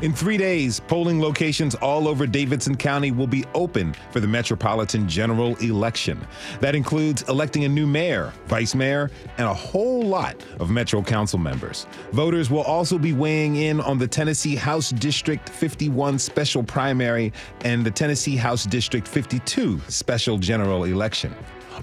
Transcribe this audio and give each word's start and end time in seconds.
In 0.00 0.12
three 0.12 0.36
days, 0.36 0.78
polling 0.78 1.20
locations 1.20 1.74
all 1.74 2.06
over 2.06 2.24
Davidson 2.24 2.76
County 2.76 3.10
will 3.10 3.26
be 3.26 3.44
open 3.52 3.96
for 4.12 4.20
the 4.20 4.28
Metropolitan 4.28 5.08
General 5.08 5.56
Election. 5.56 6.24
That 6.60 6.76
includes 6.76 7.22
electing 7.22 7.64
a 7.64 7.68
new 7.68 7.84
mayor, 7.84 8.32
vice 8.46 8.76
mayor, 8.76 9.10
and 9.38 9.48
a 9.48 9.54
whole 9.54 10.02
lot 10.02 10.36
of 10.60 10.70
Metro 10.70 11.02
Council 11.02 11.40
members. 11.40 11.88
Voters 12.12 12.48
will 12.48 12.62
also 12.62 12.96
be 12.96 13.12
weighing 13.12 13.56
in 13.56 13.80
on 13.80 13.98
the 13.98 14.06
Tennessee 14.06 14.54
House 14.54 14.90
District 14.90 15.48
51 15.48 16.20
special 16.20 16.62
primary 16.62 17.32
and 17.64 17.84
the 17.84 17.90
Tennessee 17.90 18.36
House 18.36 18.64
District 18.64 19.08
52 19.08 19.80
special 19.88 20.38
general 20.38 20.84
election. 20.84 21.34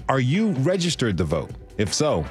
Are 0.08 0.20
you 0.20 0.52
registered 0.52 1.18
to 1.18 1.24
vote? 1.24 1.50
If 1.76 1.92
so, 1.92 2.24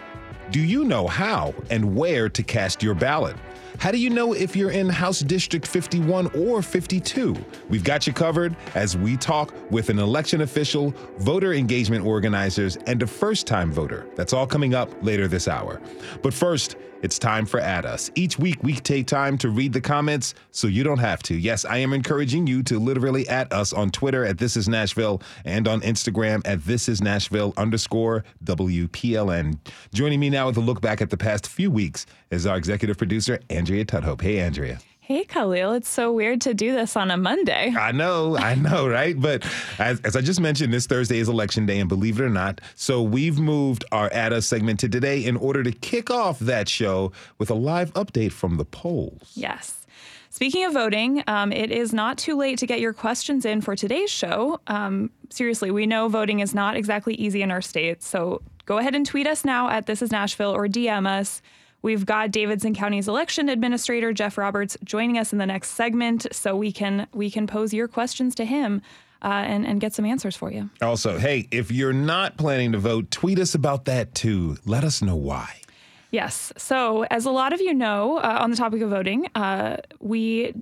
do 0.50 0.60
you 0.60 0.84
know 0.84 1.06
how 1.06 1.54
and 1.70 1.96
where 1.96 2.28
to 2.28 2.42
cast 2.42 2.82
your 2.82 2.96
ballot? 2.96 3.36
How 3.80 3.92
do 3.92 3.98
you 3.98 4.10
know 4.10 4.34
if 4.34 4.56
you're 4.56 4.72
in 4.72 4.90
House 4.90 5.20
District 5.20 5.66
51 5.68 6.28
or 6.36 6.62
52? 6.62 7.36
We've 7.70 7.84
got 7.84 8.08
you 8.08 8.14
covered 8.14 8.56
as 8.74 8.98
we 8.98 9.18
talk 9.18 9.54
with 9.72 9.90
an 9.90 10.00
election 10.00 10.42
official, 10.42 10.94
voter 11.18 11.54
engagement 11.54 12.06
organizers, 12.06 12.78
and 12.88 13.02
a 13.04 13.08
first 13.08 13.48
time 13.48 13.72
voter. 13.72 14.08
That's 14.16 14.34
all 14.34 14.48
coming 14.48 14.74
up 14.74 14.90
later 15.04 15.28
this 15.28 15.48
hour. 15.48 15.82
But 16.22 16.34
first, 16.34 16.76
it's 17.06 17.20
time 17.20 17.46
for 17.46 17.60
At 17.60 17.86
Us. 17.86 18.10
Each 18.16 18.40
week, 18.40 18.58
we 18.64 18.74
take 18.74 19.06
time 19.06 19.38
to 19.38 19.50
read 19.50 19.74
the 19.74 19.80
comments 19.82 20.34
so 20.50 20.66
you 20.66 20.84
don't 20.84 20.98
have 20.98 21.22
to. 21.24 21.36
Yes, 21.36 21.64
I 21.64 21.78
am 21.78 21.94
encouraging 21.94 22.48
you 22.48 22.64
to 22.64 22.80
literally 22.80 23.30
at 23.30 23.54
us 23.54 23.74
on 23.74 23.92
Twitter 23.92 24.26
at 24.26 24.40
This 24.40 24.58
Is 24.58 24.68
Nashville 24.68 25.22
and 25.44 25.68
on 25.68 25.82
Instagram 25.82 26.42
at 26.46 26.64
This 26.64 26.90
Is 26.90 27.04
Nashville 27.04 27.54
underscore 27.58 28.24
WPLN. 28.44 29.60
Joining 29.94 30.20
me 30.20 30.32
now 30.32 30.48
with 30.48 30.58
a 30.58 30.62
look 30.62 30.82
back 30.82 31.00
at 31.00 31.12
the 31.12 31.18
past 31.18 31.48
few 31.48 31.70
weeks 31.70 32.08
is 32.32 32.48
our 32.48 32.58
executive 32.58 32.98
producer, 32.98 33.40
Andrea 33.66 33.84
Tudhope. 33.84 34.22
Hey, 34.22 34.40
Andrea. 34.42 34.78
Hey, 35.00 35.24
Khalil, 35.24 35.74
it's 35.74 35.90
so 35.90 36.14
weird 36.14 36.40
to 36.42 36.54
do 36.54 36.72
this 36.72 36.96
on 36.96 37.10
a 37.10 37.18
Monday. 37.18 37.74
I 37.76 37.92
know, 37.92 38.38
I 38.38 38.54
know, 38.54 38.88
right? 38.98 39.20
But 39.20 39.44
as, 39.80 40.00
as, 40.02 40.16
I 40.16 40.22
just 40.22 40.40
mentioned, 40.40 40.72
this 40.72 40.86
Thursday 40.86 41.18
is 41.18 41.28
election 41.28 41.66
day, 41.66 41.80
and 41.80 41.90
believe 41.90 42.20
it 42.20 42.24
or 42.24 42.30
not, 42.30 42.62
so 42.76 43.02
we've 43.02 43.40
moved 43.40 43.84
our 43.92 44.14
At 44.14 44.34
Us 44.34 44.46
segment 44.46 44.82
to 44.82 44.88
today 44.88 45.26
in 45.26 45.36
order 45.36 45.64
to 45.64 45.72
kick 45.72 46.12
off 46.12 46.38
that 46.38 46.70
show 46.70 47.12
with 47.40 47.50
a 47.50 47.56
live 47.56 47.92
update 47.94 48.34
from 48.34 48.58
the 48.58 48.66
polls. 48.66 49.32
Yes. 49.34 49.88
Speaking 50.30 50.64
of 50.66 50.74
voting, 50.74 51.24
um, 51.26 51.52
it 51.52 51.72
is 51.72 51.92
not 51.92 52.20
too 52.20 52.38
late 52.38 52.60
to 52.60 52.68
get 52.68 52.80
your 52.80 52.94
questions 52.94 53.46
in 53.46 53.62
for 53.62 53.76
today's 53.76 54.12
show. 54.12 54.60
Um, 54.68 55.10
seriously, 55.32 55.72
we 55.72 55.88
know 55.88 56.08
voting 56.08 56.40
is 56.40 56.54
not 56.54 56.78
exactly 56.78 57.16
easy 57.16 57.42
in 57.42 57.50
our 57.50 57.64
state, 57.64 58.04
so 58.04 58.44
go 58.68 58.78
ahead 58.78 58.94
and 58.94 59.08
tweet 59.08 59.26
us 59.26 59.44
now 59.44 59.70
at 59.72 59.88
This 59.88 60.04
Is 60.04 60.12
Nashville 60.12 60.52
or 60.52 60.68
DM 60.68 61.08
us. 61.08 61.42
We've 61.86 62.04
got 62.04 62.32
Davidson 62.32 62.74
County's 62.74 63.08
election 63.08 63.48
administrator 63.48 64.12
Jeff 64.12 64.40
Roberts 64.40 64.76
joining 64.84 65.20
us 65.20 65.32
in 65.32 65.38
the 65.38 65.46
next 65.46 65.74
segment, 65.74 66.26
so 66.32 66.56
we 66.56 66.72
can 66.72 67.06
we 67.14 67.30
can 67.30 67.46
pose 67.46 67.76
your 67.76 67.88
questions 67.88 68.34
to 68.36 68.46
him. 68.46 68.82
Uh, 69.22 69.44
and, 69.48 69.66
and 69.66 69.82
get 69.82 69.92
some 69.92 70.06
answers 70.06 70.36
for 70.36 70.52
you. 70.52 70.70
Also, 70.84 71.18
hey, 71.18 71.48
if 71.50 71.72
you're 71.72 71.94
not 71.94 72.38
planning 72.38 72.74
to 72.74 72.78
vote, 72.78 73.10
tweet 73.10 73.40
us 73.40 73.56
about 73.56 73.86
that 73.86 74.14
too. 74.14 74.58
Let 74.66 74.84
us 74.84 75.02
know 75.02 75.16
why. 75.16 75.62
Yes. 76.12 76.54
So, 76.58 77.04
as 77.10 77.26
a 77.26 77.32
lot 77.32 77.52
of 77.52 77.60
you 77.60 77.74
know, 77.74 78.18
uh, 78.18 78.38
on 78.42 78.52
the 78.52 78.58
topic 78.58 78.82
of 78.82 78.92
voting, 78.92 79.28
uh, 79.34 79.78
we 80.00 80.54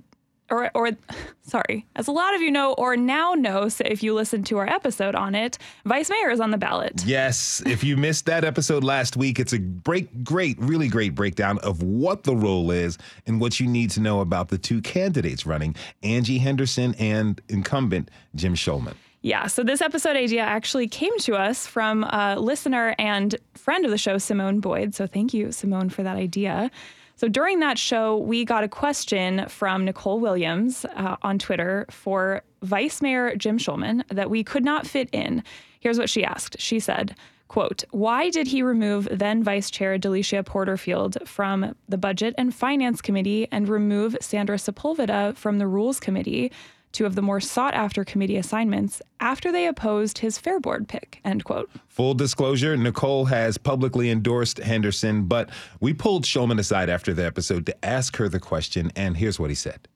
or, 0.50 0.70
or 0.74 0.90
sorry, 1.42 1.86
as 1.96 2.08
a 2.08 2.12
lot 2.12 2.34
of 2.34 2.40
you 2.40 2.50
know 2.50 2.72
or 2.74 2.96
now 2.96 3.34
know, 3.34 3.68
so 3.68 3.84
if 3.86 4.02
you 4.02 4.14
listen 4.14 4.42
to 4.44 4.58
our 4.58 4.68
episode 4.68 5.14
on 5.14 5.34
it, 5.34 5.58
vice 5.84 6.10
mayor 6.10 6.30
is 6.30 6.40
on 6.40 6.50
the 6.50 6.58
ballot. 6.58 7.02
Yes, 7.04 7.62
if 7.66 7.82
you 7.82 7.96
missed 7.96 8.26
that 8.26 8.44
episode 8.44 8.84
last 8.84 9.16
week, 9.16 9.38
it's 9.38 9.52
a 9.52 9.58
great, 9.58 10.24
great, 10.24 10.58
really 10.58 10.88
great 10.88 11.14
breakdown 11.14 11.58
of 11.58 11.82
what 11.82 12.24
the 12.24 12.34
role 12.34 12.70
is 12.70 12.98
and 13.26 13.40
what 13.40 13.60
you 13.60 13.66
need 13.66 13.90
to 13.90 14.00
know 14.00 14.20
about 14.20 14.48
the 14.48 14.58
two 14.58 14.80
candidates 14.80 15.46
running, 15.46 15.74
Angie 16.02 16.38
Henderson 16.38 16.94
and 16.98 17.40
incumbent 17.48 18.10
Jim 18.34 18.54
Shulman. 18.54 18.94
Yeah, 19.24 19.46
so 19.46 19.64
this 19.64 19.80
episode 19.80 20.16
idea 20.16 20.42
actually 20.42 20.86
came 20.86 21.18
to 21.20 21.34
us 21.34 21.66
from 21.66 22.04
a 22.04 22.36
listener 22.38 22.94
and 22.98 23.34
friend 23.54 23.86
of 23.86 23.90
the 23.90 23.96
show, 23.96 24.18
Simone 24.18 24.60
Boyd. 24.60 24.94
So 24.94 25.06
thank 25.06 25.32
you, 25.32 25.50
Simone, 25.50 25.88
for 25.88 26.02
that 26.02 26.16
idea. 26.16 26.70
So 27.16 27.28
during 27.28 27.60
that 27.60 27.78
show, 27.78 28.18
we 28.18 28.44
got 28.44 28.64
a 28.64 28.68
question 28.68 29.48
from 29.48 29.84
Nicole 29.84 30.20
Williams 30.20 30.84
uh, 30.96 31.16
on 31.22 31.38
Twitter 31.38 31.86
for 31.90 32.42
Vice 32.62 33.00
Mayor 33.00 33.36
Jim 33.36 33.58
Shulman 33.58 34.02
that 34.08 34.30
we 34.30 34.42
could 34.42 34.64
not 34.64 34.86
fit 34.86 35.08
in. 35.12 35.42
Here's 35.80 35.98
what 35.98 36.10
she 36.10 36.24
asked. 36.24 36.56
She 36.58 36.80
said, 36.80 37.14
quote, 37.48 37.84
why 37.90 38.30
did 38.30 38.48
he 38.48 38.62
remove 38.62 39.06
then 39.12 39.44
Vice 39.44 39.70
Chair 39.70 39.98
Delishia 39.98 40.44
Porterfield 40.44 41.18
from 41.24 41.74
the 41.88 41.98
Budget 41.98 42.34
and 42.36 42.54
Finance 42.54 43.00
Committee 43.00 43.46
and 43.52 43.68
remove 43.68 44.16
Sandra 44.20 44.56
Sepulveda 44.56 45.36
from 45.36 45.58
the 45.58 45.68
Rules 45.68 46.00
Committee? 46.00 46.50
Two 46.94 47.06
of 47.06 47.16
the 47.16 47.22
more 47.22 47.40
sought 47.40 47.74
after 47.74 48.04
committee 48.04 48.36
assignments 48.36 49.02
after 49.18 49.50
they 49.50 49.66
opposed 49.66 50.18
his 50.18 50.38
Fair 50.38 50.60
Board 50.60 50.86
pick, 50.86 51.20
end 51.24 51.42
quote. 51.44 51.68
Full 51.88 52.14
disclosure, 52.14 52.76
Nicole 52.76 53.24
has 53.24 53.58
publicly 53.58 54.10
endorsed 54.10 54.58
Henderson, 54.58 55.24
but 55.24 55.50
we 55.80 55.92
pulled 55.92 56.22
Shulman 56.22 56.60
aside 56.60 56.88
after 56.88 57.12
the 57.12 57.26
episode 57.26 57.66
to 57.66 57.84
ask 57.84 58.16
her 58.18 58.28
the 58.28 58.38
question, 58.38 58.92
and 58.94 59.16
here's 59.16 59.40
what 59.40 59.50
he 59.50 59.56
said. 59.56 59.88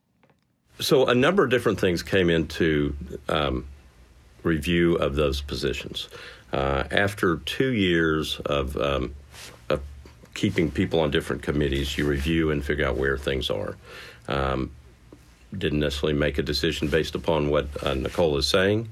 So 0.81 1.07
a 1.07 1.15
number 1.15 1.45
of 1.45 1.51
different 1.51 1.79
things 1.79 2.03
came 2.03 2.29
into 2.29 2.97
um, 3.29 3.65
review 4.43 4.97
of 4.97 5.15
those 5.15 5.41
positions. 5.41 6.09
Uh, 6.53 6.83
after 6.91 7.37
two 7.37 7.75
years 7.75 8.41
of, 8.47 8.77
um, 8.77 9.15
of 9.69 9.83
keeping 10.35 10.69
people 10.69 10.99
on 10.99 11.13
different 11.13 11.43
committees, 11.43 11.97
you 11.97 12.09
review 12.09 12.51
and 12.51 12.65
figure 12.65 12.89
out 12.89 12.97
where 12.97 13.17
things 13.17 13.51
are. 13.51 13.77
Um, 14.27 14.73
didn't 15.57 15.81
necessarily 15.81 16.19
make 16.19 16.39
a 16.39 16.43
decision 16.43 16.89
based 16.89 17.15
upon 17.15 17.51
what 17.51 17.67
uh, 17.83 17.95
Nicole 17.95 18.37
is 18.37 18.47
saying. 18.47 18.89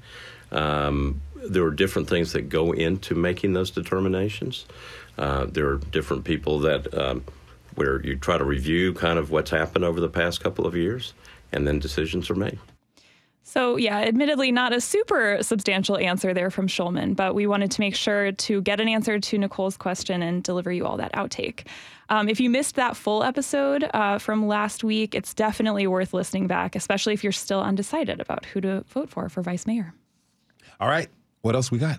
Um, 0.52 1.20
there 1.34 1.64
are 1.64 1.70
different 1.70 2.08
things 2.08 2.32
that 2.32 2.48
go 2.48 2.72
into 2.72 3.14
making 3.14 3.52
those 3.52 3.70
determinations. 3.70 4.66
Uh, 5.18 5.46
there 5.46 5.68
are 5.68 5.76
different 5.76 6.24
people 6.24 6.58
that 6.60 6.92
um, 6.94 7.24
where 7.74 8.04
you 8.04 8.16
try 8.16 8.38
to 8.38 8.44
review 8.44 8.94
kind 8.94 9.18
of 9.18 9.30
what's 9.30 9.50
happened 9.50 9.84
over 9.84 10.00
the 10.00 10.08
past 10.08 10.42
couple 10.42 10.66
of 10.66 10.74
years, 10.74 11.12
and 11.52 11.66
then 11.66 11.78
decisions 11.78 12.30
are 12.30 12.34
made. 12.34 12.58
So, 13.42 13.76
yeah, 13.76 13.98
admittedly, 13.98 14.50
not 14.50 14.72
a 14.72 14.80
super 14.80 15.38
substantial 15.40 15.96
answer 15.96 16.34
there 16.34 16.50
from 16.50 16.66
Shulman, 16.66 17.14
but 17.14 17.34
we 17.34 17.46
wanted 17.46 17.70
to 17.70 17.80
make 17.80 17.94
sure 17.94 18.32
to 18.32 18.60
get 18.62 18.80
an 18.80 18.88
answer 18.88 19.20
to 19.20 19.38
Nicole's 19.38 19.76
question 19.76 20.20
and 20.20 20.42
deliver 20.42 20.72
you 20.72 20.84
all 20.84 20.96
that 20.96 21.12
outtake. 21.12 21.64
Um, 22.08 22.28
if 22.28 22.40
you 22.40 22.50
missed 22.50 22.76
that 22.76 22.96
full 22.96 23.22
episode 23.22 23.88
uh, 23.92 24.18
from 24.18 24.46
last 24.46 24.84
week, 24.84 25.14
it's 25.14 25.34
definitely 25.34 25.86
worth 25.86 26.14
listening 26.14 26.46
back, 26.46 26.76
especially 26.76 27.14
if 27.14 27.24
you're 27.24 27.32
still 27.32 27.60
undecided 27.60 28.20
about 28.20 28.44
who 28.46 28.60
to 28.60 28.84
vote 28.88 29.10
for 29.10 29.28
for 29.28 29.42
vice 29.42 29.66
mayor. 29.66 29.92
All 30.80 30.88
right, 30.88 31.08
what 31.42 31.54
else 31.54 31.70
we 31.70 31.78
got? 31.78 31.98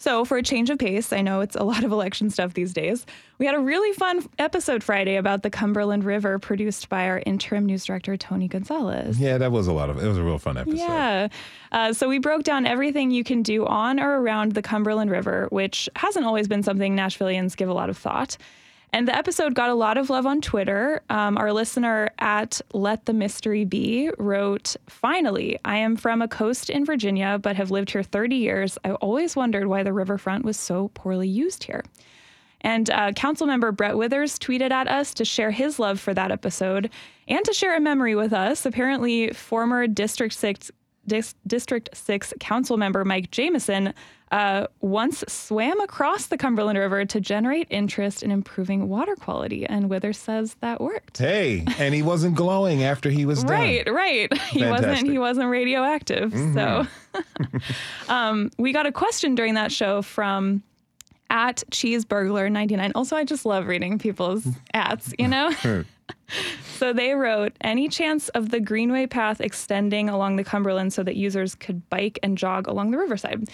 So, 0.00 0.24
for 0.24 0.36
a 0.36 0.42
change 0.44 0.70
of 0.70 0.78
pace, 0.78 1.12
I 1.12 1.22
know 1.22 1.40
it's 1.40 1.56
a 1.56 1.64
lot 1.64 1.82
of 1.82 1.90
election 1.90 2.30
stuff 2.30 2.54
these 2.54 2.72
days. 2.72 3.04
We 3.38 3.46
had 3.46 3.56
a 3.56 3.60
really 3.60 3.92
fun 3.94 4.24
episode 4.38 4.84
Friday 4.84 5.16
about 5.16 5.42
the 5.42 5.50
Cumberland 5.50 6.04
River, 6.04 6.38
produced 6.38 6.88
by 6.88 7.08
our 7.08 7.20
interim 7.26 7.66
news 7.66 7.84
director, 7.84 8.16
Tony 8.16 8.46
Gonzalez. 8.46 9.18
Yeah, 9.18 9.38
that 9.38 9.50
was 9.50 9.66
a 9.66 9.72
lot 9.72 9.90
of, 9.90 10.02
it 10.02 10.06
was 10.06 10.16
a 10.16 10.22
real 10.22 10.38
fun 10.38 10.56
episode. 10.56 10.78
Yeah. 10.78 11.28
Uh, 11.72 11.92
so, 11.92 12.08
we 12.08 12.20
broke 12.20 12.44
down 12.44 12.64
everything 12.64 13.10
you 13.10 13.24
can 13.24 13.42
do 13.42 13.66
on 13.66 13.98
or 13.98 14.20
around 14.20 14.52
the 14.52 14.62
Cumberland 14.62 15.10
River, 15.10 15.48
which 15.50 15.88
hasn't 15.96 16.24
always 16.24 16.46
been 16.46 16.62
something 16.62 16.96
Nashvillians 16.96 17.56
give 17.56 17.68
a 17.68 17.74
lot 17.74 17.90
of 17.90 17.98
thought. 17.98 18.36
And 18.92 19.06
the 19.06 19.14
episode 19.14 19.54
got 19.54 19.68
a 19.68 19.74
lot 19.74 19.98
of 19.98 20.08
love 20.08 20.24
on 20.24 20.40
Twitter. 20.40 21.02
Um, 21.10 21.36
our 21.36 21.52
listener 21.52 22.08
at 22.18 22.60
Let 22.72 23.04
the 23.04 23.12
Mystery 23.12 23.64
Be 23.64 24.10
wrote, 24.18 24.76
Finally, 24.88 25.58
I 25.64 25.76
am 25.76 25.96
from 25.96 26.22
a 26.22 26.28
coast 26.28 26.70
in 26.70 26.86
Virginia, 26.86 27.38
but 27.40 27.56
have 27.56 27.70
lived 27.70 27.90
here 27.90 28.02
30 28.02 28.36
years. 28.36 28.78
I 28.84 28.92
always 28.92 29.36
wondered 29.36 29.66
why 29.66 29.82
the 29.82 29.92
riverfront 29.92 30.44
was 30.44 30.58
so 30.58 30.90
poorly 30.94 31.28
used 31.28 31.64
here. 31.64 31.84
And 32.62 32.90
uh, 32.90 33.12
council 33.12 33.46
member 33.46 33.70
Brett 33.72 33.96
Withers 33.96 34.38
tweeted 34.38 34.70
at 34.70 34.88
us 34.88 35.14
to 35.14 35.24
share 35.24 35.50
his 35.50 35.78
love 35.78 36.00
for 36.00 36.12
that 36.14 36.32
episode 36.32 36.90
and 37.28 37.44
to 37.44 37.52
share 37.52 37.76
a 37.76 37.80
memory 37.80 38.16
with 38.16 38.32
us. 38.32 38.66
Apparently, 38.66 39.30
former 39.32 39.86
District 39.86 40.34
6 40.34 40.70
Dis- 41.08 41.34
District 41.46 41.88
6 41.92 42.34
council 42.38 42.76
member 42.76 43.04
Mike 43.04 43.30
Jameson 43.30 43.94
uh, 44.30 44.66
once 44.80 45.24
swam 45.26 45.80
across 45.80 46.26
the 46.26 46.36
Cumberland 46.36 46.78
River 46.78 47.04
to 47.06 47.20
generate 47.20 47.66
interest 47.70 48.22
in 48.22 48.30
improving 48.30 48.88
water 48.88 49.16
quality. 49.16 49.64
And 49.64 49.88
Withers 49.88 50.18
says 50.18 50.54
that 50.60 50.80
worked. 50.80 51.18
Hey, 51.18 51.64
and 51.78 51.94
he 51.94 52.02
wasn't 52.02 52.34
glowing 52.34 52.84
after 52.84 53.10
he 53.10 53.24
was 53.24 53.42
done. 53.42 53.52
Right, 53.52 53.90
right. 53.90 54.32
He 54.48 54.64
wasn't 54.64 55.08
he 55.08 55.18
wasn't 55.18 55.50
radioactive. 55.50 56.32
So 56.54 56.86
um, 58.08 58.50
we 58.58 58.72
got 58.72 58.86
a 58.86 58.92
question 58.92 59.34
during 59.34 59.54
that 59.54 59.70
show 59.72 60.02
from 60.02 60.62
at 61.30 61.62
cheeseburglar99. 61.70 62.92
Also, 62.94 63.16
I 63.16 63.24
just 63.24 63.44
love 63.44 63.66
reading 63.66 63.98
people's 63.98 64.46
ats, 64.72 65.12
you 65.18 65.28
know? 65.28 65.52
So 66.78 66.92
they 66.92 67.14
wrote 67.14 67.52
any 67.60 67.88
chance 67.88 68.28
of 68.30 68.50
the 68.50 68.60
Greenway 68.60 69.06
path 69.06 69.40
extending 69.40 70.08
along 70.08 70.36
the 70.36 70.44
Cumberland 70.44 70.92
so 70.92 71.02
that 71.02 71.16
users 71.16 71.54
could 71.56 71.88
bike 71.90 72.18
and 72.22 72.38
jog 72.38 72.68
along 72.68 72.92
the 72.92 72.98
riverside? 72.98 73.48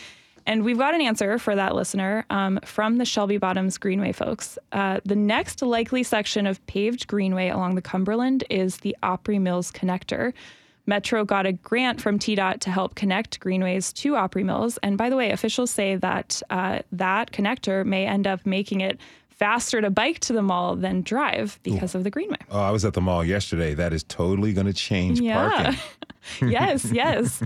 And 0.47 0.63
we've 0.63 0.77
got 0.77 0.95
an 0.95 1.01
answer 1.01 1.39
for 1.39 1.57
that 1.57 1.75
listener 1.75 2.27
um, 2.29 2.61
from 2.65 2.99
the 2.99 3.07
Shelby 3.07 3.39
Bottoms 3.39 3.79
Greenway 3.79 4.13
folks. 4.13 4.59
Uh, 4.73 5.01
the 5.05 5.17
next 5.17 5.63
likely 5.63 6.03
section 6.03 6.47
of 6.47 6.65
paved 6.67 7.07
Greenway 7.07 7.49
along 7.49 7.77
the 7.77 7.83
Cumberland 7.83 8.45
is 8.51 8.77
the 8.79 8.95
Opry 9.03 9.39
Mills 9.39 9.73
Connector. 9.73 10.35
Metro 10.87 11.25
got 11.25 11.47
a 11.47 11.53
grant 11.53 11.99
from 11.99 12.19
TDOT 12.19 12.61
to 12.61 12.71
help 12.71 12.95
connect 12.95 13.41
greenways 13.41 13.91
to 13.95 14.17
Opry 14.17 14.45
Mills. 14.45 14.79
And 14.83 14.99
by 14.99 15.09
the 15.09 15.17
way, 15.17 15.31
officials 15.31 15.71
say 15.71 15.97
that 15.97 16.43
uh, 16.51 16.81
that 16.93 17.33
connector 17.33 17.87
may 17.87 18.07
end 18.07 18.27
up 18.27 18.45
making 18.45 18.83
it 18.83 19.01
faster 19.37 19.81
to 19.81 19.91
bike 19.91 20.19
to 20.21 20.33
the 20.33 20.43
mall 20.43 20.77
than 20.77 21.03
drive 21.03 21.59
because 21.63 21.95
of 21.95 22.05
the 22.05 22.11
greenway. 22.11 22.37
Oh, 22.51 22.61
I 22.61 22.71
was 22.71 22.85
at 22.85 22.95
the 22.95 23.01
mall 23.01 23.25
yesterday. 23.25 23.75
That 23.75 23.93
is 23.93 24.03
totally 24.05 24.53
going 24.53 24.67
to 24.67 24.73
change 24.73 25.21
Yeah. 25.21 25.49
parking. 25.51 25.81
yes, 26.49 26.91
yes. 26.91 27.43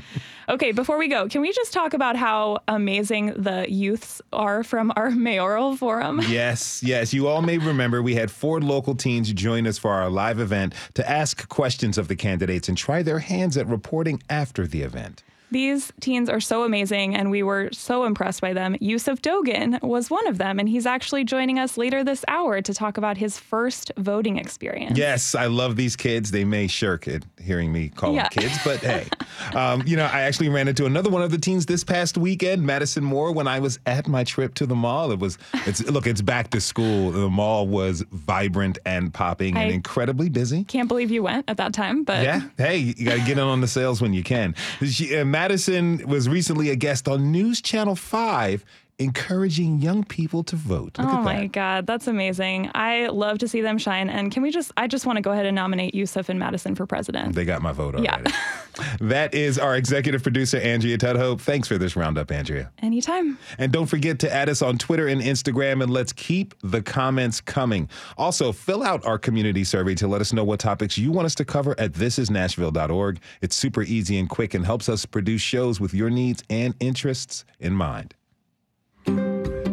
Okay, 0.48 0.70
before 0.70 0.98
we 0.98 1.08
go, 1.08 1.28
can 1.28 1.40
we 1.40 1.52
just 1.52 1.72
talk 1.72 1.94
about 1.94 2.14
how 2.14 2.58
amazing 2.68 3.32
the 3.36 3.66
youths 3.68 4.22
are 4.32 4.62
from 4.62 4.92
our 4.94 5.10
mayoral 5.26 5.76
forum? 5.76 6.20
Yes, 6.28 6.80
yes. 6.84 7.12
You 7.12 7.26
all 7.26 7.42
may 7.42 7.58
remember 7.58 8.02
we 8.04 8.14
had 8.14 8.30
four 8.30 8.60
local 8.60 8.94
teens 8.94 9.32
join 9.32 9.66
us 9.66 9.78
for 9.78 9.90
our 9.90 10.08
live 10.08 10.38
event 10.38 10.74
to 10.94 11.10
ask 11.10 11.48
questions 11.48 11.98
of 11.98 12.06
the 12.06 12.14
candidates 12.14 12.68
and 12.68 12.78
try 12.78 13.02
their 13.02 13.18
hands 13.18 13.56
at 13.56 13.66
reporting 13.66 14.22
after 14.30 14.64
the 14.64 14.82
event. 14.82 15.24
These 15.50 15.92
teens 16.00 16.28
are 16.28 16.40
so 16.40 16.64
amazing, 16.64 17.14
and 17.14 17.30
we 17.30 17.42
were 17.42 17.70
so 17.72 18.04
impressed 18.04 18.40
by 18.40 18.52
them. 18.52 18.76
Yusuf 18.80 19.22
Dogan 19.22 19.78
was 19.82 20.10
one 20.10 20.26
of 20.26 20.38
them, 20.38 20.58
and 20.58 20.68
he's 20.68 20.84
actually 20.86 21.24
joining 21.24 21.58
us 21.58 21.78
later 21.78 22.04
this 22.04 22.24
hour 22.28 22.60
to 22.60 22.74
talk 22.74 22.98
about 22.98 23.16
his 23.16 23.38
first 23.38 23.90
voting 23.96 24.38
experience. 24.38 24.98
Yes, 24.98 25.34
I 25.34 25.46
love 25.46 25.76
these 25.76 25.96
kids. 25.96 26.30
They 26.30 26.44
may 26.44 26.66
shirk 26.66 27.08
it 27.08 27.24
hearing 27.40 27.72
me 27.72 27.88
call 27.88 28.14
Yeah. 28.14 28.28
them 28.28 28.42
kids, 28.42 28.58
but 28.64 28.80
hey. 28.80 29.06
Um, 29.54 29.84
you 29.86 29.96
know, 29.96 30.04
I 30.04 30.22
actually 30.22 30.48
ran 30.48 30.66
into 30.66 30.84
another 30.84 31.08
one 31.10 31.22
of 31.22 31.30
the 31.30 31.38
teens 31.38 31.64
this 31.64 31.84
past 31.84 32.18
weekend, 32.18 32.60
Madison 32.66 33.04
Moore, 33.04 33.30
when 33.32 33.46
I 33.46 33.60
was 33.60 33.78
at 33.86 34.08
my 34.08 34.24
trip 34.24 34.52
to 34.54 34.66
the 34.66 34.74
mall. 34.74 35.12
It 35.12 35.20
was, 35.20 35.38
it's 35.64 35.80
look, 35.88 36.08
it's 36.08 36.20
back 36.20 36.50
to 36.50 36.60
school. 36.60 37.12
The 37.12 37.30
mall 37.30 37.66
was 37.68 38.04
vibrant 38.10 38.78
and 38.84 39.14
popping 39.14 39.56
and 39.56 39.70
incredibly 39.70 40.28
busy. 40.28 40.64
Can't 40.64 40.88
believe 40.88 41.12
you 41.12 41.22
went 41.22 41.44
at 41.48 41.56
that 41.58 41.72
time, 41.72 42.02
but 42.02 42.24
Yeah. 42.24 42.42
Hey, 42.58 42.78
you 42.78 43.04
got 43.06 43.14
to 43.14 43.20
get 43.20 43.32
in 43.38 43.38
on 43.38 43.60
the 43.60 43.68
sales 43.68 44.02
when 44.02 44.12
you 44.12 44.24
can. 44.24 44.56
She, 44.84 45.16
uh, 45.16 45.24
Madison 45.38 46.04
was 46.08 46.28
recently 46.28 46.68
a 46.70 46.74
guest 46.74 47.06
on 47.06 47.30
News 47.30 47.62
Channel 47.62 47.94
5 47.94 48.64
encouraging 48.98 49.78
young 49.78 50.02
people 50.02 50.42
to 50.42 50.56
vote. 50.56 50.98
Look 50.98 51.08
oh 51.08 51.18
at 51.18 51.22
my 51.22 51.40
that. 51.42 51.52
God, 51.52 51.86
that's 51.86 52.08
amazing. 52.08 52.70
I 52.74 53.06
love 53.06 53.38
to 53.38 53.48
see 53.48 53.60
them 53.60 53.78
shine. 53.78 54.10
And 54.10 54.32
can 54.32 54.42
we 54.42 54.50
just, 54.50 54.72
I 54.76 54.88
just 54.88 55.06
want 55.06 55.16
to 55.16 55.22
go 55.22 55.30
ahead 55.30 55.46
and 55.46 55.54
nominate 55.54 55.94
Yusuf 55.94 56.28
and 56.28 56.38
Madison 56.38 56.74
for 56.74 56.84
president. 56.84 57.34
They 57.34 57.44
got 57.44 57.62
my 57.62 57.72
vote 57.72 57.94
already. 57.94 58.32
Yeah. 58.32 58.86
that 59.00 59.34
is 59.34 59.58
our 59.58 59.76
executive 59.76 60.22
producer, 60.22 60.58
Andrea 60.58 60.98
Tudhope. 60.98 61.40
Thanks 61.40 61.68
for 61.68 61.78
this 61.78 61.94
roundup, 61.94 62.32
Andrea. 62.32 62.72
Anytime. 62.80 63.38
And 63.56 63.70
don't 63.70 63.86
forget 63.86 64.18
to 64.20 64.32
add 64.32 64.48
us 64.48 64.62
on 64.62 64.78
Twitter 64.78 65.06
and 65.06 65.20
Instagram, 65.20 65.82
and 65.82 65.92
let's 65.92 66.12
keep 66.12 66.54
the 66.62 66.82
comments 66.82 67.40
coming. 67.40 67.88
Also, 68.16 68.50
fill 68.50 68.82
out 68.82 69.06
our 69.06 69.18
community 69.18 69.62
survey 69.62 69.94
to 69.96 70.08
let 70.08 70.20
us 70.20 70.32
know 70.32 70.44
what 70.44 70.58
topics 70.58 70.98
you 70.98 71.12
want 71.12 71.26
us 71.26 71.34
to 71.36 71.44
cover 71.44 71.78
at 71.78 71.92
thisisnashville.org. 71.92 73.20
It's 73.42 73.54
super 73.54 73.82
easy 73.82 74.18
and 74.18 74.28
quick 74.28 74.54
and 74.54 74.66
helps 74.66 74.88
us 74.88 75.06
produce 75.06 75.40
shows 75.40 75.80
with 75.80 75.94
your 75.94 76.10
needs 76.10 76.42
and 76.50 76.74
interests 76.80 77.44
in 77.60 77.74
mind. 77.74 78.14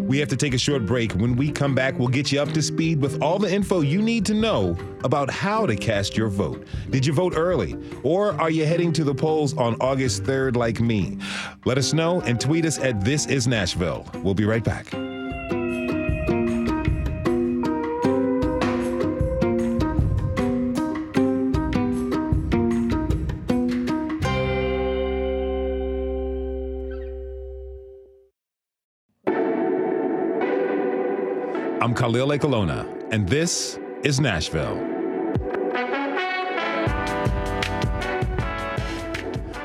We 0.05 0.19
have 0.19 0.29
to 0.29 0.37
take 0.37 0.53
a 0.53 0.57
short 0.57 0.85
break. 0.85 1.13
When 1.13 1.35
we 1.35 1.51
come 1.51 1.73
back, 1.73 1.97
we'll 1.97 2.09
get 2.09 2.31
you 2.31 2.39
up 2.39 2.51
to 2.51 2.61
speed 2.61 3.01
with 3.01 3.23
all 3.23 3.39
the 3.39 3.51
info 3.51 3.81
you 3.81 4.03
need 4.03 4.23
to 4.27 4.35
know 4.35 4.77
about 5.03 5.31
how 5.31 5.65
to 5.65 5.75
cast 5.75 6.15
your 6.15 6.29
vote. 6.29 6.67
Did 6.91 7.05
you 7.05 7.11
vote 7.11 7.33
early? 7.35 7.75
Or 8.03 8.39
are 8.39 8.51
you 8.51 8.65
heading 8.65 8.93
to 8.93 9.03
the 9.03 9.15
polls 9.15 9.57
on 9.57 9.75
August 9.81 10.23
3rd 10.23 10.57
like 10.57 10.79
me? 10.79 11.17
Let 11.65 11.79
us 11.79 11.91
know 11.91 12.21
and 12.21 12.39
tweet 12.39 12.65
us 12.65 12.77
at 12.77 13.03
This 13.03 13.25
Is 13.25 13.47
Nashville. 13.47 14.05
We'll 14.23 14.35
be 14.35 14.45
right 14.45 14.63
back. 14.63 14.93
Khalil 31.95 32.27
Ekulona, 32.27 32.85
and 33.13 33.27
this 33.29 33.79
is 34.03 34.19
Nashville. 34.19 34.75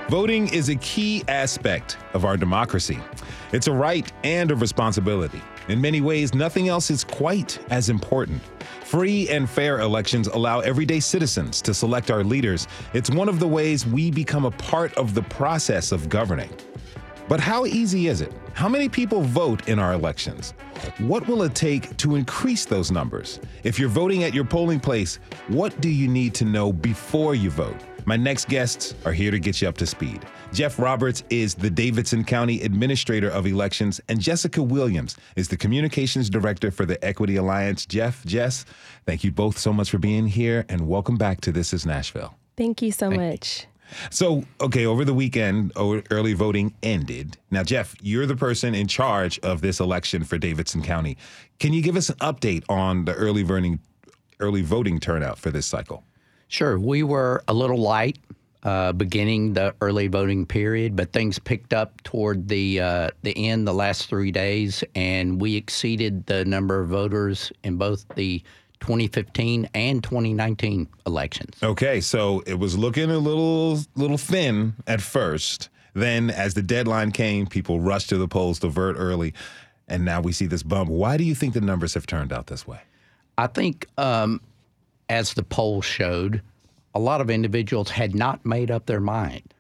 Voting 0.08 0.46
is 0.54 0.68
a 0.68 0.76
key 0.76 1.24
aspect 1.26 1.96
of 2.14 2.24
our 2.24 2.36
democracy. 2.36 3.00
It's 3.52 3.66
a 3.66 3.72
right 3.72 4.10
and 4.22 4.52
a 4.52 4.54
responsibility. 4.54 5.42
In 5.66 5.80
many 5.80 6.00
ways, 6.00 6.32
nothing 6.32 6.68
else 6.68 6.88
is 6.88 7.02
quite 7.02 7.58
as 7.70 7.90
important. 7.90 8.40
Free 8.84 9.28
and 9.28 9.50
fair 9.50 9.80
elections 9.80 10.28
allow 10.28 10.60
everyday 10.60 11.00
citizens 11.00 11.60
to 11.62 11.74
select 11.74 12.12
our 12.12 12.22
leaders. 12.22 12.68
It's 12.94 13.10
one 13.10 13.28
of 13.28 13.40
the 13.40 13.48
ways 13.48 13.86
we 13.86 14.08
become 14.12 14.44
a 14.44 14.52
part 14.52 14.94
of 14.94 15.14
the 15.14 15.22
process 15.22 15.90
of 15.90 16.08
governing. 16.08 16.50
But 17.30 17.38
how 17.38 17.64
easy 17.64 18.08
is 18.08 18.22
it? 18.22 18.32
How 18.54 18.68
many 18.68 18.88
people 18.88 19.22
vote 19.22 19.68
in 19.68 19.78
our 19.78 19.92
elections? 19.92 20.52
What 20.98 21.28
will 21.28 21.44
it 21.44 21.54
take 21.54 21.96
to 21.98 22.16
increase 22.16 22.64
those 22.64 22.90
numbers? 22.90 23.38
If 23.62 23.78
you're 23.78 23.88
voting 23.88 24.24
at 24.24 24.34
your 24.34 24.42
polling 24.42 24.80
place, 24.80 25.20
what 25.46 25.80
do 25.80 25.88
you 25.88 26.08
need 26.08 26.34
to 26.34 26.44
know 26.44 26.72
before 26.72 27.36
you 27.36 27.50
vote? 27.50 27.76
My 28.04 28.16
next 28.16 28.48
guests 28.48 28.96
are 29.04 29.12
here 29.12 29.30
to 29.30 29.38
get 29.38 29.62
you 29.62 29.68
up 29.68 29.76
to 29.76 29.86
speed. 29.86 30.26
Jeff 30.52 30.76
Roberts 30.76 31.22
is 31.30 31.54
the 31.54 31.70
Davidson 31.70 32.24
County 32.24 32.62
Administrator 32.62 33.30
of 33.30 33.46
Elections, 33.46 34.00
and 34.08 34.18
Jessica 34.20 34.60
Williams 34.60 35.16
is 35.36 35.46
the 35.46 35.56
Communications 35.56 36.30
Director 36.30 36.72
for 36.72 36.84
the 36.84 37.02
Equity 37.04 37.36
Alliance. 37.36 37.86
Jeff, 37.86 38.24
Jess, 38.24 38.64
thank 39.06 39.22
you 39.22 39.30
both 39.30 39.56
so 39.56 39.72
much 39.72 39.88
for 39.88 39.98
being 39.98 40.26
here, 40.26 40.66
and 40.68 40.88
welcome 40.88 41.16
back 41.16 41.40
to 41.42 41.52
This 41.52 41.72
Is 41.72 41.86
Nashville. 41.86 42.34
Thank 42.56 42.82
you 42.82 42.90
so 42.90 43.08
much. 43.08 43.68
So, 44.10 44.44
okay, 44.60 44.86
over 44.86 45.04
the 45.04 45.14
weekend, 45.14 45.72
early 45.76 46.32
voting 46.32 46.74
ended. 46.82 47.36
Now, 47.50 47.62
Jeff, 47.62 47.94
you're 48.00 48.26
the 48.26 48.36
person 48.36 48.74
in 48.74 48.86
charge 48.86 49.38
of 49.40 49.60
this 49.60 49.80
election 49.80 50.24
for 50.24 50.38
Davidson 50.38 50.82
County. 50.82 51.16
Can 51.58 51.72
you 51.72 51.82
give 51.82 51.96
us 51.96 52.08
an 52.08 52.16
update 52.16 52.64
on 52.68 53.04
the 53.04 53.14
early 53.14 53.42
voting, 53.42 53.80
early 54.38 54.62
voting 54.62 55.00
turnout 55.00 55.38
for 55.38 55.50
this 55.50 55.66
cycle? 55.66 56.04
Sure. 56.48 56.78
We 56.78 57.02
were 57.02 57.44
a 57.46 57.54
little 57.54 57.78
light 57.78 58.18
uh, 58.62 58.92
beginning 58.92 59.54
the 59.54 59.74
early 59.80 60.08
voting 60.08 60.44
period, 60.46 60.96
but 60.96 61.12
things 61.12 61.38
picked 61.38 61.72
up 61.72 62.02
toward 62.02 62.48
the 62.48 62.80
uh, 62.80 63.08
the 63.22 63.36
end, 63.36 63.66
the 63.66 63.72
last 63.72 64.08
three 64.08 64.30
days, 64.30 64.84
and 64.94 65.40
we 65.40 65.56
exceeded 65.56 66.26
the 66.26 66.44
number 66.44 66.80
of 66.80 66.88
voters 66.88 67.52
in 67.64 67.76
both 67.76 68.06
the 68.16 68.42
2015 68.80 69.68
and 69.74 70.02
2019 70.02 70.88
elections. 71.06 71.56
Okay, 71.62 72.00
so 72.00 72.42
it 72.46 72.58
was 72.58 72.76
looking 72.76 73.10
a 73.10 73.18
little 73.18 73.78
little 73.94 74.18
thin 74.18 74.74
at 74.86 75.00
first. 75.00 75.68
Then, 75.94 76.30
as 76.30 76.54
the 76.54 76.62
deadline 76.62 77.10
came, 77.12 77.46
people 77.46 77.80
rushed 77.80 78.08
to 78.10 78.16
the 78.16 78.28
polls 78.28 78.58
to 78.60 78.68
vote 78.68 78.96
early, 78.98 79.34
and 79.88 80.04
now 80.04 80.20
we 80.20 80.32
see 80.32 80.46
this 80.46 80.62
bump. 80.62 80.88
Why 80.88 81.16
do 81.16 81.24
you 81.24 81.34
think 81.34 81.54
the 81.54 81.60
numbers 81.60 81.94
have 81.94 82.06
turned 82.06 82.32
out 82.32 82.46
this 82.46 82.66
way? 82.66 82.80
I 83.38 83.46
think, 83.48 83.86
um, 83.98 84.40
as 85.08 85.34
the 85.34 85.42
poll 85.42 85.82
showed, 85.82 86.42
a 86.94 87.00
lot 87.00 87.20
of 87.20 87.30
individuals 87.30 87.90
had 87.90 88.14
not 88.14 88.44
made 88.44 88.70
up 88.70 88.86
their 88.86 89.00
mind. 89.00 89.54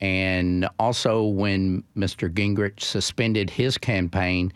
And 0.00 0.68
also, 0.78 1.24
when 1.24 1.82
Mr. 1.96 2.32
Gingrich 2.32 2.80
suspended 2.80 3.50
his 3.50 3.76
campaign, 3.76 4.52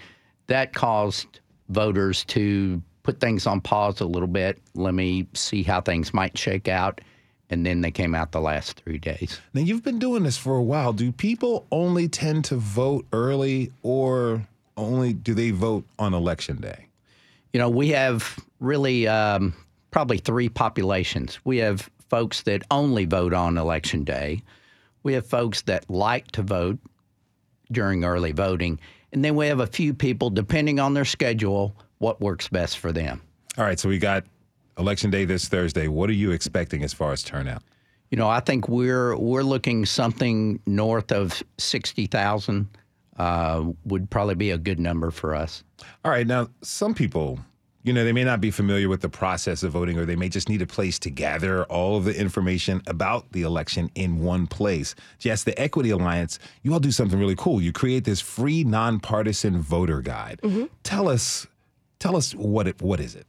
that 0.46 0.72
caused 0.72 1.40
voters 1.68 2.24
to 2.26 2.80
put 3.02 3.20
things 3.20 3.46
on 3.46 3.60
pause 3.60 4.00
a 4.00 4.06
little 4.06 4.28
bit. 4.28 4.58
Let 4.74 4.94
me 4.94 5.26
see 5.34 5.62
how 5.62 5.80
things 5.80 6.14
might 6.14 6.36
shake 6.38 6.68
out. 6.68 7.00
And 7.50 7.66
then 7.66 7.82
they 7.82 7.90
came 7.90 8.14
out 8.14 8.32
the 8.32 8.40
last 8.40 8.80
three 8.80 8.98
days. 8.98 9.38
Now, 9.52 9.60
you've 9.60 9.84
been 9.84 9.98
doing 9.98 10.22
this 10.22 10.38
for 10.38 10.56
a 10.56 10.62
while. 10.62 10.94
Do 10.94 11.12
people 11.12 11.66
only 11.70 12.08
tend 12.08 12.46
to 12.46 12.56
vote 12.56 13.06
early, 13.12 13.70
or 13.82 14.46
only 14.76 15.12
do 15.12 15.34
they 15.34 15.50
vote 15.50 15.84
on 15.98 16.14
election 16.14 16.62
day? 16.62 16.86
You 17.52 17.60
know, 17.60 17.68
we 17.68 17.88
have 17.90 18.38
really 18.60 19.06
um, 19.06 19.52
probably 19.90 20.16
three 20.16 20.48
populations. 20.48 21.40
We 21.44 21.58
have 21.58 21.90
folks 22.08 22.42
that 22.42 22.62
only 22.70 23.04
vote 23.04 23.34
on 23.34 23.58
election 23.58 24.04
day. 24.04 24.42
We 25.02 25.12
have 25.12 25.26
folks 25.26 25.62
that 25.62 25.88
like 25.90 26.30
to 26.32 26.42
vote 26.42 26.78
during 27.70 28.04
early 28.04 28.32
voting, 28.32 28.80
and 29.12 29.22
then 29.22 29.34
we 29.36 29.46
have 29.48 29.60
a 29.60 29.66
few 29.66 29.92
people, 29.92 30.30
depending 30.30 30.80
on 30.80 30.94
their 30.94 31.04
schedule, 31.04 31.76
what 32.02 32.20
works 32.20 32.48
best 32.48 32.78
for 32.78 32.92
them. 32.92 33.22
All 33.56 33.64
right, 33.64 33.78
so 33.78 33.88
we 33.88 33.98
got 33.98 34.24
election 34.76 35.10
day 35.10 35.24
this 35.24 35.48
Thursday. 35.48 35.86
What 35.86 36.10
are 36.10 36.14
you 36.14 36.32
expecting 36.32 36.82
as 36.82 36.92
far 36.92 37.12
as 37.12 37.22
turnout? 37.22 37.62
You 38.10 38.18
know, 38.18 38.28
I 38.28 38.40
think 38.40 38.68
we're 38.68 39.16
we're 39.16 39.44
looking 39.44 39.86
something 39.86 40.60
north 40.66 41.12
of 41.12 41.42
sixty 41.58 42.06
thousand 42.06 42.68
uh, 43.18 43.64
would 43.84 44.10
probably 44.10 44.34
be 44.34 44.50
a 44.50 44.58
good 44.58 44.80
number 44.80 45.10
for 45.10 45.34
us. 45.34 45.62
All 46.04 46.10
right, 46.10 46.26
now 46.26 46.48
some 46.62 46.92
people, 46.92 47.38
you 47.84 47.92
know, 47.92 48.04
they 48.04 48.12
may 48.12 48.24
not 48.24 48.40
be 48.40 48.50
familiar 48.50 48.88
with 48.88 49.00
the 49.00 49.08
process 49.08 49.62
of 49.62 49.72
voting, 49.72 49.98
or 49.98 50.04
they 50.04 50.16
may 50.16 50.28
just 50.28 50.48
need 50.48 50.60
a 50.60 50.66
place 50.66 50.98
to 51.00 51.10
gather 51.10 51.64
all 51.64 51.96
of 51.96 52.04
the 52.04 52.18
information 52.18 52.82
about 52.86 53.30
the 53.32 53.42
election 53.42 53.90
in 53.94 54.20
one 54.20 54.46
place. 54.46 54.94
Yes, 55.20 55.44
the 55.44 55.58
Equity 55.58 55.90
Alliance, 55.90 56.38
you 56.62 56.72
all 56.72 56.80
do 56.80 56.90
something 56.90 57.18
really 57.18 57.36
cool. 57.36 57.62
You 57.62 57.72
create 57.72 58.04
this 58.04 58.20
free 58.20 58.64
nonpartisan 58.64 59.60
voter 59.60 60.00
guide. 60.02 60.40
Tell 60.82 61.08
us, 61.08 61.46
tell 62.02 62.16
us 62.16 62.32
what 62.34 62.66
it 62.66 62.82
what 62.82 63.00
is 63.00 63.14
it? 63.14 63.26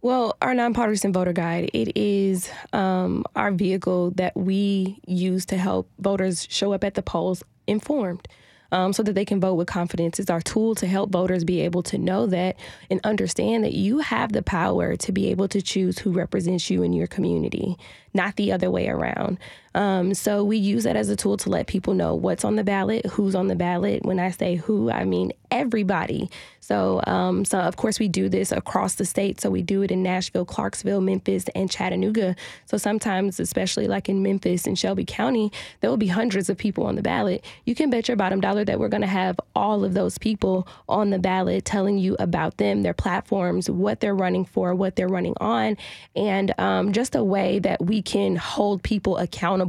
Well, 0.00 0.36
our 0.40 0.54
nonpartisan 0.54 1.12
voter 1.12 1.32
guide, 1.32 1.70
it 1.72 1.96
is 1.96 2.50
um, 2.72 3.24
our 3.34 3.50
vehicle 3.50 4.12
that 4.12 4.36
we 4.36 5.00
use 5.06 5.44
to 5.46 5.56
help 5.56 5.90
voters 5.98 6.46
show 6.48 6.72
up 6.72 6.84
at 6.84 6.94
the 6.94 7.02
polls 7.02 7.42
informed. 7.66 8.28
Um, 8.70 8.92
so 8.92 9.02
that 9.02 9.14
they 9.14 9.24
can 9.24 9.40
vote 9.40 9.54
with 9.54 9.66
confidence. 9.66 10.20
It's 10.20 10.28
our 10.28 10.42
tool 10.42 10.74
to 10.74 10.86
help 10.86 11.10
voters 11.10 11.42
be 11.42 11.62
able 11.62 11.82
to 11.84 11.96
know 11.96 12.26
that 12.26 12.56
and 12.90 13.00
understand 13.02 13.64
that 13.64 13.72
you 13.72 14.00
have 14.00 14.32
the 14.32 14.42
power 14.42 14.94
to 14.94 15.10
be 15.10 15.30
able 15.30 15.48
to 15.48 15.62
choose 15.62 15.98
who 15.98 16.12
represents 16.12 16.68
you 16.68 16.82
in 16.82 16.92
your 16.92 17.06
community, 17.06 17.78
not 18.12 18.36
the 18.36 18.52
other 18.52 18.70
way 18.70 18.88
around. 18.88 19.38
Um, 19.78 20.12
so 20.12 20.42
we 20.42 20.56
use 20.56 20.82
that 20.82 20.96
as 20.96 21.08
a 21.08 21.14
tool 21.14 21.36
to 21.36 21.50
let 21.50 21.68
people 21.68 21.94
know 21.94 22.12
what's 22.12 22.44
on 22.44 22.56
the 22.56 22.64
ballot, 22.64 23.06
who's 23.06 23.36
on 23.36 23.46
the 23.46 23.54
ballot. 23.54 24.04
When 24.04 24.18
I 24.18 24.30
say 24.32 24.56
who, 24.56 24.90
I 24.90 25.04
mean 25.04 25.32
everybody. 25.52 26.28
So, 26.60 27.00
um, 27.06 27.44
so 27.46 27.60
of 27.60 27.76
course 27.76 27.98
we 27.98 28.08
do 28.08 28.28
this 28.28 28.52
across 28.52 28.96
the 28.96 29.06
state. 29.06 29.40
So 29.40 29.50
we 29.50 29.62
do 29.62 29.82
it 29.82 29.90
in 29.90 30.02
Nashville, 30.02 30.44
Clarksville, 30.44 31.00
Memphis, 31.00 31.46
and 31.54 31.70
Chattanooga. 31.70 32.36
So 32.66 32.76
sometimes, 32.76 33.40
especially 33.40 33.86
like 33.86 34.08
in 34.08 34.22
Memphis 34.22 34.66
and 34.66 34.76
Shelby 34.76 35.04
County, 35.06 35.50
there 35.80 35.88
will 35.88 35.96
be 35.96 36.08
hundreds 36.08 36.50
of 36.50 36.58
people 36.58 36.84
on 36.84 36.96
the 36.96 37.02
ballot. 37.02 37.44
You 37.64 37.74
can 37.74 37.88
bet 37.88 38.08
your 38.08 38.18
bottom 38.18 38.40
dollar 38.40 38.64
that 38.64 38.80
we're 38.80 38.88
going 38.88 39.00
to 39.02 39.06
have 39.06 39.40
all 39.54 39.84
of 39.84 39.94
those 39.94 40.18
people 40.18 40.68
on 40.88 41.10
the 41.10 41.18
ballot 41.18 41.64
telling 41.64 41.98
you 41.98 42.16
about 42.18 42.58
them, 42.58 42.82
their 42.82 42.92
platforms, 42.94 43.70
what 43.70 44.00
they're 44.00 44.14
running 44.14 44.44
for, 44.44 44.74
what 44.74 44.96
they're 44.96 45.08
running 45.08 45.34
on, 45.40 45.76
and 46.16 46.52
um, 46.58 46.92
just 46.92 47.14
a 47.14 47.24
way 47.24 47.60
that 47.60 47.80
we 47.80 48.02
can 48.02 48.36
hold 48.36 48.82
people 48.82 49.16
accountable 49.16 49.67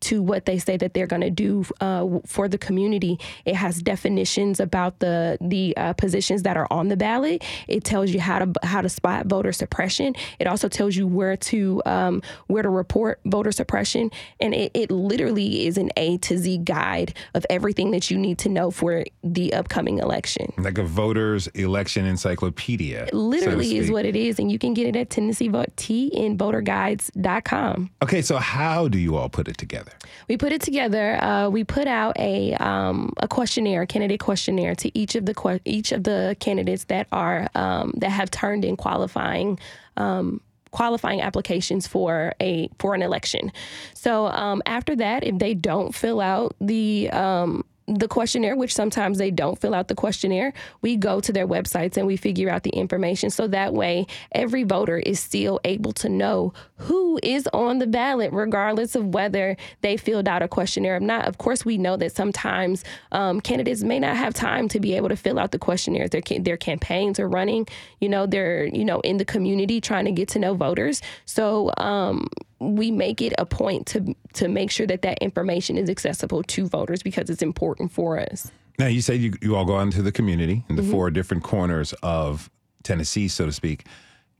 to 0.00 0.22
what 0.22 0.46
they 0.46 0.58
say 0.58 0.76
that 0.76 0.94
they're 0.94 1.06
going 1.06 1.22
to 1.22 1.30
do 1.30 1.64
uh, 1.80 2.06
for 2.26 2.48
the 2.48 2.58
community. 2.58 3.18
It 3.44 3.56
has 3.56 3.82
definitions 3.82 4.60
about 4.60 4.98
the 5.00 5.38
the 5.40 5.76
uh, 5.76 5.92
positions 5.94 6.42
that 6.42 6.56
are 6.56 6.68
on 6.70 6.88
the 6.88 6.96
ballot. 6.96 7.42
It 7.68 7.84
tells 7.84 8.10
you 8.10 8.20
how 8.20 8.38
to 8.44 8.52
how 8.62 8.80
to 8.80 8.88
spot 8.88 9.26
voter 9.26 9.52
suppression. 9.52 10.14
It 10.38 10.46
also 10.46 10.68
tells 10.68 10.96
you 10.96 11.06
where 11.06 11.36
to 11.36 11.82
um, 11.86 12.22
where 12.46 12.62
to 12.62 12.68
report 12.68 13.20
voter 13.24 13.52
suppression, 13.52 14.10
and 14.40 14.54
it, 14.54 14.70
it 14.74 14.90
literally 14.90 15.66
is 15.66 15.78
an 15.78 15.90
A 15.96 16.18
to 16.18 16.38
Z 16.38 16.58
guide 16.58 17.14
of 17.34 17.44
everything 17.50 17.90
that 17.92 18.10
you 18.10 18.18
need 18.18 18.38
to 18.38 18.48
know 18.48 18.70
for 18.70 19.04
the 19.22 19.52
upcoming 19.54 19.98
election. 19.98 20.52
Like 20.58 20.78
a 20.78 20.84
voters 20.84 21.46
election 21.48 22.06
encyclopedia. 22.06 23.06
so 23.06 23.10
to 23.10 23.16
Literally 23.16 23.76
is 23.78 23.90
what 23.90 24.04
it 24.04 24.16
is, 24.16 24.38
and 24.38 24.50
you 24.52 24.58
can 24.58 24.74
get 24.74 24.86
it 24.86 24.96
at 24.96 25.10
Tennessee 25.10 25.48
Vote 25.48 25.72
T 25.76 26.08
in 26.08 26.36
voterguides.com. 26.36 27.90
Okay, 28.02 28.22
so 28.22 28.36
how 28.36 28.88
do 28.88 28.98
you 28.98 29.16
all 29.16 29.28
put 29.30 29.48
it 29.48 29.56
together? 29.58 29.92
We 30.28 30.36
put 30.36 30.52
it 30.52 30.60
together. 30.60 31.22
Uh, 31.22 31.48
we 31.48 31.64
put 31.64 31.86
out 31.86 32.18
a 32.18 32.54
um, 32.54 33.12
a 33.18 33.28
questionnaire, 33.28 33.86
candidate 33.86 34.20
questionnaire, 34.20 34.74
to 34.76 34.98
each 34.98 35.14
of 35.14 35.26
the 35.26 35.34
que- 35.34 35.60
each 35.64 35.92
of 35.92 36.04
the 36.04 36.36
candidates 36.40 36.84
that 36.84 37.06
are 37.12 37.48
um, 37.54 37.92
that 37.96 38.10
have 38.10 38.30
turned 38.30 38.64
in 38.64 38.76
qualifying. 38.76 39.58
Um, 39.96 40.40
qualifying 40.72 41.20
applications 41.20 41.88
for 41.88 42.32
a 42.40 42.70
for 42.78 42.94
an 42.94 43.02
election 43.02 43.50
so 43.92 44.26
um, 44.26 44.62
after 44.66 44.94
that 44.94 45.24
if 45.24 45.36
they 45.36 45.52
don't 45.52 45.96
fill 45.96 46.20
out 46.20 46.54
the 46.60 47.10
um, 47.10 47.64
the 47.98 48.08
questionnaire, 48.08 48.56
which 48.56 48.74
sometimes 48.74 49.18
they 49.18 49.30
don't 49.30 49.60
fill 49.60 49.74
out 49.74 49.88
the 49.88 49.94
questionnaire, 49.94 50.52
we 50.80 50.96
go 50.96 51.20
to 51.20 51.32
their 51.32 51.46
websites 51.46 51.96
and 51.96 52.06
we 52.06 52.16
figure 52.16 52.48
out 52.48 52.62
the 52.62 52.70
information. 52.70 53.30
So 53.30 53.48
that 53.48 53.74
way, 53.74 54.06
every 54.32 54.62
voter 54.64 54.98
is 54.98 55.18
still 55.18 55.60
able 55.64 55.92
to 55.94 56.08
know 56.08 56.52
who 56.76 57.18
is 57.22 57.48
on 57.52 57.78
the 57.78 57.86
ballot, 57.86 58.32
regardless 58.32 58.94
of 58.94 59.14
whether 59.14 59.56
they 59.80 59.96
filled 59.96 60.28
out 60.28 60.42
a 60.42 60.48
questionnaire 60.48 60.96
or 60.96 61.00
not. 61.00 61.26
Of 61.26 61.38
course, 61.38 61.64
we 61.64 61.78
know 61.78 61.96
that 61.96 62.14
sometimes 62.14 62.84
um, 63.12 63.40
candidates 63.40 63.82
may 63.82 63.98
not 63.98 64.16
have 64.16 64.34
time 64.34 64.68
to 64.68 64.80
be 64.80 64.94
able 64.94 65.08
to 65.08 65.16
fill 65.16 65.38
out 65.38 65.50
the 65.50 65.58
questionnaires. 65.58 66.10
Their, 66.10 66.22
their 66.40 66.56
campaigns 66.56 67.18
are 67.18 67.28
running, 67.28 67.66
you 68.00 68.08
know, 68.08 68.26
they're, 68.26 68.66
you 68.66 68.84
know, 68.84 69.00
in 69.00 69.16
the 69.16 69.24
community 69.24 69.80
trying 69.80 70.04
to 70.04 70.12
get 70.12 70.28
to 70.28 70.38
know 70.38 70.54
voters. 70.54 71.02
So, 71.24 71.72
um, 71.76 72.28
we 72.60 72.90
make 72.90 73.20
it 73.22 73.32
a 73.38 73.46
point 73.46 73.86
to 73.88 74.14
to 74.34 74.48
make 74.48 74.70
sure 74.70 74.86
that 74.86 75.02
that 75.02 75.18
information 75.18 75.76
is 75.76 75.88
accessible 75.88 76.42
to 76.44 76.68
voters 76.68 77.02
because 77.02 77.30
it's 77.30 77.42
important 77.42 77.90
for 77.90 78.18
us. 78.18 78.50
Now, 78.78 78.86
you 78.86 79.02
said 79.02 79.20
you, 79.20 79.34
you 79.42 79.56
all 79.56 79.64
go 79.64 79.76
out 79.76 79.82
into 79.82 80.02
the 80.02 80.12
community 80.12 80.64
in 80.68 80.76
the 80.76 80.82
mm-hmm. 80.82 80.90
four 80.90 81.10
different 81.10 81.42
corners 81.42 81.92
of 82.02 82.50
Tennessee, 82.82 83.28
so 83.28 83.46
to 83.46 83.52
speak. 83.52 83.86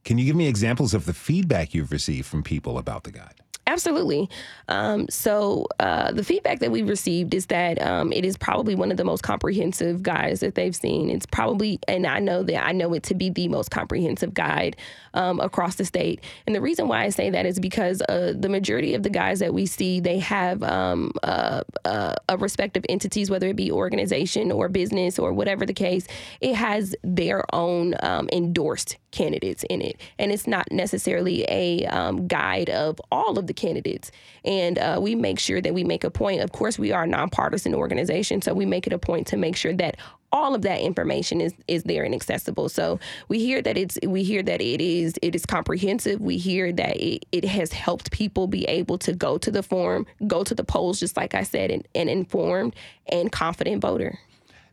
Can 0.04 0.16
you 0.16 0.24
give 0.24 0.36
me 0.36 0.46
examples 0.46 0.94
of 0.94 1.04
the 1.04 1.12
feedback 1.12 1.74
you've 1.74 1.92
received 1.92 2.26
from 2.26 2.42
people 2.42 2.78
about 2.78 3.04
the 3.04 3.10
guide? 3.10 3.42
Absolutely. 3.70 4.28
Um, 4.66 5.08
so 5.08 5.68
uh, 5.78 6.10
the 6.10 6.24
feedback 6.24 6.58
that 6.58 6.72
we've 6.72 6.88
received 6.88 7.34
is 7.34 7.46
that 7.46 7.80
um, 7.80 8.12
it 8.12 8.24
is 8.24 8.36
probably 8.36 8.74
one 8.74 8.90
of 8.90 8.96
the 8.96 9.04
most 9.04 9.22
comprehensive 9.22 10.02
guides 10.02 10.40
that 10.40 10.56
they've 10.56 10.74
seen. 10.74 11.08
It's 11.08 11.24
probably, 11.24 11.78
and 11.86 12.04
I 12.04 12.18
know 12.18 12.42
that 12.42 12.66
I 12.66 12.72
know 12.72 12.92
it 12.94 13.04
to 13.04 13.14
be 13.14 13.30
the 13.30 13.46
most 13.46 13.70
comprehensive 13.70 14.34
guide 14.34 14.76
um, 15.14 15.38
across 15.38 15.76
the 15.76 15.84
state. 15.84 16.20
And 16.48 16.56
the 16.56 16.60
reason 16.60 16.88
why 16.88 17.04
I 17.04 17.10
say 17.10 17.30
that 17.30 17.46
is 17.46 17.60
because 17.60 18.02
uh, 18.08 18.34
the 18.36 18.48
majority 18.48 18.94
of 18.94 19.04
the 19.04 19.10
guys 19.10 19.38
that 19.38 19.54
we 19.54 19.66
see, 19.66 20.00
they 20.00 20.18
have 20.18 20.64
um, 20.64 21.12
uh, 21.22 21.62
uh, 21.84 22.16
a 22.28 22.36
respective 22.38 22.84
entities, 22.88 23.30
whether 23.30 23.46
it 23.46 23.56
be 23.56 23.70
organization 23.70 24.50
or 24.50 24.68
business 24.68 25.16
or 25.16 25.32
whatever 25.32 25.64
the 25.64 25.74
case. 25.74 26.08
It 26.40 26.56
has 26.56 26.96
their 27.04 27.44
own 27.54 27.94
um, 28.02 28.28
endorsed 28.32 28.96
candidates 29.10 29.64
in 29.68 29.82
it, 29.82 30.00
and 30.18 30.32
it's 30.32 30.46
not 30.46 30.70
necessarily 30.70 31.44
a 31.48 31.86
um, 31.86 32.26
guide 32.26 32.70
of 32.70 33.00
all 33.10 33.38
of 33.38 33.46
the 33.46 33.54
candidates. 33.54 34.10
And 34.44 34.78
uh, 34.78 34.98
we 35.00 35.14
make 35.14 35.38
sure 35.38 35.60
that 35.60 35.74
we 35.74 35.84
make 35.84 36.04
a 36.04 36.10
point. 36.10 36.40
Of 36.40 36.52
course, 36.52 36.78
we 36.78 36.92
are 36.92 37.04
a 37.04 37.06
nonpartisan 37.06 37.74
organization, 37.74 38.42
so 38.42 38.54
we 38.54 38.66
make 38.66 38.86
it 38.86 38.92
a 38.92 38.98
point 38.98 39.26
to 39.28 39.36
make 39.36 39.56
sure 39.56 39.74
that 39.74 39.96
all 40.32 40.54
of 40.54 40.62
that 40.62 40.80
information 40.80 41.40
is 41.40 41.54
is 41.66 41.82
there 41.84 42.04
and 42.04 42.14
accessible. 42.14 42.68
So 42.68 43.00
we 43.28 43.38
hear 43.38 43.60
that 43.62 43.76
it's 43.76 43.98
we 44.06 44.22
hear 44.22 44.42
that 44.42 44.60
it 44.60 44.80
is 44.80 45.14
it 45.22 45.34
is 45.34 45.44
comprehensive. 45.44 46.20
We 46.20 46.36
hear 46.36 46.72
that 46.72 46.96
it, 46.96 47.26
it 47.32 47.44
has 47.44 47.72
helped 47.72 48.10
people 48.10 48.46
be 48.46 48.64
able 48.64 48.98
to 48.98 49.12
go 49.12 49.38
to 49.38 49.50
the 49.50 49.62
form, 49.62 50.06
go 50.26 50.44
to 50.44 50.54
the 50.54 50.64
polls, 50.64 51.00
just 51.00 51.16
like 51.16 51.34
I 51.34 51.42
said, 51.42 51.70
and, 51.70 51.86
and 51.94 52.08
informed 52.08 52.74
and 53.10 53.32
confident 53.32 53.82
voter. 53.82 54.18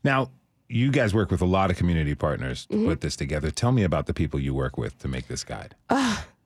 Now, 0.04 0.30
you 0.70 0.92
guys 0.92 1.14
work 1.14 1.32
with 1.32 1.42
a 1.42 1.46
lot 1.46 1.72
of 1.72 1.78
community 1.78 2.16
partners 2.16 2.66
to 2.66 2.78
put 2.78 2.78
mm-hmm. 2.78 3.00
this 3.00 3.16
together. 3.16 3.52
Tell 3.52 3.72
me 3.72 3.84
about 3.84 4.06
the 4.06 4.14
people 4.14 4.40
you 4.40 4.54
work 4.54 4.78
with 4.78 5.00
to 5.00 5.08
make 5.08 5.28
this 5.28 5.44
guide. 5.44 5.76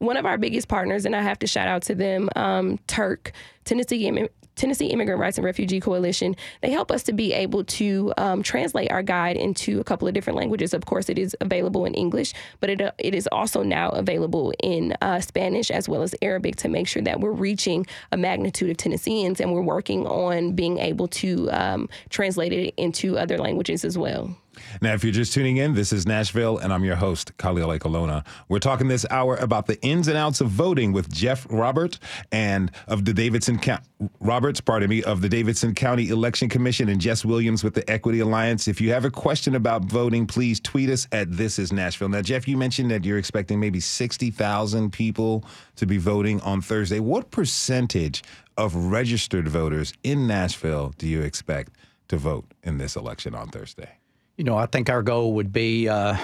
One 0.02 0.18
of 0.18 0.26
our 0.26 0.40
biggest 0.40 0.68
partners, 0.68 1.06
and 1.06 1.16
I 1.16 1.22
have 1.22 1.38
to 1.40 1.48
shout 1.48 1.68
out 1.68 1.84
to 1.84 1.94
them, 1.94 2.28
um, 2.36 2.80
TIRRC, 2.88 3.32
Tennessee 3.66 4.28
Tennessee 4.56 4.88
Immigrant 4.88 5.20
Rights 5.20 5.38
and 5.38 5.46
Refugee 5.46 5.80
Coalition. 5.80 6.36
They 6.62 6.72
help 6.72 6.92
us 6.92 7.04
to 7.04 7.14
be 7.14 7.34
able 7.34 7.64
to 7.66 8.12
um, 8.18 8.42
translate 8.42 8.92
our 8.92 9.04
guide 9.04 9.38
into 9.38 9.80
a 9.80 9.84
couple 9.84 10.08
of 10.08 10.16
different 10.16 10.38
languages. 10.38 10.74
Of 10.74 10.88
course, 10.88 11.08
it 11.08 11.20
is 11.20 11.38
available 11.40 11.86
in 11.86 11.94
English, 11.94 12.34
but 12.62 12.72
it 12.72 12.82
uh, 12.82 12.92
it 12.98 13.14
is 13.14 13.28
also 13.32 13.62
now 13.62 13.90
available 13.90 14.52
in 14.64 14.96
uh, 15.02 15.20
Spanish 15.20 15.70
as 15.70 15.88
well 15.88 16.02
as 16.02 16.16
Arabic 16.24 16.56
to 16.56 16.68
make 16.68 16.88
sure 16.88 17.04
that 17.04 17.20
we're 17.20 17.32
reaching 17.32 17.86
a 18.12 18.18
magnitude 18.18 18.72
of 18.72 18.78
Tennesseans, 18.78 19.40
and 19.40 19.54
we're 19.54 19.62
working 19.62 20.08
on 20.08 20.54
being 20.54 20.80
able 20.80 21.08
to 21.10 21.48
um, 21.52 21.88
translate 22.10 22.54
it 22.54 22.74
into 22.76 23.20
other 23.20 23.38
languages 23.38 23.86
as 23.86 24.00
well. 24.00 24.36
Now, 24.80 24.94
if 24.94 25.04
you're 25.04 25.12
just 25.12 25.34
tuning 25.34 25.58
in, 25.58 25.74
this 25.74 25.92
is 25.92 26.06
Nashville, 26.06 26.58
and 26.58 26.72
I'm 26.72 26.84
your 26.84 26.96
host, 26.96 27.36
Khalil 27.38 27.78
Colonna. 27.80 28.24
We're 28.48 28.60
talking 28.60 28.88
this 28.88 29.06
hour 29.10 29.36
about 29.38 29.66
the 29.68 29.82
ins 29.82 30.08
and 30.08 30.18
outs 30.18 30.42
of 30.42 30.50
voting 30.50 30.92
with 30.94 31.12
Jeff 31.12 31.46
Robert 31.50 32.00
and 32.32 32.72
of 32.88 33.06
the 33.06 33.14
Davidson 33.14 33.60
County 33.60 33.84
Roberts, 34.20 34.62
pardon 34.62 34.90
me, 34.90 35.04
of 35.04 35.22
the 35.22 35.30
Davidson 35.30 35.76
County 35.76 36.10
Election 36.10 36.50
Commission, 36.50 36.90
and 36.90 37.00
Jess 37.02 37.24
Williams 37.24 37.64
with 37.64 37.74
the 37.74 37.88
Equity 37.90 38.20
Alliance. 38.20 38.68
If 38.68 38.82
you 38.82 38.92
have 38.92 39.06
a 39.06 39.12
question 39.12 39.56
about 39.56 39.86
voting, 39.86 40.26
please 40.26 40.60
tweet 40.60 40.90
us 40.90 41.08
at 41.12 41.32
This 41.32 41.60
Is 41.60 41.72
Nashville. 41.72 42.10
Now, 42.10 42.22
Jeff, 42.22 42.48
you 42.48 42.58
mentioned 42.58 42.90
that 42.92 43.06
you're 43.06 43.18
expecting 43.18 43.60
maybe 43.60 43.80
sixty 43.80 44.32
thousand 44.32 44.92
people 44.92 45.46
to 45.76 45.86
be 45.86 45.98
voting 45.98 46.42
on 46.42 46.62
Thursday. 46.62 47.00
What 47.00 47.32
percentage 47.32 48.24
of 48.58 48.76
registered 48.76 49.48
voters 49.48 49.94
in 50.04 50.28
Nashville 50.28 50.94
do 50.98 51.08
you 51.08 51.22
expect 51.22 51.74
to 52.08 52.18
vote 52.18 52.46
in 52.64 52.78
this 52.78 52.96
election 52.96 53.34
on 53.36 53.50
Thursday? 53.50 54.01
You 54.42 54.46
know, 54.46 54.58
I 54.58 54.66
think 54.66 54.90
our 54.90 55.04
goal 55.04 55.34
would 55.34 55.54
be 55.54 55.88
uh, 55.88 56.18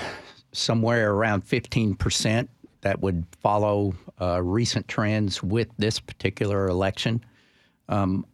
somewhere 0.51 1.13
around 1.13 1.45
15% 1.45 2.47
that 2.81 3.00
would 3.00 3.24
follow 3.43 3.93
uh, 4.19 4.41
recent 4.41 4.88
trends 4.88 5.43
with 5.43 5.67
this 5.77 6.00
particular 6.00 6.67
election. 6.67 7.24
Um, 7.89 8.25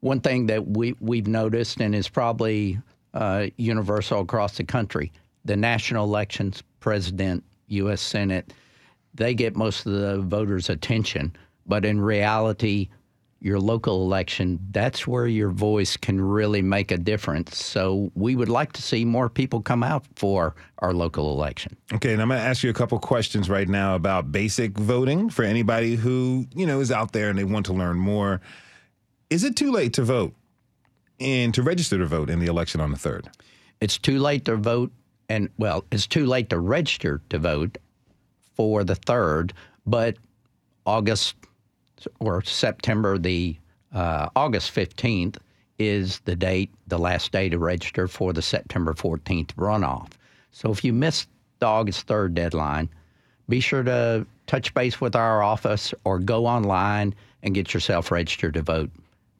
one 0.00 0.20
thing 0.20 0.44
that 0.48 0.66
we 0.66 0.96
we've 1.00 1.26
noticed 1.28 1.80
and 1.80 1.94
is 1.94 2.10
probably 2.10 2.78
uh, 3.14 3.46
universal 3.56 4.20
across 4.20 4.58
the 4.58 4.64
country: 4.64 5.10
the 5.46 5.56
national 5.56 6.04
elections, 6.04 6.62
president, 6.80 7.42
U.S. 7.68 8.02
Senate, 8.02 8.52
they 9.14 9.32
get 9.32 9.56
most 9.56 9.86
of 9.86 9.92
the 9.92 10.20
voters' 10.20 10.68
attention, 10.68 11.34
but 11.64 11.86
in 11.86 12.02
reality, 12.02 12.90
your 13.40 13.60
local 13.60 14.02
election, 14.02 14.58
that's 14.70 15.06
where 15.06 15.26
your 15.26 15.50
voice 15.50 15.96
can 15.96 16.20
really 16.20 16.62
make 16.62 16.90
a 16.90 16.96
difference. 16.96 17.62
So 17.62 18.10
we 18.14 18.34
would 18.34 18.48
like 18.48 18.72
to 18.72 18.82
see 18.82 19.04
more 19.04 19.28
people 19.28 19.60
come 19.60 19.82
out 19.82 20.04
for 20.16 20.54
our 20.78 20.92
local 20.92 21.32
election. 21.32 21.76
Okay, 21.92 22.12
and 22.12 22.22
I'm 22.22 22.28
going 22.28 22.40
to 22.40 22.46
ask 22.46 22.62
you 22.62 22.70
a 22.70 22.74
couple 22.74 22.98
questions 22.98 23.50
right 23.50 23.68
now 23.68 23.94
about 23.94 24.32
basic 24.32 24.72
voting 24.78 25.28
for 25.28 25.44
anybody 25.44 25.96
who, 25.96 26.46
you 26.54 26.66
know, 26.66 26.80
is 26.80 26.90
out 26.90 27.12
there 27.12 27.28
and 27.28 27.38
they 27.38 27.44
want 27.44 27.66
to 27.66 27.72
learn 27.72 27.98
more. 27.98 28.40
Is 29.28 29.44
it 29.44 29.54
too 29.54 29.70
late 29.70 29.92
to 29.94 30.02
vote 30.02 30.34
and 31.20 31.52
to 31.54 31.62
register 31.62 31.98
to 31.98 32.06
vote 32.06 32.30
in 32.30 32.40
the 32.40 32.46
election 32.46 32.80
on 32.80 32.90
the 32.90 32.96
3rd? 32.96 33.26
It's 33.80 33.98
too 33.98 34.18
late 34.18 34.44
to 34.46 34.56
vote 34.56 34.92
and 35.28 35.50
well, 35.58 35.84
it's 35.90 36.06
too 36.06 36.26
late 36.26 36.50
to 36.50 36.58
register 36.58 37.20
to 37.30 37.38
vote 37.38 37.78
for 38.54 38.84
the 38.84 38.94
3rd, 38.94 39.52
but 39.84 40.16
August 40.86 41.34
or 42.20 42.42
September 42.42 43.18
the 43.18 43.56
uh, 43.92 44.28
August 44.36 44.74
15th 44.74 45.36
is 45.78 46.20
the 46.20 46.36
date, 46.36 46.70
the 46.86 46.98
last 46.98 47.32
day 47.32 47.48
to 47.48 47.58
register 47.58 48.08
for 48.08 48.32
the 48.32 48.42
September 48.42 48.94
14th 48.94 49.54
runoff. 49.54 50.10
So 50.50 50.70
if 50.70 50.84
you 50.84 50.92
missed 50.92 51.28
the 51.58 51.66
August 51.66 52.06
3rd 52.06 52.34
deadline, 52.34 52.88
be 53.48 53.60
sure 53.60 53.82
to 53.82 54.26
touch 54.46 54.72
base 54.74 55.00
with 55.00 55.14
our 55.14 55.42
office 55.42 55.94
or 56.04 56.18
go 56.18 56.46
online 56.46 57.14
and 57.42 57.54
get 57.54 57.74
yourself 57.74 58.10
registered 58.10 58.54
to 58.54 58.62
vote 58.62 58.90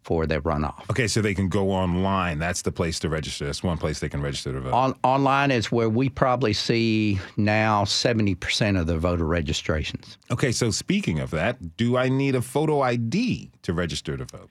for 0.06 0.24
their 0.24 0.40
runoff. 0.42 0.88
Okay, 0.88 1.08
so 1.08 1.20
they 1.20 1.34
can 1.34 1.48
go 1.48 1.72
online. 1.72 2.38
That's 2.38 2.62
the 2.62 2.70
place 2.70 3.00
to 3.00 3.08
register. 3.08 3.44
That's 3.46 3.64
one 3.64 3.76
place 3.76 3.98
they 3.98 4.08
can 4.08 4.22
register 4.22 4.52
to 4.52 4.60
vote. 4.60 4.72
On, 4.72 4.94
online 5.02 5.50
is 5.50 5.72
where 5.72 5.88
we 5.88 6.08
probably 6.08 6.52
see 6.52 7.18
now 7.36 7.82
70% 7.82 8.80
of 8.80 8.86
the 8.86 9.00
voter 9.00 9.26
registrations. 9.26 10.16
Okay, 10.30 10.52
so 10.52 10.70
speaking 10.70 11.18
of 11.18 11.32
that, 11.32 11.76
do 11.76 11.96
I 11.96 12.08
need 12.08 12.36
a 12.36 12.40
photo 12.40 12.82
ID 12.82 13.50
to 13.62 13.72
register 13.72 14.16
to 14.16 14.24
vote? 14.26 14.48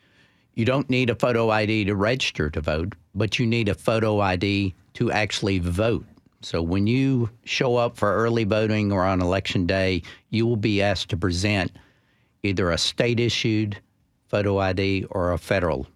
You 0.56 0.66
don't 0.66 0.90
need 0.90 1.10
a 1.10 1.16
photo 1.16 1.50
ID 1.50 1.86
to 1.86 1.96
register 1.96 2.50
to 2.50 2.60
vote, 2.60 2.94
but 3.14 3.40
you 3.40 3.48
need 3.48 3.70
a 3.70 3.76
photo 3.76 4.20
ID 4.20 4.76
to 4.96 5.12
actually 5.14 5.60
vote. 5.60 6.06
So 6.42 6.62
when 6.62 6.86
you 6.86 7.30
show 7.46 7.78
up 7.78 7.96
for 7.96 8.14
early 8.14 8.44
voting 8.44 8.92
or 8.92 9.06
on 9.06 9.22
election 9.22 9.66
day, 9.66 10.02
you 10.32 10.46
will 10.46 10.58
be 10.58 10.82
asked 10.82 11.08
to 11.12 11.18
present 11.18 11.72
either 12.44 12.72
a 12.72 12.78
state 12.78 13.22
issued 13.22 13.80
photo 14.36 14.60
ID 14.60 15.06
or 15.12 15.32
a 15.32 15.38
federal 15.38 15.88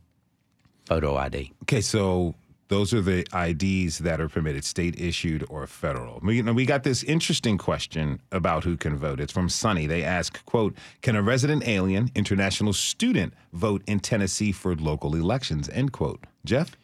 photo 0.85 1.17
ID. 1.17 1.51
Okay, 1.63 1.81
so 1.81 2.33
those 2.69 2.93
are 2.93 3.01
the 3.01 3.27
IDs 3.35 3.97
that 3.97 4.21
are 4.21 4.29
permitted, 4.29 4.63
state 4.63 4.97
issued 4.97 5.45
or 5.49 5.67
federal. 5.67 6.21
We, 6.23 6.37
you 6.37 6.43
know, 6.43 6.53
we 6.53 6.65
got 6.65 6.83
this 6.83 7.03
interesting 7.03 7.57
question 7.57 8.21
about 8.31 8.63
who 8.63 8.77
can 8.77 8.95
vote. 8.95 9.19
It's 9.19 9.33
from 9.33 9.49
Sunny. 9.49 9.87
They 9.87 10.03
ask, 10.05 10.45
quote, 10.45 10.73
can 11.01 11.17
a 11.17 11.21
resident 11.21 11.67
alien, 11.67 12.11
international 12.15 12.71
student 12.71 13.33
vote 13.51 13.81
in 13.87 13.99
Tennessee 13.99 14.53
for 14.53 14.73
local 14.73 15.15
elections, 15.15 15.67
end 15.73 15.91
quote. 15.91 16.23
Jeff? 16.45 16.77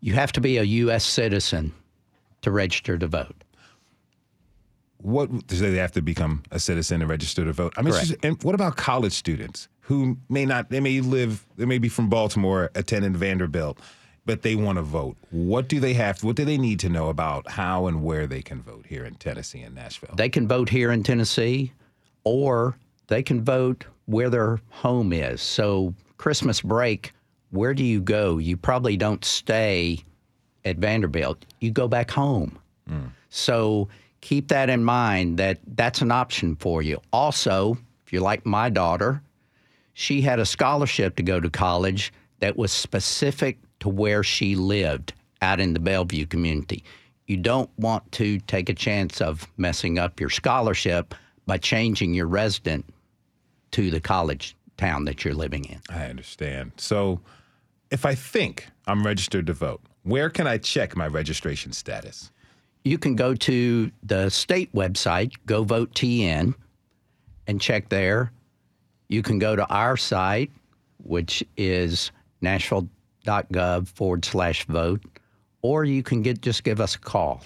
You 0.00 0.12
have 0.12 0.32
to 0.32 0.40
be 0.42 0.58
a 0.58 0.64
U.S. 0.64 1.02
citizen 1.02 1.72
to 2.42 2.50
register 2.50 2.98
to 2.98 3.06
vote. 3.06 3.42
What 4.98 5.46
do 5.46 5.56
they 5.56 5.78
have 5.78 5.92
to 5.92 6.02
become 6.02 6.42
a 6.50 6.58
citizen 6.58 7.00
and 7.00 7.08
register 7.08 7.46
to 7.46 7.54
vote? 7.54 7.72
I 7.78 7.80
mean, 7.80 7.94
just, 7.94 8.16
and 8.22 8.42
what 8.42 8.54
about 8.54 8.76
college 8.76 9.14
students? 9.14 9.66
Who 9.90 10.16
may 10.28 10.46
not, 10.46 10.70
they 10.70 10.78
may 10.78 11.00
live, 11.00 11.44
they 11.56 11.64
may 11.64 11.78
be 11.78 11.88
from 11.88 12.08
Baltimore, 12.08 12.70
attending 12.76 13.12
Vanderbilt, 13.12 13.76
but 14.24 14.42
they 14.42 14.54
want 14.54 14.76
to 14.76 14.82
vote. 14.82 15.16
What 15.32 15.66
do 15.66 15.80
they 15.80 15.94
have? 15.94 16.22
What 16.22 16.36
do 16.36 16.44
they 16.44 16.58
need 16.58 16.78
to 16.80 16.88
know 16.88 17.08
about 17.08 17.50
how 17.50 17.88
and 17.88 18.04
where 18.04 18.28
they 18.28 18.40
can 18.40 18.62
vote 18.62 18.86
here 18.86 19.04
in 19.04 19.16
Tennessee 19.16 19.62
and 19.62 19.74
Nashville? 19.74 20.14
They 20.14 20.28
can 20.28 20.46
vote 20.46 20.68
here 20.68 20.92
in 20.92 21.02
Tennessee, 21.02 21.72
or 22.22 22.76
they 23.08 23.24
can 23.24 23.42
vote 23.42 23.84
where 24.06 24.30
their 24.30 24.60
home 24.68 25.12
is. 25.12 25.42
So 25.42 25.92
Christmas 26.18 26.60
break, 26.60 27.12
where 27.50 27.74
do 27.74 27.82
you 27.82 28.00
go? 28.00 28.38
You 28.38 28.56
probably 28.56 28.96
don't 28.96 29.24
stay 29.24 30.04
at 30.64 30.76
Vanderbilt. 30.76 31.44
You 31.58 31.72
go 31.72 31.88
back 31.88 32.12
home. 32.12 32.60
Mm. 32.88 33.10
So 33.28 33.88
keep 34.20 34.46
that 34.48 34.70
in 34.70 34.84
mind 34.84 35.38
that 35.38 35.58
that's 35.74 36.00
an 36.00 36.12
option 36.12 36.54
for 36.54 36.80
you. 36.80 37.00
Also, 37.12 37.76
if 38.06 38.12
you're 38.12 38.22
like 38.22 38.46
my 38.46 38.70
daughter, 38.70 39.20
she 39.92 40.20
had 40.20 40.38
a 40.38 40.46
scholarship 40.46 41.16
to 41.16 41.22
go 41.22 41.40
to 41.40 41.50
college 41.50 42.12
that 42.40 42.56
was 42.56 42.72
specific 42.72 43.58
to 43.80 43.88
where 43.88 44.22
she 44.22 44.54
lived 44.54 45.12
out 45.42 45.60
in 45.60 45.74
the 45.74 45.80
Bellevue 45.80 46.26
community. 46.26 46.84
You 47.26 47.36
don't 47.36 47.70
want 47.78 48.10
to 48.12 48.38
take 48.40 48.68
a 48.68 48.74
chance 48.74 49.20
of 49.20 49.46
messing 49.56 49.98
up 49.98 50.20
your 50.20 50.30
scholarship 50.30 51.14
by 51.46 51.58
changing 51.58 52.14
your 52.14 52.26
resident 52.26 52.84
to 53.72 53.90
the 53.90 54.00
college 54.00 54.56
town 54.76 55.04
that 55.04 55.24
you're 55.24 55.34
living 55.34 55.64
in. 55.64 55.80
I 55.88 56.06
understand. 56.06 56.72
So 56.76 57.20
if 57.90 58.04
I 58.04 58.14
think 58.14 58.66
I'm 58.86 59.06
registered 59.06 59.46
to 59.46 59.52
vote, 59.52 59.80
where 60.02 60.30
can 60.30 60.46
I 60.46 60.58
check 60.58 60.96
my 60.96 61.06
registration 61.06 61.72
status? 61.72 62.30
You 62.84 62.98
can 62.98 63.14
go 63.14 63.34
to 63.34 63.90
the 64.02 64.30
state 64.30 64.72
website, 64.74 65.34
GoVoteTN, 65.46 66.54
and 67.46 67.60
check 67.60 67.90
there 67.90 68.32
you 69.10 69.22
can 69.22 69.38
go 69.38 69.56
to 69.56 69.66
our 69.66 69.96
site, 69.96 70.50
which 71.02 71.44
is 71.56 72.12
nashville.gov 72.40 73.88
forward 73.88 74.24
slash 74.24 74.64
vote, 74.66 75.02
or 75.62 75.84
you 75.84 76.02
can 76.02 76.22
get 76.22 76.40
just 76.40 76.64
give 76.64 76.80
us 76.80 76.94
a 76.94 76.98
call. 76.98 77.44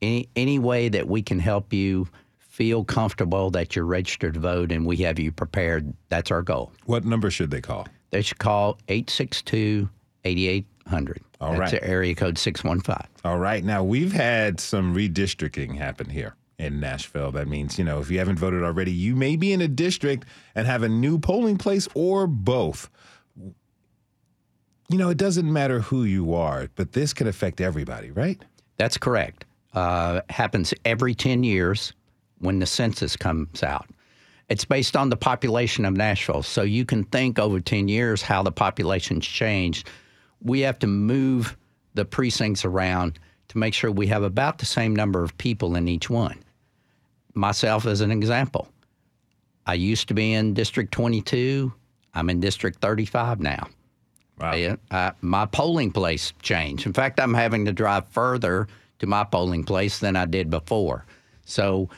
Any 0.00 0.28
any 0.36 0.58
way 0.58 0.88
that 0.88 1.08
we 1.08 1.22
can 1.22 1.40
help 1.40 1.72
you 1.72 2.08
feel 2.38 2.84
comfortable 2.84 3.50
that 3.50 3.74
you're 3.74 3.84
registered 3.84 4.34
to 4.34 4.40
vote 4.40 4.70
and 4.72 4.86
we 4.86 4.96
have 4.98 5.18
you 5.18 5.32
prepared, 5.32 5.92
that's 6.08 6.30
our 6.30 6.42
goal. 6.42 6.72
What 6.86 7.04
number 7.04 7.30
should 7.30 7.50
they 7.50 7.60
call? 7.60 7.86
They 8.10 8.22
should 8.22 8.38
call 8.38 8.78
862 8.88 9.88
8800. 10.24 11.20
All 11.40 11.52
that's 11.52 11.72
right. 11.72 11.82
area 11.82 12.14
code 12.14 12.38
615. 12.38 12.96
All 13.24 13.38
right. 13.38 13.62
Now, 13.62 13.82
we've 13.82 14.12
had 14.12 14.60
some 14.60 14.94
redistricting 14.94 15.76
happen 15.76 16.08
here 16.08 16.34
in 16.58 16.80
Nashville. 16.80 17.32
That 17.32 17.48
means, 17.48 17.78
you 17.78 17.84
know, 17.84 18.00
if 18.00 18.10
you 18.10 18.18
haven't 18.18 18.38
voted 18.38 18.62
already, 18.62 18.92
you 18.92 19.14
may 19.14 19.36
be 19.36 19.52
in 19.52 19.60
a 19.60 19.68
district 19.68 20.26
and 20.54 20.66
have 20.66 20.82
a 20.82 20.88
new 20.88 21.18
polling 21.18 21.58
place 21.58 21.88
or 21.94 22.26
both. 22.26 22.90
You 24.88 24.98
know, 24.98 25.08
it 25.08 25.18
doesn't 25.18 25.52
matter 25.52 25.80
who 25.80 26.04
you 26.04 26.34
are, 26.34 26.68
but 26.76 26.92
this 26.92 27.12
can 27.12 27.26
affect 27.26 27.60
everybody, 27.60 28.10
right? 28.10 28.42
That's 28.76 28.96
correct. 28.96 29.44
Uh, 29.74 30.22
happens 30.30 30.72
every 30.84 31.14
10 31.14 31.44
years 31.44 31.92
when 32.38 32.60
the 32.60 32.66
census 32.66 33.16
comes 33.16 33.62
out. 33.62 33.88
It's 34.48 34.64
based 34.64 34.96
on 34.96 35.10
the 35.10 35.16
population 35.16 35.84
of 35.84 35.94
Nashville. 35.94 36.42
So 36.42 36.62
you 36.62 36.84
can 36.84 37.02
think 37.04 37.38
over 37.38 37.58
10 37.58 37.88
years 37.88 38.22
how 38.22 38.42
the 38.44 38.52
population's 38.52 39.26
changed. 39.26 39.90
We 40.40 40.60
have 40.60 40.78
to 40.78 40.86
move 40.86 41.56
the 41.94 42.04
precincts 42.04 42.64
around 42.64 43.18
to 43.48 43.58
make 43.58 43.74
sure 43.74 43.90
we 43.90 44.06
have 44.06 44.22
about 44.22 44.58
the 44.58 44.66
same 44.66 44.94
number 44.94 45.24
of 45.24 45.36
people 45.38 45.74
in 45.74 45.88
each 45.88 46.08
one 46.08 46.38
myself 47.36 47.86
as 47.86 48.00
an 48.00 48.10
example. 48.10 48.68
I 49.66 49.74
used 49.74 50.08
to 50.08 50.14
be 50.14 50.32
in 50.32 50.54
District 50.54 50.92
22. 50.92 51.72
I'm 52.14 52.30
in 52.30 52.40
District 52.40 52.80
35 52.80 53.40
now. 53.40 53.68
Wow. 54.40 54.52
I, 54.52 54.76
I, 54.90 55.12
my 55.20 55.46
polling 55.46 55.90
place 55.92 56.32
changed. 56.42 56.86
In 56.86 56.92
fact, 56.92 57.20
I'm 57.20 57.34
having 57.34 57.64
to 57.66 57.72
drive 57.72 58.06
further 58.08 58.68
to 58.98 59.06
my 59.06 59.24
polling 59.24 59.64
place 59.64 59.98
than 59.98 60.16
I 60.16 60.24
did 60.24 60.50
before. 60.50 61.04
So, 61.44 61.88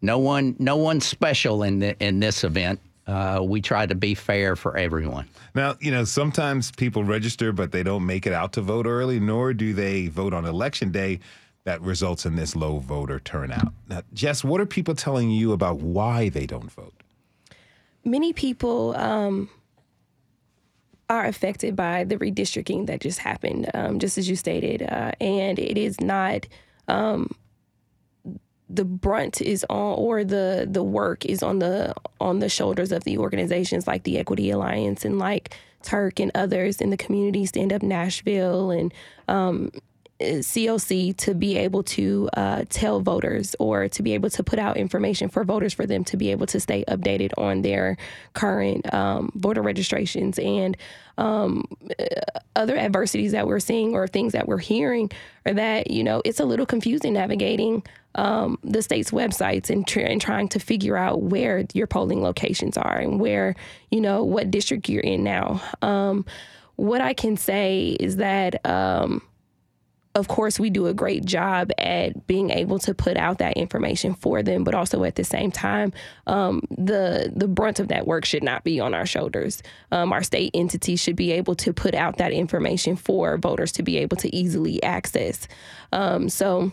no 0.00 0.18
one, 0.18 0.54
no 0.58 0.76
one 0.76 1.00
special 1.00 1.62
in 1.64 1.80
the, 1.80 1.98
in 1.98 2.20
this 2.20 2.44
event. 2.44 2.80
Uh, 3.06 3.40
we 3.42 3.60
try 3.60 3.86
to 3.86 3.94
be 3.94 4.14
fair 4.14 4.54
for 4.54 4.76
everyone. 4.76 5.26
Now, 5.54 5.76
you 5.80 5.90
know, 5.90 6.04
sometimes 6.04 6.70
people 6.70 7.04
register, 7.04 7.52
but 7.52 7.72
they 7.72 7.82
don't 7.82 8.04
make 8.04 8.26
it 8.26 8.32
out 8.32 8.52
to 8.52 8.60
vote 8.60 8.86
early, 8.86 9.18
nor 9.18 9.54
do 9.54 9.72
they 9.72 10.08
vote 10.08 10.34
on 10.34 10.44
election 10.44 10.92
day 10.92 11.20
that 11.68 11.82
results 11.82 12.24
in 12.24 12.34
this 12.34 12.56
low 12.56 12.78
voter 12.78 13.20
turnout. 13.20 13.74
Now, 13.88 14.00
Jess, 14.14 14.42
what 14.42 14.58
are 14.58 14.64
people 14.64 14.94
telling 14.94 15.30
you 15.30 15.52
about 15.52 15.80
why 15.80 16.30
they 16.30 16.46
don't 16.46 16.72
vote? 16.72 16.94
Many 18.06 18.32
people 18.32 18.96
um, 18.96 19.50
are 21.10 21.26
affected 21.26 21.76
by 21.76 22.04
the 22.04 22.16
redistricting 22.16 22.86
that 22.86 23.02
just 23.02 23.18
happened, 23.18 23.70
um, 23.74 23.98
just 23.98 24.16
as 24.16 24.30
you 24.30 24.34
stated, 24.34 24.82
uh, 24.82 25.12
and 25.20 25.58
it 25.58 25.76
is 25.76 26.00
not. 26.00 26.46
Um, 26.88 27.34
the 28.70 28.84
brunt 28.84 29.40
is 29.42 29.64
on 29.70 29.94
or 29.98 30.24
the 30.24 30.66
the 30.70 30.82
work 30.82 31.24
is 31.24 31.42
on 31.42 31.58
the 31.58 31.94
on 32.20 32.38
the 32.38 32.50
shoulders 32.50 32.92
of 32.92 33.04
the 33.04 33.16
organizations 33.16 33.86
like 33.86 34.02
the 34.02 34.18
Equity 34.18 34.50
Alliance 34.50 35.06
and 35.06 35.18
like 35.18 35.56
TIRRC 35.82 36.20
and 36.20 36.32
others 36.34 36.80
in 36.80 36.90
the 36.90 36.96
community 36.96 37.46
stand 37.46 37.72
up 37.72 37.82
Nashville 37.82 38.70
and 38.70 38.92
um, 39.26 39.70
COC 40.20 41.16
to 41.16 41.34
be 41.34 41.56
able 41.56 41.82
to 41.84 42.28
uh, 42.36 42.64
tell 42.68 43.00
voters 43.00 43.54
or 43.60 43.88
to 43.88 44.02
be 44.02 44.14
able 44.14 44.30
to 44.30 44.42
put 44.42 44.58
out 44.58 44.76
information 44.76 45.28
for 45.28 45.44
voters 45.44 45.72
for 45.72 45.86
them 45.86 46.04
to 46.04 46.16
be 46.16 46.30
able 46.30 46.46
to 46.46 46.58
stay 46.58 46.84
updated 46.88 47.30
on 47.38 47.62
their 47.62 47.96
current 48.34 48.92
um, 48.92 49.30
voter 49.36 49.62
registrations 49.62 50.38
and 50.38 50.76
um, 51.18 51.64
other 52.56 52.76
adversities 52.76 53.32
that 53.32 53.46
we're 53.46 53.60
seeing 53.60 53.94
or 53.94 54.08
things 54.08 54.32
that 54.32 54.48
we're 54.48 54.58
hearing 54.58 55.10
are 55.46 55.54
that 55.54 55.90
you 55.90 56.02
know 56.02 56.20
it's 56.24 56.40
a 56.40 56.44
little 56.44 56.66
confusing 56.66 57.12
navigating 57.12 57.82
um, 58.16 58.58
the 58.64 58.82
state's 58.82 59.12
websites 59.12 59.70
and, 59.70 59.86
tr- 59.86 60.00
and 60.00 60.20
trying 60.20 60.48
to 60.48 60.58
figure 60.58 60.96
out 60.96 61.22
where 61.22 61.64
your 61.74 61.86
polling 61.86 62.22
locations 62.22 62.76
are 62.76 62.98
and 62.98 63.20
where 63.20 63.54
you 63.90 64.00
know 64.00 64.24
what 64.24 64.50
district 64.50 64.88
you're 64.88 65.00
in 65.00 65.22
now. 65.22 65.62
Um, 65.82 66.24
what 66.74 67.00
I 67.00 67.12
can 67.12 67.36
say 67.36 67.96
is 67.98 68.16
that 68.16 68.64
um, 68.64 69.22
of 70.18 70.28
course, 70.28 70.58
we 70.58 70.70
do 70.70 70.86
a 70.86 70.94
great 70.94 71.24
job 71.24 71.70
at 71.78 72.26
being 72.26 72.50
able 72.50 72.78
to 72.80 72.94
put 72.94 73.16
out 73.16 73.38
that 73.38 73.56
information 73.56 74.14
for 74.14 74.42
them, 74.42 74.64
but 74.64 74.74
also 74.74 75.04
at 75.04 75.14
the 75.14 75.24
same 75.24 75.50
time, 75.50 75.92
um, 76.26 76.62
the 76.70 77.32
the 77.34 77.48
brunt 77.48 77.80
of 77.80 77.88
that 77.88 78.06
work 78.06 78.24
should 78.24 78.42
not 78.42 78.64
be 78.64 78.80
on 78.80 78.94
our 78.94 79.06
shoulders. 79.06 79.62
Um, 79.92 80.12
our 80.12 80.22
state 80.22 80.50
entity 80.54 80.96
should 80.96 81.16
be 81.16 81.32
able 81.32 81.54
to 81.56 81.72
put 81.72 81.94
out 81.94 82.18
that 82.18 82.32
information 82.32 82.96
for 82.96 83.38
voters 83.38 83.72
to 83.72 83.82
be 83.82 83.96
able 83.98 84.16
to 84.18 84.34
easily 84.34 84.82
access. 84.82 85.48
Um, 85.92 86.28
so 86.28 86.72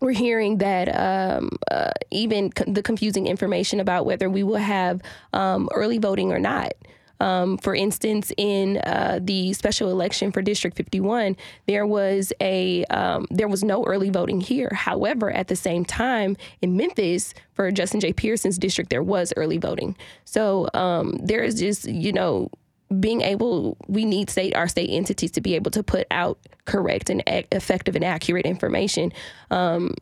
we're 0.00 0.12
hearing 0.12 0.58
that 0.58 0.88
um, 0.88 1.50
uh, 1.70 1.92
even 2.10 2.50
co- 2.50 2.70
the 2.70 2.82
confusing 2.82 3.28
information 3.28 3.78
about 3.78 4.04
whether 4.04 4.28
we 4.28 4.42
will 4.42 4.56
have 4.56 5.00
um, 5.32 5.68
early 5.72 5.98
voting 5.98 6.32
or 6.32 6.40
not. 6.40 6.72
Um, 7.22 7.56
for 7.56 7.72
instance, 7.72 8.32
in 8.36 8.78
uh, 8.78 9.20
the 9.22 9.52
special 9.52 9.90
election 9.90 10.32
for 10.32 10.42
District 10.42 10.76
51, 10.76 11.36
there 11.68 11.86
was 11.86 12.32
a 12.40 12.84
um, 12.86 13.26
there 13.30 13.46
was 13.46 13.62
no 13.62 13.84
early 13.84 14.10
voting 14.10 14.40
here. 14.40 14.70
However, 14.74 15.30
at 15.30 15.46
the 15.46 15.54
same 15.54 15.84
time, 15.84 16.36
in 16.62 16.76
Memphis, 16.76 17.32
for 17.54 17.70
Justin 17.70 18.00
J. 18.00 18.12
Pearson's 18.12 18.58
district, 18.58 18.90
there 18.90 19.04
was 19.04 19.32
early 19.36 19.58
voting. 19.58 19.96
So 20.24 20.68
um, 20.74 21.12
there 21.22 21.44
is 21.44 21.54
just 21.54 21.84
you 21.84 22.12
know 22.12 22.50
being 22.98 23.22
able 23.22 23.76
we 23.86 24.04
need 24.04 24.28
state 24.28 24.54
our 24.56 24.66
state 24.66 24.90
entities 24.90 25.30
to 25.30 25.40
be 25.40 25.54
able 25.54 25.70
to 25.70 25.82
put 25.82 26.06
out 26.10 26.38
correct 26.64 27.08
and 27.08 27.22
effective 27.26 27.94
and 27.96 28.04
accurate 28.04 28.44
information 28.44 29.12
um, 29.50 29.94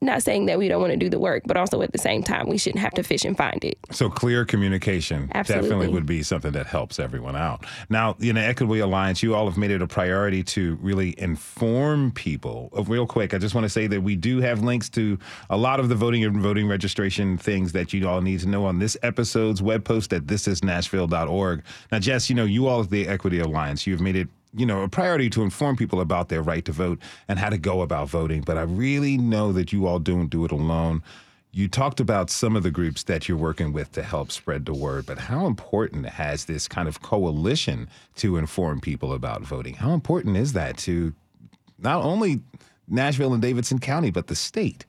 not 0.00 0.22
saying 0.22 0.46
that 0.46 0.58
we 0.58 0.68
don't 0.68 0.80
want 0.80 0.92
to 0.92 0.96
do 0.96 1.08
the 1.08 1.18
work, 1.18 1.42
but 1.46 1.56
also 1.56 1.82
at 1.82 1.92
the 1.92 1.98
same 1.98 2.22
time, 2.22 2.48
we 2.48 2.58
shouldn't 2.58 2.82
have 2.82 2.92
to 2.92 3.02
fish 3.02 3.24
and 3.24 3.36
find 3.36 3.64
it. 3.64 3.78
So 3.90 4.08
clear 4.08 4.44
communication 4.44 5.30
Absolutely. 5.34 5.68
definitely 5.68 5.94
would 5.94 6.06
be 6.06 6.22
something 6.22 6.52
that 6.52 6.66
helps 6.66 6.98
everyone 6.98 7.36
out. 7.36 7.64
Now, 7.88 8.16
in 8.20 8.36
the 8.36 8.42
Equity 8.42 8.80
Alliance, 8.80 9.22
you 9.22 9.34
all 9.34 9.48
have 9.48 9.56
made 9.56 9.70
it 9.70 9.82
a 9.82 9.86
priority 9.86 10.42
to 10.44 10.76
really 10.76 11.14
inform 11.18 12.12
people. 12.12 12.70
Uh, 12.76 12.82
real 12.82 13.06
quick, 13.06 13.34
I 13.34 13.38
just 13.38 13.54
want 13.54 13.64
to 13.64 13.70
say 13.70 13.86
that 13.86 14.02
we 14.02 14.16
do 14.16 14.40
have 14.40 14.62
links 14.62 14.88
to 14.90 15.18
a 15.50 15.56
lot 15.56 15.80
of 15.80 15.88
the 15.88 15.94
voting 15.94 16.24
and 16.24 16.40
voting 16.40 16.68
registration 16.68 17.38
things 17.38 17.72
that 17.72 17.92
you 17.92 18.08
all 18.08 18.20
need 18.20 18.40
to 18.40 18.48
know 18.48 18.64
on 18.64 18.78
this 18.78 18.96
episode's 19.02 19.62
web 19.62 19.84
post 19.84 20.12
at 20.12 20.22
thisisnashville.org. 20.26 21.62
Now, 21.92 21.98
Jess, 21.98 22.28
you 22.28 22.36
know, 22.36 22.44
you 22.44 22.66
all 22.66 22.82
at 22.82 22.90
the 22.90 23.08
Equity 23.08 23.40
Alliance, 23.40 23.86
you've 23.86 24.00
made 24.00 24.16
it 24.16 24.28
you 24.56 24.64
know, 24.64 24.82
a 24.82 24.88
priority 24.88 25.28
to 25.30 25.42
inform 25.42 25.76
people 25.76 26.00
about 26.00 26.28
their 26.28 26.42
right 26.42 26.64
to 26.64 26.72
vote 26.72 27.00
and 27.28 27.38
how 27.38 27.48
to 27.50 27.58
go 27.58 27.82
about 27.82 28.08
voting. 28.08 28.42
But 28.42 28.56
I 28.56 28.62
really 28.62 29.18
know 29.18 29.52
that 29.52 29.72
you 29.72 29.86
all 29.86 29.98
don't 29.98 30.28
do 30.28 30.44
it 30.44 30.52
alone. 30.52 31.02
You 31.50 31.68
talked 31.68 32.00
about 32.00 32.30
some 32.30 32.56
of 32.56 32.62
the 32.62 32.70
groups 32.70 33.04
that 33.04 33.28
you're 33.28 33.38
working 33.38 33.72
with 33.72 33.92
to 33.92 34.02
help 34.02 34.32
spread 34.32 34.66
the 34.66 34.74
word, 34.74 35.06
but 35.06 35.18
how 35.18 35.46
important 35.46 36.06
has 36.06 36.46
this 36.46 36.66
kind 36.66 36.88
of 36.88 37.02
coalition 37.02 37.88
to 38.16 38.36
inform 38.36 38.80
people 38.80 39.12
about 39.12 39.42
voting? 39.42 39.74
How 39.74 39.92
important 39.92 40.36
is 40.36 40.52
that 40.54 40.76
to 40.78 41.14
not 41.78 42.02
only 42.02 42.40
Nashville 42.88 43.32
and 43.32 43.42
Davidson 43.42 43.78
County, 43.78 44.10
but 44.10 44.26
the 44.26 44.34
state? 44.34 44.84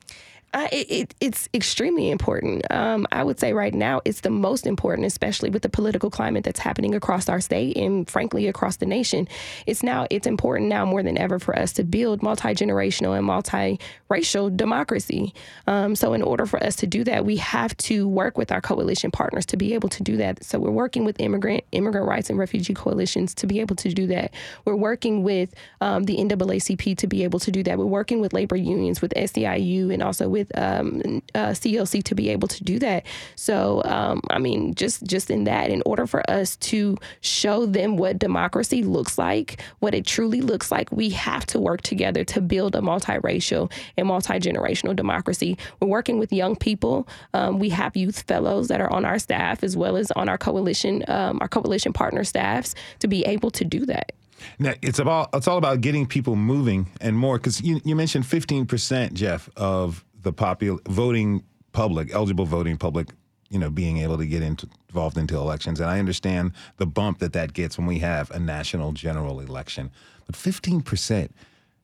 It, 0.55 0.91
it, 0.91 1.15
it's 1.19 1.49
extremely 1.53 2.09
important. 2.09 2.69
Um, 2.71 3.05
I 3.11 3.23
would 3.23 3.39
say 3.39 3.53
right 3.53 3.73
now 3.73 4.01
it's 4.05 4.21
the 4.21 4.29
most 4.29 4.65
important, 4.65 5.05
especially 5.05 5.49
with 5.49 5.63
the 5.63 5.69
political 5.69 6.09
climate 6.09 6.43
that's 6.43 6.59
happening 6.59 6.95
across 6.95 7.27
our 7.27 7.41
state 7.41 7.75
and 7.75 8.09
frankly 8.09 8.47
across 8.47 8.77
the 8.77 8.85
nation. 8.85 9.27
It's 9.65 9.83
now 9.83 10.07
it's 10.09 10.27
important 10.27 10.69
now 10.69 10.85
more 10.85 11.03
than 11.03 11.17
ever 11.17 11.39
for 11.39 11.57
us 11.57 11.73
to 11.73 11.83
build 11.83 12.23
multi 12.23 12.49
generational 12.49 13.17
and 13.17 13.27
multiracial 13.27 14.55
democracy. 14.55 15.33
Um, 15.67 15.95
so 15.95 16.13
in 16.13 16.21
order 16.21 16.45
for 16.45 16.63
us 16.63 16.75
to 16.77 16.87
do 16.87 17.03
that, 17.03 17.25
we 17.25 17.37
have 17.37 17.75
to 17.77 18.07
work 18.07 18.37
with 18.37 18.51
our 18.51 18.61
coalition 18.61 19.11
partners 19.11 19.45
to 19.47 19.57
be 19.57 19.73
able 19.73 19.89
to 19.89 20.03
do 20.03 20.17
that. 20.17 20.43
So 20.43 20.59
we're 20.59 20.71
working 20.71 21.05
with 21.05 21.19
immigrant 21.19 21.63
immigrant 21.71 22.07
rights 22.07 22.29
and 22.29 22.39
refugee 22.39 22.73
coalitions 22.73 23.33
to 23.35 23.47
be 23.47 23.59
able 23.59 23.75
to 23.77 23.89
do 23.93 24.07
that. 24.07 24.31
We're 24.63 24.75
working 24.75 25.23
with 25.23 25.53
um, 25.81 26.03
the 26.03 26.17
NAACP 26.17 26.97
to 26.97 27.07
be 27.07 27.23
able 27.23 27.39
to 27.39 27.51
do 27.51 27.63
that. 27.63 27.77
We're 27.77 27.85
working 27.85 28.21
with 28.21 28.33
labor 28.33 28.55
unions, 28.55 29.01
with 29.01 29.13
SEIU, 29.15 29.93
and 29.93 30.01
also 30.01 30.29
with 30.29 30.44
with 30.45 30.57
um, 30.57 31.21
uh, 31.33 31.49
CLC 31.49 32.03
to 32.03 32.15
be 32.15 32.29
able 32.29 32.47
to 32.47 32.63
do 32.63 32.79
that. 32.79 33.05
So, 33.35 33.81
um, 33.85 34.21
I 34.29 34.39
mean, 34.39 34.75
just 34.75 35.03
just 35.03 35.29
in 35.29 35.45
that, 35.45 35.69
in 35.69 35.81
order 35.85 36.07
for 36.07 36.29
us 36.29 36.55
to 36.57 36.97
show 37.21 37.65
them 37.65 37.97
what 37.97 38.19
democracy 38.19 38.83
looks 38.83 39.17
like, 39.17 39.61
what 39.79 39.93
it 39.93 40.05
truly 40.05 40.41
looks 40.41 40.71
like, 40.71 40.91
we 40.91 41.09
have 41.09 41.45
to 41.47 41.59
work 41.59 41.81
together 41.81 42.23
to 42.25 42.41
build 42.41 42.75
a 42.75 42.79
multiracial 42.79 43.71
and 43.97 44.07
multi 44.07 44.33
generational 44.33 44.95
democracy. 44.95 45.57
We're 45.79 45.87
working 45.87 46.19
with 46.19 46.31
young 46.31 46.55
people. 46.55 47.07
Um, 47.33 47.59
we 47.59 47.69
have 47.69 47.95
youth 47.95 48.21
fellows 48.23 48.67
that 48.67 48.81
are 48.81 48.91
on 48.91 49.05
our 49.05 49.19
staff 49.19 49.63
as 49.63 49.75
well 49.77 49.97
as 49.97 50.11
on 50.11 50.29
our 50.29 50.37
coalition, 50.37 51.03
um, 51.07 51.39
our 51.41 51.47
coalition 51.47 51.93
partner 51.93 52.23
staffs 52.23 52.75
to 52.99 53.07
be 53.07 53.23
able 53.25 53.51
to 53.51 53.65
do 53.65 53.85
that. 53.85 54.11
Now, 54.59 54.73
it's 54.81 54.99
about 54.99 55.29
it's 55.33 55.47
all 55.47 55.57
about 55.57 55.81
getting 55.81 56.05
people 56.05 56.35
moving 56.35 56.87
and 57.01 57.17
more 57.17 57.37
because 57.37 57.61
you, 57.61 57.81
you 57.83 57.95
mentioned 57.95 58.25
15% 58.25 59.13
jeff 59.13 59.49
of 59.55 60.05
the 60.25 60.33
popular 60.33 60.79
voting 60.89 61.43
public, 61.71 62.11
eligible 62.11 62.45
voting 62.45 62.77
public, 62.77 63.09
you 63.49 63.59
know, 63.59 63.69
being 63.69 63.99
able 63.99 64.17
to 64.17 64.25
get 64.25 64.41
into, 64.41 64.67
involved 64.89 65.17
into 65.17 65.37
elections. 65.37 65.79
And 65.79 65.87
I 65.87 65.99
understand 65.99 66.51
the 66.77 66.87
bump 66.87 67.19
that 67.19 67.31
that 67.33 67.53
gets 67.53 67.77
when 67.77 67.85
we 67.85 67.99
have 67.99 68.31
a 68.31 68.39
national 68.39 68.91
general 68.93 69.39
election. 69.39 69.91
But 70.25 70.35
15% 70.35 71.29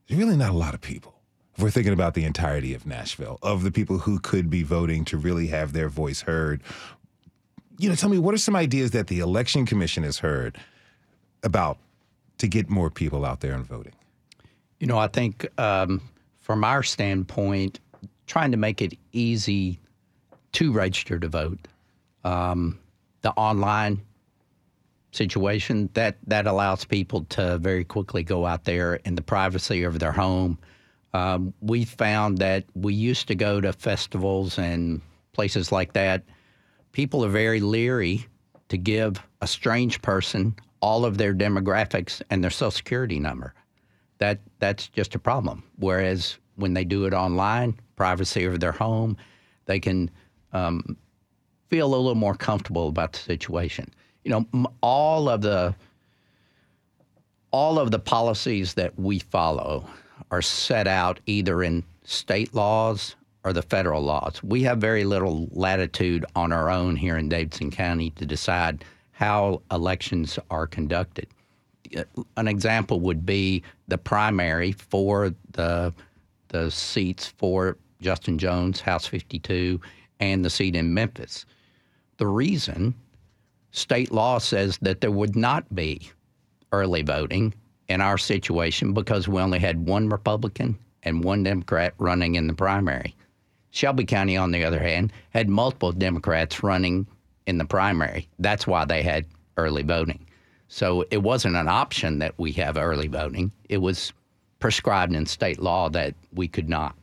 is 0.07 0.17
really 0.17 0.35
not 0.35 0.49
a 0.49 0.57
lot 0.57 0.73
of 0.73 0.81
people. 0.81 1.13
If 1.55 1.61
we're 1.61 1.69
thinking 1.69 1.93
about 1.93 2.15
the 2.15 2.25
entirety 2.25 2.73
of 2.73 2.87
Nashville, 2.87 3.37
of 3.43 3.61
the 3.61 3.71
people 3.71 3.99
who 3.99 4.19
could 4.19 4.49
be 4.49 4.63
voting 4.63 5.05
to 5.05 5.17
really 5.17 5.47
have 5.47 5.73
their 5.73 5.87
voice 5.87 6.21
heard, 6.21 6.63
you 7.77 7.89
know, 7.89 7.95
tell 7.95 8.09
me 8.09 8.17
what 8.17 8.33
are 8.33 8.39
some 8.39 8.55
ideas 8.55 8.89
that 8.91 9.05
the 9.05 9.19
Election 9.19 9.67
Commission 9.67 10.01
has 10.01 10.17
heard 10.17 10.57
about 11.43 11.77
to 12.39 12.47
get 12.47 12.71
more 12.71 12.89
people 12.89 13.23
out 13.23 13.41
there 13.41 13.53
and 13.53 13.65
voting? 13.65 13.93
You 14.79 14.87
know, 14.87 14.97
I 14.97 15.09
think 15.09 15.47
um, 15.59 16.01
from 16.39 16.63
our 16.63 16.81
standpoint, 16.81 17.79
trying 18.31 18.51
to 18.51 18.57
make 18.57 18.81
it 18.81 18.97
easy 19.11 19.77
to 20.53 20.71
register 20.71 21.19
to 21.19 21.27
vote. 21.27 21.67
Um, 22.23 22.79
the 23.23 23.31
online 23.31 24.01
situation 25.11 25.89
that 25.95 26.15
that 26.27 26.47
allows 26.47 26.85
people 26.85 27.25
to 27.25 27.57
very 27.57 27.83
quickly 27.83 28.23
go 28.23 28.45
out 28.45 28.63
there 28.63 28.95
in 29.03 29.15
the 29.15 29.21
privacy 29.21 29.83
of 29.83 29.99
their 29.99 30.13
home. 30.13 30.57
Um, 31.13 31.53
we 31.59 31.83
found 31.83 32.37
that 32.37 32.63
we 32.73 32.93
used 32.93 33.27
to 33.27 33.35
go 33.35 33.59
to 33.59 33.73
festivals 33.73 34.57
and 34.57 35.01
places 35.33 35.73
like 35.73 35.91
that. 35.91 36.23
People 36.93 37.25
are 37.25 37.29
very 37.29 37.59
leery 37.59 38.25
to 38.69 38.77
give 38.77 39.21
a 39.41 39.47
strange 39.47 40.01
person 40.01 40.55
all 40.79 41.03
of 41.03 41.17
their 41.17 41.33
demographics 41.33 42.21
and 42.29 42.41
their 42.41 42.49
social 42.49 42.71
security 42.71 43.19
number. 43.19 43.53
That 44.19 44.39
that's 44.59 44.87
just 44.87 45.15
a 45.15 45.19
problem. 45.19 45.63
Whereas 45.79 46.37
when 46.55 46.73
they 46.73 46.83
do 46.83 47.05
it 47.05 47.13
online, 47.13 47.75
privacy 47.95 48.45
of 48.45 48.59
their 48.59 48.71
home, 48.71 49.17
they 49.65 49.79
can 49.79 50.09
um, 50.53 50.97
feel 51.69 51.87
a 51.87 51.95
little 51.95 52.15
more 52.15 52.35
comfortable 52.35 52.87
about 52.87 53.13
the 53.13 53.19
situation. 53.19 53.89
You 54.23 54.45
know, 54.53 54.67
all 54.81 55.29
of 55.29 55.41
the 55.41 55.75
all 57.51 57.79
of 57.79 57.91
the 57.91 57.99
policies 57.99 58.75
that 58.75 58.97
we 58.97 59.19
follow 59.19 59.85
are 60.31 60.41
set 60.41 60.87
out 60.87 61.19
either 61.25 61.61
in 61.63 61.83
state 62.03 62.53
laws 62.53 63.15
or 63.43 63.53
the 63.53 63.61
federal 63.61 64.01
laws. 64.01 64.41
We 64.43 64.63
have 64.63 64.77
very 64.77 65.03
little 65.03 65.49
latitude 65.51 66.25
on 66.35 66.51
our 66.51 66.69
own 66.69 66.95
here 66.95 67.17
in 67.17 67.29
Davidson 67.29 67.71
County 67.71 68.11
to 68.11 68.25
decide 68.25 68.85
how 69.11 69.61
elections 69.71 70.39
are 70.49 70.67
conducted. 70.67 71.27
An 72.37 72.47
example 72.47 72.99
would 73.01 73.25
be 73.25 73.63
the 73.87 73.97
primary 73.97 74.71
for 74.71 75.33
the 75.51 75.93
the 76.51 76.69
seats 76.69 77.27
for 77.27 77.77
Justin 78.01 78.37
Jones, 78.37 78.81
House 78.81 79.07
52, 79.07 79.79
and 80.19 80.45
the 80.45 80.49
seat 80.49 80.75
in 80.75 80.93
Memphis. 80.93 81.45
The 82.17 82.27
reason 82.27 82.93
state 83.71 84.11
law 84.11 84.37
says 84.37 84.77
that 84.81 85.01
there 85.01 85.11
would 85.11 85.35
not 85.35 85.73
be 85.73 86.09
early 86.71 87.01
voting 87.01 87.53
in 87.87 88.01
our 88.01 88.17
situation 88.17 88.93
because 88.93 89.27
we 89.27 89.41
only 89.41 89.59
had 89.59 89.87
one 89.87 90.09
Republican 90.09 90.77
and 91.03 91.23
one 91.23 91.43
Democrat 91.43 91.93
running 91.97 92.35
in 92.35 92.47
the 92.47 92.53
primary. 92.53 93.15
Shelby 93.71 94.05
County, 94.05 94.37
on 94.37 94.51
the 94.51 94.63
other 94.63 94.79
hand, 94.79 95.11
had 95.31 95.49
multiple 95.49 95.91
Democrats 95.91 96.61
running 96.61 97.07
in 97.47 97.57
the 97.57 97.65
primary. 97.65 98.27
That's 98.39 98.67
why 98.67 98.85
they 98.85 99.01
had 99.01 99.25
early 99.57 99.83
voting. 99.83 100.25
So 100.67 101.05
it 101.11 101.23
wasn't 101.23 101.55
an 101.55 101.67
option 101.67 102.19
that 102.19 102.33
we 102.37 102.51
have 102.53 102.77
early 102.77 103.07
voting. 103.07 103.51
It 103.67 103.77
was 103.77 104.13
prescribed 104.61 105.13
in 105.13 105.25
state 105.25 105.59
law 105.59 105.89
that 105.89 106.15
we 106.33 106.47
could 106.47 106.69
not. 106.69 106.95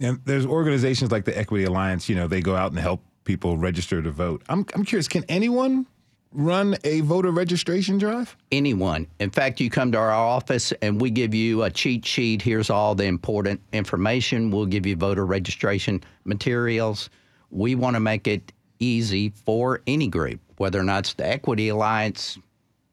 And 0.00 0.20
there's 0.24 0.44
organizations 0.44 1.10
like 1.10 1.24
the 1.24 1.36
Equity 1.36 1.64
Alliance, 1.64 2.08
you 2.08 2.16
know, 2.16 2.26
they 2.26 2.42
go 2.42 2.56
out 2.56 2.72
and 2.72 2.78
help 2.78 3.00
people 3.24 3.56
register 3.56 4.02
to 4.02 4.10
vote. 4.10 4.42
I'm, 4.48 4.66
I'm 4.74 4.84
curious, 4.84 5.08
can 5.08 5.24
anyone 5.28 5.86
run 6.32 6.76
a 6.84 7.00
voter 7.00 7.30
registration 7.30 7.96
drive? 7.96 8.36
Anyone. 8.52 9.06
In 9.20 9.30
fact, 9.30 9.60
you 9.60 9.70
come 9.70 9.92
to 9.92 9.98
our 9.98 10.10
office 10.10 10.72
and 10.82 11.00
we 11.00 11.10
give 11.10 11.32
you 11.32 11.62
a 11.62 11.70
cheat 11.70 12.04
sheet. 12.04 12.42
Here's 12.42 12.68
all 12.68 12.94
the 12.94 13.04
important 13.04 13.60
information. 13.72 14.50
We'll 14.50 14.66
give 14.66 14.84
you 14.84 14.96
voter 14.96 15.24
registration 15.24 16.02
materials. 16.24 17.08
We 17.50 17.76
want 17.76 17.94
to 17.94 18.00
make 18.00 18.26
it 18.26 18.52
easy 18.80 19.30
for 19.30 19.80
any 19.86 20.08
group, 20.08 20.40
whether 20.56 20.78
or 20.80 20.82
not 20.82 21.00
it's 21.00 21.14
the 21.14 21.26
Equity 21.26 21.68
Alliance, 21.68 22.36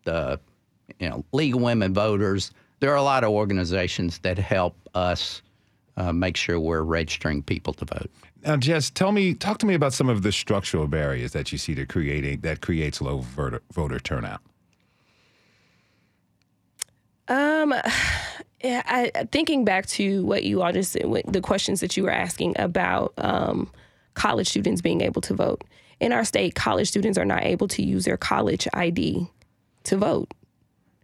the 0.06 0.40
you 1.00 1.10
know 1.10 1.26
League 1.32 1.56
of 1.56 1.62
Women 1.62 1.94
Voters. 1.94 2.52
There 2.82 2.92
are 2.92 2.98
a 2.98 3.04
lot 3.04 3.24
of 3.24 3.30
organizations 3.30 4.20
that 4.20 4.38
help 4.38 4.76
us 4.94 5.42
uh, 5.98 6.12
make 6.12 6.36
sure 6.36 6.60
we're 6.60 6.82
registering 6.82 7.44
people 7.44 7.74
to 7.74 7.86
vote. 7.86 8.12
Now, 8.44 8.58
Jess, 8.58 8.90
tell 8.90 9.12
me, 9.12 9.34
talk 9.34 9.60
to 9.60 9.66
me 9.66 9.76
about 9.76 9.94
some 9.94 10.10
of 10.10 10.24
the 10.24 10.32
structural 10.32 10.88
barriers 10.88 11.32
that 11.32 11.52
you 11.52 11.58
see 11.58 11.74
that 11.76 11.90
creating 11.90 12.42
that 12.42 12.62
creates 12.62 13.00
low 13.00 13.20
voter, 13.20 13.62
voter 13.72 14.00
turnout. 14.00 14.42
Um, 17.28 17.74
yeah, 18.64 18.82
I, 18.86 19.12
thinking 19.32 19.64
back 19.64 19.86
to 19.88 20.26
what 20.26 20.44
you 20.44 20.62
all 20.62 20.74
just 20.74 20.92
said, 20.92 21.06
the 21.28 21.42
questions 21.42 21.80
that 21.80 21.96
you 21.96 22.04
were 22.04 22.12
asking 22.12 22.56
about 22.58 23.14
um, 23.18 23.72
college 24.16 24.50
students 24.50 24.82
being 24.82 25.02
able 25.02 25.22
to 25.22 25.34
vote 25.34 25.64
in 26.02 26.12
our 26.12 26.26
state, 26.26 26.56
college 26.56 26.88
students 26.88 27.18
are 27.18 27.26
not 27.26 27.44
able 27.44 27.68
to 27.68 27.84
use 27.84 28.06
their 28.06 28.18
college 28.18 28.68
ID 28.74 29.28
to 29.84 29.98
vote. 29.98 30.34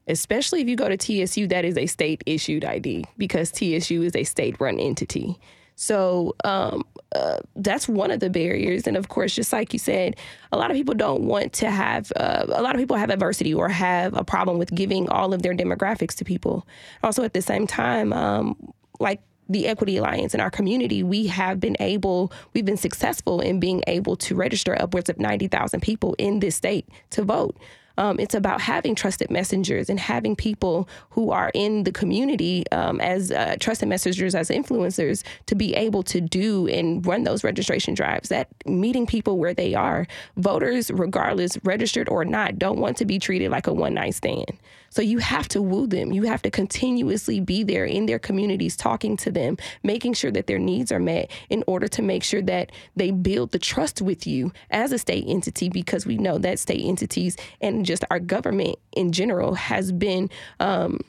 Especially 0.08 0.62
if 0.62 0.70
you 0.70 0.76
go 0.76 0.90
to 0.90 0.98
TSU, 0.98 1.48
that 1.48 1.66
is 1.66 1.78
a 1.78 1.86
state 1.86 2.24
issued 2.26 2.64
ID 2.64 3.06
because 3.18 3.52
TSU 3.52 4.04
is 4.04 4.16
a 4.16 4.24
state 4.24 4.60
run 4.60 4.80
entity. 4.80 5.38
So 5.76 6.36
um, 6.44 6.84
uh, 7.16 7.38
that's 7.56 7.88
one 7.88 8.10
of 8.10 8.20
the 8.20 8.32
barriers. 8.32 8.88
And 8.88 8.98
of 8.98 9.10
course, 9.10 9.36
just 9.36 9.54
like 9.54 9.74
you 9.74 9.80
said, 9.80 10.16
a 10.52 10.58
lot 10.58 10.72
of 10.72 10.76
people 10.76 10.96
don't 10.96 11.22
want 11.22 11.54
to 11.54 11.70
have, 11.70 12.12
uh, 12.16 12.46
a 12.48 12.64
lot 12.64 12.74
of 12.74 12.80
people 12.80 12.98
have 12.98 13.12
adversity 13.12 13.54
or 13.54 13.70
have 13.70 14.16
a 14.16 14.24
problem 14.24 14.58
with 14.58 14.74
giving 14.74 15.08
all 15.08 15.36
of 15.36 15.44
their 15.44 15.54
demographics 15.54 16.16
to 16.16 16.26
people. 16.26 16.68
Also, 17.04 17.24
at 17.24 17.34
the 17.34 17.44
same 17.44 17.68
time, 17.68 18.12
um, 18.12 18.74
like 19.00 19.22
the 19.50 19.68
Equity 19.68 19.98
Alliance 19.98 20.34
in 20.34 20.42
our 20.42 20.50
community, 20.50 21.04
we 21.04 21.28
have 21.28 21.60
been 21.60 21.78
able, 21.80 22.32
we've 22.54 22.66
been 22.66 22.76
successful 22.76 23.40
in 23.40 23.60
being 23.60 23.84
able 23.86 24.16
to 24.18 24.36
register 24.36 24.76
upwards 24.82 25.10
of 25.10 25.20
90,000 25.20 25.80
people 25.82 26.16
in 26.18 26.40
this 26.40 26.56
state 26.56 26.90
to 27.12 27.24
vote. 27.24 27.56
Um, 27.98 28.20
it's 28.20 28.36
about 28.36 28.62
having 28.62 28.96
trusted 28.96 29.30
messengers 29.32 29.90
and 29.90 30.00
having 30.00 30.36
people 30.36 30.88
who 31.10 31.32
are 31.32 31.52
in 31.54 31.84
the 31.84 31.92
community 31.92 32.64
um, 32.72 33.02
as 33.02 33.32
uh, 33.32 33.56
trusted 33.60 33.90
messengers, 33.90 34.36
as 34.36 34.50
influencers, 34.50 35.24
to 35.48 35.56
be 35.56 35.74
able 35.76 36.04
to 36.04 36.22
do 36.22 36.68
and 36.68 37.06
run 37.06 37.24
those 37.24 37.44
registration 37.44 37.94
drives. 37.94 38.30
That 38.30 38.50
meeting 38.66 39.08
people 39.08 39.38
where 39.38 39.54
they 39.54 39.74
are. 39.74 40.08
Voters, 40.36 40.92
regardless, 40.92 41.58
registered 41.64 42.10
or 42.10 42.26
not, 42.26 42.60
don't 42.60 42.80
want 42.80 42.98
to 42.98 43.06
be 43.06 43.20
treated 43.20 43.52
like 43.52 43.68
a 43.68 43.74
one 43.74 43.94
night 43.94 44.16
stand. 44.16 44.58
So 44.98 45.04
you 45.04 45.20
have 45.20 45.48
to 45.50 45.62
woo 45.62 45.86
them. 45.86 46.12
You 46.12 46.24
have 46.24 46.42
to 46.42 46.50
continuously 46.50 47.40
be 47.40 47.62
there 47.62 47.86
in 47.86 48.08
their 48.08 48.18
communities, 48.18 48.76
talking 48.76 49.16
to 49.18 49.30
them, 49.30 49.56
making 49.84 50.14
sure 50.14 50.32
that 50.32 50.48
their 50.48 50.58
needs 50.58 50.92
are 50.92 51.00
met 51.00 51.30
in 51.52 51.64
order 51.68 51.88
to 51.90 52.02
make 52.02 52.24
sure 52.24 52.42
that 52.42 52.72
they 52.96 53.12
build 53.12 53.52
the 53.52 53.60
trust 53.60 54.02
with 54.02 54.26
you 54.26 54.52
as 54.72 54.92
a 54.92 54.98
state 54.98 55.26
entity, 55.28 55.70
because 55.70 56.08
we 56.08 56.18
know 56.18 56.40
that 56.40 56.58
state 56.58 56.84
entities 56.84 57.38
and 57.62 57.86
just 57.86 58.06
our 58.10 58.20
government 58.20 58.80
in 58.92 59.12
general 59.12 59.54
has 59.54 59.92
been. 59.92 60.32
Um, 60.60 61.02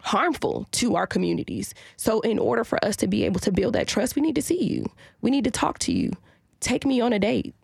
harmful 0.00 0.66
to 0.70 0.94
our 0.94 1.06
communities. 1.06 1.74
So, 1.96 2.20
in 2.20 2.38
order 2.38 2.64
for 2.64 2.82
us 2.82 2.96
to 2.96 3.08
be 3.08 3.24
able 3.24 3.40
to 3.40 3.50
build 3.50 3.74
that 3.74 3.88
trust, 3.88 4.14
we 4.14 4.22
need 4.22 4.36
to 4.36 4.42
see 4.42 4.62
you. 4.62 4.86
We 5.20 5.30
need 5.30 5.44
to 5.44 5.50
talk 5.50 5.80
to 5.80 5.92
you. 5.92 6.12
Take 6.60 6.86
me 6.86 7.00
on 7.00 7.12
a 7.12 7.18
date. 7.18 7.54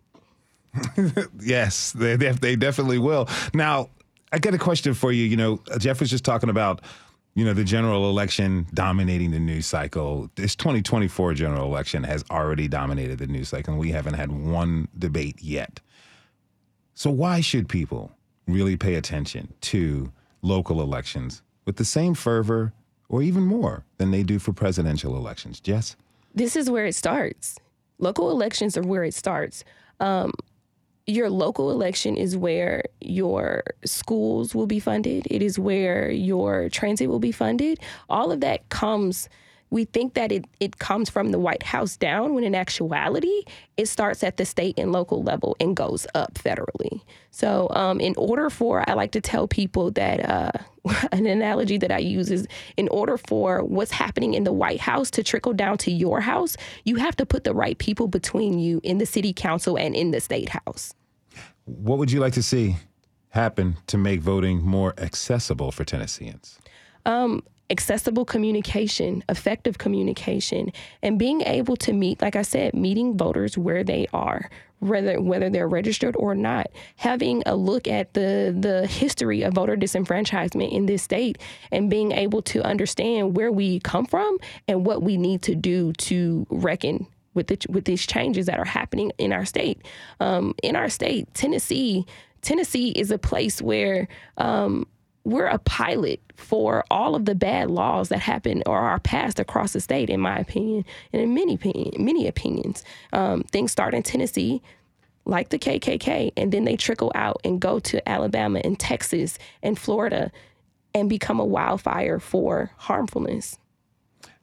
yes, 1.39 1.93
they, 1.93 2.17
they 2.17 2.55
definitely 2.57 2.99
will. 2.99 3.29
Now, 3.53 3.89
I 4.33 4.39
got 4.39 4.55
a 4.55 4.57
question 4.57 4.95
for 4.95 5.11
you. 5.11 5.25
You 5.25 5.37
know, 5.37 5.61
Jeff 5.77 5.99
was 5.99 6.09
just 6.09 6.25
talking 6.25 6.49
about, 6.49 6.81
you 7.35 7.45
know, 7.45 7.53
the 7.53 7.63
general 7.63 8.09
election 8.09 8.65
dominating 8.73 9.29
the 9.29 9.39
news 9.39 9.67
cycle. 9.67 10.27
This 10.35 10.55
2024 10.55 11.35
general 11.35 11.65
election 11.65 12.03
has 12.03 12.25
already 12.31 12.67
dominated 12.67 13.19
the 13.19 13.27
news 13.27 13.49
cycle, 13.49 13.73
and 13.73 13.79
we 13.79 13.91
haven't 13.91 14.15
had 14.15 14.31
one 14.31 14.87
debate 14.97 15.37
yet. 15.39 15.79
So, 16.95 17.11
why 17.11 17.41
should 17.41 17.69
people 17.69 18.11
really 18.47 18.75
pay 18.75 18.95
attention 18.95 19.53
to 19.61 20.11
local 20.41 20.81
elections 20.81 21.43
with 21.65 21.75
the 21.75 21.85
same 21.85 22.15
fervor 22.15 22.73
or 23.09 23.21
even 23.21 23.43
more 23.43 23.85
than 23.97 24.09
they 24.09 24.23
do 24.23 24.39
for 24.39 24.51
presidential 24.51 25.15
elections? 25.15 25.59
Jess? 25.59 25.95
This 26.33 26.55
is 26.55 26.71
where 26.71 26.87
it 26.87 26.95
starts. 26.95 27.59
Local 27.99 28.31
elections 28.31 28.75
are 28.77 28.81
where 28.81 29.03
it 29.03 29.13
starts. 29.13 29.63
Um, 29.99 30.33
your 31.05 31.29
local 31.29 31.71
election 31.71 32.15
is 32.15 32.37
where 32.37 32.83
your 33.01 33.63
schools 33.85 34.55
will 34.55 34.67
be 34.67 34.79
funded. 34.79 35.27
It 35.29 35.41
is 35.41 35.59
where 35.59 36.09
your 36.09 36.69
transit 36.69 37.09
will 37.09 37.19
be 37.19 37.31
funded. 37.31 37.79
All 38.09 38.31
of 38.31 38.39
that 38.41 38.69
comes. 38.69 39.27
We 39.73 39.85
think 39.85 40.13
that 40.13 40.31
it, 40.31 40.45
it 40.59 40.77
comes 40.77 41.09
from 41.09 41.31
the 41.31 41.39
White 41.39 41.63
House 41.63 41.97
down, 41.97 42.35
when 42.35 42.43
in 42.43 42.53
actuality, 42.53 43.41
it 43.75 43.87
starts 43.87 44.23
at 44.23 44.37
the 44.37 44.45
state 44.45 44.77
and 44.77 44.91
local 44.91 45.23
level 45.23 45.55
and 45.59 45.75
goes 45.75 46.05
up 46.13 46.35
federally. 46.35 47.01
So, 47.31 47.69
um, 47.71 47.99
in 47.99 48.13
order 48.15 48.51
for, 48.51 48.87
I 48.87 48.93
like 48.93 49.09
to 49.13 49.19
tell 49.19 49.47
people 49.47 49.89
that 49.89 50.29
uh, 50.29 50.51
an 51.11 51.25
analogy 51.25 51.79
that 51.79 51.91
I 51.91 51.97
use 51.97 52.29
is 52.29 52.47
in 52.77 52.87
order 52.89 53.17
for 53.17 53.63
what's 53.63 53.89
happening 53.89 54.35
in 54.35 54.43
the 54.43 54.53
White 54.53 54.79
House 54.79 55.09
to 55.09 55.23
trickle 55.23 55.53
down 55.53 55.79
to 55.79 55.91
your 55.91 56.21
house, 56.21 56.55
you 56.85 56.97
have 56.97 57.15
to 57.15 57.25
put 57.25 57.43
the 57.43 57.55
right 57.55 57.75
people 57.79 58.07
between 58.07 58.59
you 58.59 58.79
in 58.83 58.99
the 58.99 59.07
city 59.07 59.33
council 59.33 59.75
and 59.75 59.95
in 59.95 60.11
the 60.11 60.21
state 60.21 60.49
house. 60.49 60.93
What 61.65 61.97
would 61.97 62.11
you 62.11 62.19
like 62.19 62.33
to 62.33 62.43
see 62.43 62.75
happen 63.29 63.77
to 63.87 63.97
make 63.97 64.21
voting 64.21 64.61
more 64.61 64.93
accessible 64.99 65.71
for 65.71 65.83
Tennesseans? 65.83 66.59
Um, 67.07 67.41
accessible 67.69 68.25
communication, 68.25 69.23
effective 69.29 69.77
communication, 69.77 70.71
and 71.01 71.17
being 71.17 71.41
able 71.41 71.75
to 71.77 71.93
meet, 71.93 72.21
like 72.21 72.35
I 72.35 72.41
said, 72.41 72.73
meeting 72.73 73.17
voters 73.17 73.57
where 73.57 73.83
they 73.83 74.07
are, 74.13 74.49
whether 74.79 75.19
whether 75.21 75.49
they're 75.49 75.67
registered 75.67 76.15
or 76.17 76.35
not. 76.35 76.67
Having 76.97 77.43
a 77.45 77.55
look 77.55 77.87
at 77.87 78.13
the 78.13 78.55
the 78.57 78.85
history 78.87 79.43
of 79.43 79.53
voter 79.53 79.77
disenfranchisement 79.77 80.71
in 80.71 80.85
this 80.85 81.03
state 81.03 81.37
and 81.71 81.89
being 81.89 82.11
able 82.11 82.41
to 82.43 82.61
understand 82.63 83.35
where 83.35 83.51
we 83.51 83.79
come 83.79 84.05
from 84.05 84.37
and 84.67 84.85
what 84.85 85.01
we 85.01 85.17
need 85.17 85.41
to 85.43 85.55
do 85.55 85.93
to 85.93 86.45
reckon 86.49 87.07
with 87.33 87.47
the, 87.47 87.57
with 87.69 87.85
these 87.85 88.05
changes 88.05 88.45
that 88.45 88.59
are 88.59 88.65
happening 88.65 89.11
in 89.17 89.33
our 89.33 89.45
state. 89.45 89.81
Um, 90.19 90.53
in 90.61 90.75
our 90.75 90.89
state, 90.89 91.33
Tennessee, 91.33 92.05
Tennessee 92.41 92.89
is 92.89 93.09
a 93.09 93.17
place 93.17 93.61
where 93.61 94.07
um, 94.37 94.85
we're 95.25 95.47
a 95.47 95.59
pilot 95.59 96.19
for 96.35 96.83
all 96.91 97.15
of 97.15 97.25
the 97.25 97.35
bad 97.35 97.71
laws 97.71 98.09
that 98.09 98.19
happen 98.19 98.61
or 98.65 98.77
are 98.77 98.99
passed 98.99 99.39
across 99.39 99.73
the 99.73 99.79
state, 99.79 100.09
in 100.09 100.19
my 100.19 100.37
opinion, 100.37 100.83
and 101.13 101.21
in 101.21 101.33
many 101.33 101.55
opinion, 101.55 102.03
many 102.03 102.27
opinions. 102.27 102.83
Um, 103.13 103.43
things 103.43 103.71
start 103.71 103.93
in 103.93 104.03
Tennessee, 104.03 104.61
like 105.25 105.49
the 105.49 105.59
KKK, 105.59 106.33
and 106.35 106.51
then 106.51 106.65
they 106.65 106.75
trickle 106.75 107.11
out 107.15 107.39
and 107.43 107.61
go 107.61 107.79
to 107.79 108.07
Alabama 108.09 108.59
and 108.63 108.77
Texas 108.77 109.37
and 109.61 109.79
Florida, 109.79 110.31
and 110.93 111.09
become 111.09 111.39
a 111.39 111.45
wildfire 111.45 112.19
for 112.19 112.71
harmfulness. 112.77 113.57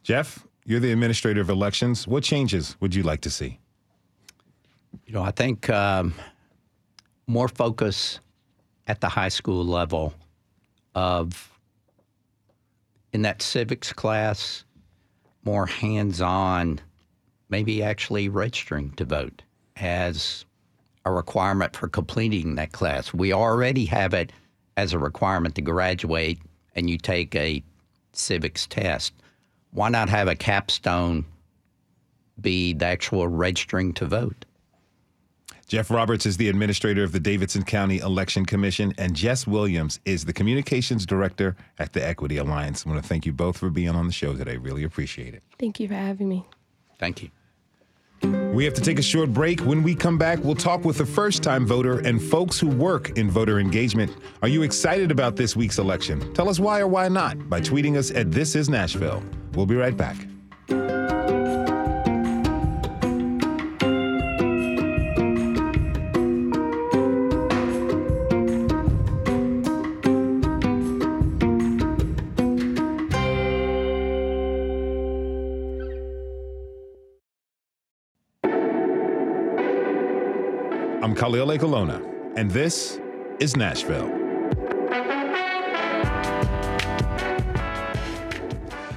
Jeff, 0.02 0.46
you're 0.64 0.80
the 0.80 0.90
administrator 0.90 1.40
of 1.40 1.50
elections. 1.50 2.08
What 2.08 2.24
changes 2.24 2.76
would 2.80 2.94
you 2.94 3.02
like 3.02 3.20
to 3.20 3.30
see? 3.30 3.60
You 5.06 5.12
know, 5.12 5.22
I 5.22 5.30
think 5.30 5.68
um, 5.70 6.14
more 7.26 7.48
focus 7.48 8.18
at 8.88 9.00
the 9.00 9.08
high 9.08 9.28
school 9.28 9.64
level 9.64 10.14
of 10.94 11.50
in 13.12 13.22
that 13.22 13.42
civics 13.42 13.92
class, 13.92 14.64
more 15.44 15.66
hands 15.66 16.20
on, 16.20 16.80
maybe 17.48 17.82
actually 17.82 18.28
registering 18.28 18.92
to 18.92 19.04
vote 19.04 19.42
as 19.76 20.44
a 21.04 21.12
requirement 21.12 21.76
for 21.76 21.88
completing 21.88 22.54
that 22.54 22.72
class. 22.72 23.12
We 23.12 23.32
already 23.32 23.86
have 23.86 24.14
it 24.14 24.32
as 24.76 24.92
a 24.92 24.98
requirement 24.98 25.54
to 25.56 25.62
graduate 25.62 26.40
and 26.74 26.88
you 26.88 26.98
take 26.98 27.34
a 27.34 27.62
civics 28.12 28.66
test. 28.66 29.12
Why 29.72 29.88
not 29.88 30.08
have 30.08 30.28
a 30.28 30.36
capstone 30.36 31.24
be 32.40 32.72
the 32.74 32.86
actual 32.86 33.28
registering 33.28 33.92
to 33.94 34.06
vote? 34.06 34.44
Jeff 35.70 35.88
Roberts 35.88 36.26
is 36.26 36.36
the 36.36 36.48
administrator 36.48 37.04
of 37.04 37.12
the 37.12 37.20
Davidson 37.20 37.62
County 37.62 37.98
Election 37.98 38.44
Commission, 38.44 38.92
and 38.98 39.14
Jess 39.14 39.46
Williams 39.46 40.00
is 40.04 40.24
the 40.24 40.32
communications 40.32 41.06
director 41.06 41.54
at 41.78 41.92
the 41.92 42.04
Equity 42.04 42.38
Alliance. 42.38 42.84
I 42.84 42.90
want 42.90 43.00
to 43.00 43.08
thank 43.08 43.24
you 43.24 43.32
both 43.32 43.56
for 43.56 43.70
being 43.70 43.90
on 43.90 44.08
the 44.08 44.12
show 44.12 44.34
today. 44.34 44.56
Really 44.56 44.82
appreciate 44.82 45.32
it. 45.32 45.44
Thank 45.60 45.78
you 45.78 45.86
for 45.86 45.94
having 45.94 46.28
me. 46.28 46.44
Thank 46.98 47.22
you. 47.22 47.30
We 48.52 48.64
have 48.64 48.74
to 48.74 48.80
take 48.80 48.98
a 48.98 49.02
short 49.02 49.32
break. 49.32 49.60
When 49.60 49.84
we 49.84 49.94
come 49.94 50.18
back, 50.18 50.40
we'll 50.42 50.56
talk 50.56 50.84
with 50.84 50.98
a 51.02 51.06
first 51.06 51.44
time 51.44 51.64
voter 51.64 52.00
and 52.00 52.20
folks 52.20 52.58
who 52.58 52.66
work 52.66 53.16
in 53.16 53.30
voter 53.30 53.60
engagement. 53.60 54.12
Are 54.42 54.48
you 54.48 54.62
excited 54.62 55.12
about 55.12 55.36
this 55.36 55.54
week's 55.54 55.78
election? 55.78 56.34
Tell 56.34 56.48
us 56.48 56.58
why 56.58 56.80
or 56.80 56.88
why 56.88 57.06
not 57.06 57.48
by 57.48 57.60
tweeting 57.60 57.96
us 57.96 58.10
at 58.10 58.32
This 58.32 58.56
Is 58.56 58.68
Nashville. 58.68 59.22
We'll 59.54 59.66
be 59.66 59.76
right 59.76 59.96
back. 59.96 60.16
Khalil 81.20 81.48
Ekulona, 81.48 82.02
and 82.38 82.50
this 82.50 82.98
is 83.40 83.54
Nashville. 83.54 84.08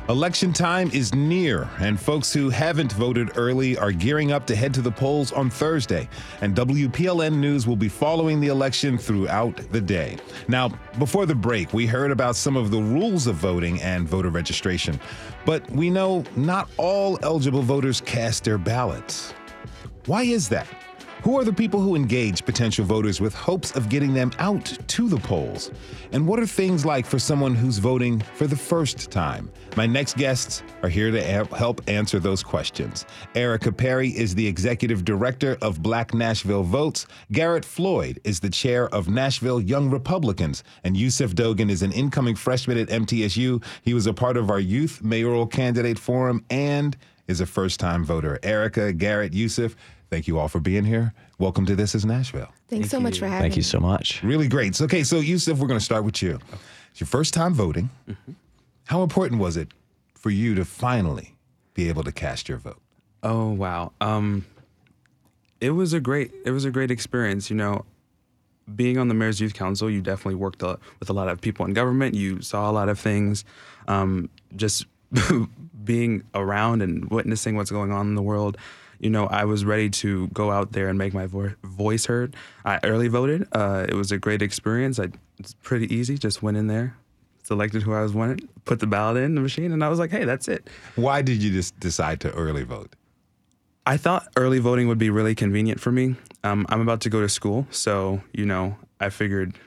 Election 0.07 0.53
time 0.53 0.89
is 0.93 1.13
near, 1.13 1.67
and 1.81 1.99
folks 1.99 2.31
who 2.31 2.49
haven't 2.49 2.93
voted 2.93 3.38
early 3.38 3.77
are 3.77 3.91
gearing 3.91 4.31
up 4.31 4.47
to 4.47 4.55
head 4.55 4.73
to 4.73 4.81
the 4.81 4.89
polls 4.89 5.33
on 5.33 5.49
Thursday. 5.49 6.07
And 6.39 6.55
WPLN 6.55 7.36
News 7.36 7.67
will 7.67 7.75
be 7.75 7.89
following 7.89 8.39
the 8.39 8.47
election 8.47 8.97
throughout 8.97 9.57
the 9.73 9.81
day. 9.81 10.15
Now, 10.47 10.69
before 10.99 11.25
the 11.25 11.36
break, 11.36 11.73
we 11.73 11.86
heard 11.86 12.09
about 12.09 12.38
some 12.38 12.55
of 12.55 12.71
the 12.71 12.81
rules 12.81 13.27
of 13.27 13.36
voting 13.36 13.81
and 13.81 14.07
voter 14.07 14.29
registration, 14.29 14.97
but 15.45 15.69
we 15.71 15.89
know 15.89 16.23
not 16.38 16.69
all 16.77 17.19
eligible 17.21 17.63
voters 17.63 17.99
cast 17.99 18.45
their 18.45 18.57
ballots. 18.57 19.33
Why 20.05 20.23
is 20.23 20.47
that? 20.47 20.69
Who 21.23 21.39
are 21.39 21.45
the 21.45 21.53
people 21.53 21.79
who 21.79 21.95
engage 21.95 22.43
potential 22.43 22.83
voters 22.83 23.21
with 23.21 23.33
hopes 23.33 23.77
of 23.77 23.88
getting 23.88 24.13
them 24.13 24.33
out 24.39 24.77
to 24.88 25.07
the 25.07 25.15
polls? 25.15 25.71
And 26.12 26.27
what 26.27 26.38
are 26.38 26.45
things 26.45 26.86
like 26.86 27.05
for 27.05 27.17
someone 27.17 27.55
who's 27.55 27.77
voting 27.77 28.19
for 28.19 28.45
the 28.45 28.57
first 28.57 29.09
time? 29.09 29.49
My 29.77 29.86
next 29.86 30.17
guests 30.17 30.63
are 30.81 30.89
here 30.89 31.12
to 31.12 31.45
help 31.55 31.81
answer 31.88 32.19
those 32.19 32.43
questions. 32.43 33.05
Erica 33.36 33.71
Perry 33.71 34.09
is 34.09 34.36
the 34.36 34.45
executive 34.45 35.05
director 35.05 35.57
of 35.62 35.81
Black 35.81 36.13
Nashville 36.13 36.63
Votes. 36.63 37.07
Garrett 37.31 37.63
Floyd 37.63 38.19
is 38.25 38.41
the 38.41 38.49
chair 38.49 38.89
of 38.89 39.07
Nashville 39.07 39.62
Young 39.62 39.89
Republicans. 39.89 40.65
And 40.83 40.97
Yusuf 40.97 41.36
Dogan 41.36 41.69
is 41.69 41.83
an 41.83 41.93
incoming 41.93 42.36
freshman 42.36 42.77
at 42.77 42.89
MTSU. 42.89 43.63
He 43.83 43.93
was 43.93 44.07
a 44.07 44.13
part 44.13 44.36
of 44.36 44.49
our 44.49 44.59
youth 44.59 45.01
mayoral 45.01 45.47
candidate 45.47 45.99
forum 45.99 46.43
and 46.49 46.97
is 47.29 47.39
a 47.39 47.45
first 47.45 47.79
time 47.79 48.03
voter. 48.03 48.38
Erica, 48.43 48.91
Garrett, 48.91 49.31
Yusuf, 49.31 49.77
Thank 50.13 50.28
you 50.28 50.38
all 50.38 50.47
for 50.47 50.60
being 50.60 50.84
here. 50.84 51.12
Welcome 51.39 51.65
to 51.65 51.76
This 51.76 51.95
is 51.95 52.06
Nashville. 52.06 52.45
Thanks 52.67 52.69
Thank 52.69 52.86
so 52.86 52.97
you. 52.97 53.04
much 53.04 53.17
for 53.17 53.26
having 53.26 53.39
me. 53.39 53.49
Thank 53.49 53.56
you 53.56 53.63
so 53.63 53.80
much. 53.80 54.21
Really 54.21 54.47
great. 54.47 54.76
So, 54.76 54.86
okay, 54.86 55.04
so 55.04 55.17
Yusuf, 55.17 55.58
we're 55.58 55.65
going 55.65 55.80
to 55.80 55.84
start 55.84 56.04
with 56.04 56.21
you. 56.21 56.39
It's 56.91 56.99
your 56.99 57.08
first 57.08 57.34
time 57.34 57.56
voting. 57.56 57.89
Mm-hmm. 58.08 58.34
How 58.86 59.02
important 59.02 59.41
was 59.41 59.58
it 59.58 59.69
for 60.13 60.30
you 60.30 60.54
to 60.54 60.65
finally 60.65 61.36
be 61.73 61.89
able 61.89 62.04
to 62.04 62.12
cast 62.12 62.47
your 62.47 62.60
vote? 62.60 62.80
Oh 63.23 63.54
wow. 63.54 63.91
Um, 64.02 64.45
it 65.60 65.71
was 65.71 65.93
a 65.93 65.99
great 65.99 66.32
it 66.45 66.52
was 66.52 66.63
a 66.63 66.69
great 66.69 66.91
experience. 66.91 67.49
You 67.49 67.56
know, 67.56 67.84
being 68.76 68.99
on 68.99 69.08
the 69.08 69.15
mayor's 69.15 69.41
youth 69.41 69.56
council, 69.56 69.89
you 69.89 69.99
definitely 69.99 70.36
worked 70.36 70.62
a, 70.62 70.78
with 70.99 71.10
a 71.10 71.13
lot 71.13 71.28
of 71.28 71.41
people 71.41 71.65
in 71.65 71.73
government. 71.73 72.13
You 72.13 72.39
saw 72.39 72.69
a 72.69 72.73
lot 72.73 72.88
of 72.88 72.99
things. 72.99 73.45
Um, 73.88 74.30
just 74.56 74.86
being 75.84 76.21
around 76.36 76.84
and 76.84 77.10
witnessing 77.10 77.56
what's 77.56 77.71
going 77.71 77.91
on 77.91 78.10
in 78.10 78.13
the 78.13 78.21
world 78.21 78.60
you 79.03 79.09
know, 79.09 79.27
I 79.27 79.43
was 79.43 79.65
ready 79.65 79.89
to 79.89 80.27
go 80.29 80.49
out 80.49 80.71
there 80.71 80.87
and 80.87 80.97
make 80.97 81.13
my 81.13 81.25
vo- 81.25 81.53
voice 81.63 82.05
heard. 82.05 82.35
I 82.63 82.79
early 82.83 83.09
voted. 83.09 83.47
Uh, 83.51 83.85
it 83.87 83.95
was 83.95 84.13
a 84.13 84.17
great 84.17 84.41
experience. 84.41 84.97
I, 84.97 85.09
it's 85.39 85.55
pretty 85.55 85.93
easy. 85.93 86.17
Just 86.17 86.41
went 86.41 86.55
in 86.55 86.67
there, 86.67 86.95
selected 87.43 87.81
who 87.81 87.93
I 87.93 88.01
was 88.01 88.13
wanted, 88.13 88.47
put 88.63 88.79
the 88.79 88.87
ballot 88.87 89.21
in 89.23 89.35
the 89.35 89.41
machine, 89.41 89.73
and 89.73 89.83
I 89.83 89.89
was 89.89 89.99
like, 89.99 90.11
hey, 90.11 90.23
that's 90.23 90.47
it. 90.47 90.69
Why 90.95 91.21
did 91.21 91.43
you 91.43 91.51
just 91.51 91.77
decide 91.81 92.21
to 92.21 92.31
early 92.31 92.63
vote? 92.63 92.95
I 93.85 93.97
thought 93.97 94.29
early 94.37 94.59
voting 94.59 94.87
would 94.87 94.97
be 94.97 95.09
really 95.09 95.35
convenient 95.35 95.81
for 95.81 95.91
me. 95.91 96.15
Um, 96.45 96.65
I'm 96.69 96.79
about 96.79 97.01
to 97.01 97.09
go 97.09 97.19
to 97.19 97.27
school, 97.27 97.67
so 97.71 98.21
you 98.31 98.45
know, 98.45 98.77
I 99.01 99.09
figured 99.09 99.59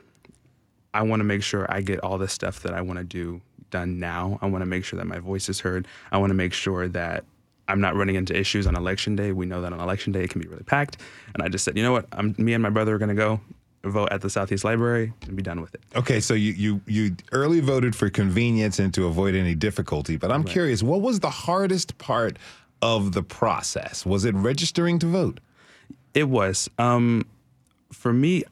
I 0.95 1.03
want 1.03 1.19
to 1.19 1.25
make 1.25 1.43
sure 1.43 1.67
I 1.69 1.81
get 1.81 1.99
all 1.99 2.17
the 2.17 2.27
stuff 2.27 2.61
that 2.63 2.73
I 2.73 2.81
want 2.81 2.97
to 2.97 3.05
do 3.05 3.41
done 3.69 3.99
now. 3.99 4.39
I 4.41 4.47
want 4.47 4.63
to 4.63 4.65
make 4.65 4.83
sure 4.83 4.97
that 4.97 5.05
my 5.05 5.19
voice 5.19 5.47
is 5.47 5.59
heard. 5.59 5.87
I 6.11 6.17
want 6.17 6.31
to 6.31 6.35
make 6.35 6.53
sure 6.53 6.87
that 6.87 7.23
I'm 7.67 7.81
not 7.81 7.95
running 7.95 8.15
into 8.15 8.37
issues 8.37 8.67
on 8.67 8.75
election 8.75 9.15
day. 9.15 9.31
We 9.31 9.45
know 9.45 9.61
that 9.61 9.73
on 9.73 9.79
election 9.79 10.13
day 10.13 10.23
it 10.23 10.29
can 10.29 10.41
be 10.41 10.47
really 10.47 10.63
packed. 10.63 10.97
And 11.33 11.43
I 11.43 11.49
just 11.49 11.65
said, 11.65 11.77
you 11.77 11.83
know 11.83 11.91
what? 11.91 12.05
I'm 12.11 12.35
me 12.37 12.53
and 12.53 12.63
my 12.63 12.69
brother 12.69 12.95
are 12.95 12.97
going 12.97 13.09
to 13.09 13.15
go 13.15 13.41
vote 13.83 14.09
at 14.11 14.21
the 14.21 14.29
Southeast 14.29 14.63
Library 14.63 15.13
and 15.27 15.35
be 15.35 15.43
done 15.43 15.61
with 15.61 15.73
it. 15.73 15.81
Okay, 15.95 16.19
so 16.19 16.33
you 16.33 16.53
you 16.53 16.81
you 16.85 17.15
early 17.31 17.59
voted 17.59 17.95
for 17.95 18.09
convenience 18.09 18.79
and 18.79 18.93
to 18.93 19.05
avoid 19.05 19.35
any 19.35 19.55
difficulty. 19.55 20.17
But 20.17 20.31
I'm 20.31 20.41
right. 20.41 20.51
curious, 20.51 20.83
what 20.83 21.01
was 21.01 21.19
the 21.19 21.29
hardest 21.29 21.97
part 21.97 22.37
of 22.81 23.13
the 23.13 23.23
process? 23.23 24.05
Was 24.05 24.25
it 24.25 24.35
registering 24.35 24.99
to 24.99 25.07
vote? 25.07 25.39
It 26.13 26.29
was. 26.29 26.69
Um, 26.77 27.25
for 27.91 28.13
me, 28.13 28.43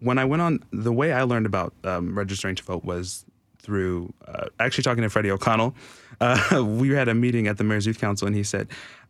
when 0.00 0.18
I 0.18 0.24
went 0.24 0.42
on, 0.42 0.62
the 0.72 0.92
way 0.92 1.12
I 1.12 1.22
learned 1.22 1.46
about 1.46 1.72
um, 1.84 2.16
registering 2.16 2.54
to 2.56 2.62
vote 2.62 2.84
was 2.84 3.24
through 3.62 4.12
uh, 4.26 4.46
actually 4.60 4.84
talking 4.84 5.02
to 5.02 5.10
Freddie 5.10 5.30
O'Connell. 5.30 5.74
Uh, 6.20 6.64
we 6.78 6.90
had 6.90 7.08
a 7.08 7.14
meeting 7.14 7.46
at 7.46 7.58
the 7.58 7.64
Mayor's 7.64 7.86
Youth 7.86 8.00
Council, 8.00 8.26
and 8.26 8.36
he 8.36 8.42
said, 8.42 8.68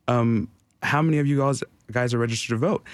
um, 0.08 0.48
"How 0.82 1.02
many 1.02 1.18
of 1.18 1.26
you 1.26 1.38
guys 1.38 1.62
guys 1.90 2.14
are 2.14 2.18
registered 2.18 2.50
to 2.50 2.56
vote?" 2.56 2.84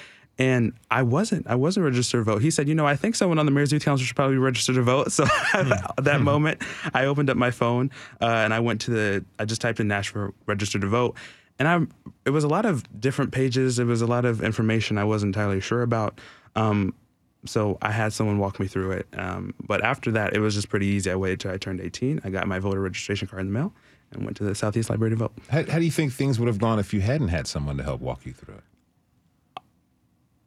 And 0.41 0.73
I 0.89 1.03
wasn't. 1.03 1.49
I 1.49 1.57
wasn't 1.57 1.85
registered 1.85 2.21
to 2.21 2.25
vote. 2.25 2.43
He 2.43 2.51
said, 2.51 2.69
"You 2.69 2.75
know, 2.75 2.87
I 2.87 2.95
think 2.97 3.17
someone 3.17 3.39
on 3.39 3.47
the 3.47 3.53
Mayor's 3.53 3.73
Youth 3.73 3.85
Council 3.85 4.07
should 4.07 4.17
probably 4.17 4.37
register 4.37 4.73
to 4.75 4.83
vote." 4.83 5.13
So 5.13 5.25
at 5.53 6.05
that 6.05 6.21
moment, 6.21 6.63
I 6.95 7.07
opened 7.07 7.29
up 7.29 7.37
my 7.37 7.51
phone 7.51 7.91
uh, 8.21 8.27
and 8.27 8.55
I 8.55 8.61
went 8.61 8.81
to 8.83 8.91
the. 8.91 9.25
I 9.39 9.45
just 9.45 9.61
typed 9.61 9.81
in 9.81 9.89
Nashville 9.89 10.35
register 10.47 10.79
to 10.79 10.87
vote, 10.87 11.17
and 11.59 11.67
I. 11.67 11.81
It 12.25 12.31
was 12.31 12.45
a 12.45 12.49
lot 12.49 12.67
of 12.67 12.85
different 13.01 13.33
pages. 13.33 13.79
It 13.79 13.85
was 13.85 14.01
a 14.03 14.07
lot 14.07 14.25
of 14.25 14.43
information 14.43 14.99
I 14.99 15.05
wasn't 15.05 15.35
entirely 15.35 15.61
sure 15.61 15.83
about. 15.83 16.21
Um, 16.55 16.95
so 17.49 17.79
I 17.81 17.93
had 17.93 18.13
someone 18.13 18.39
walk 18.39 18.61
me 18.61 18.67
through 18.67 18.93
it. 18.93 19.07
Um, 19.17 19.55
but 19.67 19.83
after 19.83 20.11
that, 20.13 20.35
it 20.35 20.41
was 20.41 20.55
just 20.55 20.69
pretty 20.69 20.87
easy. 20.87 21.11
I 21.11 21.17
waited 21.17 21.41
till 21.41 21.51
I 21.51 21.57
turned 21.57 21.81
18. 21.81 22.21
I 22.25 22.31
got 22.31 22.47
my 22.47 22.59
voter 22.59 22.81
registration 22.81 23.27
card 23.29 23.41
in 23.41 23.47
the 23.47 23.53
mail 23.53 23.73
and 24.13 24.25
went 24.25 24.37
to 24.39 24.45
the 24.45 24.55
Southeast 24.55 24.91
Library 24.91 25.11
to 25.11 25.17
vote. 25.17 25.33
How, 25.49 25.65
how 25.65 25.79
do 25.79 25.85
you 25.85 25.91
think 25.91 26.13
things 26.13 26.39
would 26.39 26.47
have 26.47 26.59
gone 26.59 26.79
if 26.79 26.93
you 26.93 27.01
hadn't 27.01 27.29
had 27.29 27.47
someone 27.47 27.77
to 27.79 27.83
help 27.83 28.01
walk 28.01 28.27
you 28.27 28.33
through 28.33 28.55
it? 28.55 29.63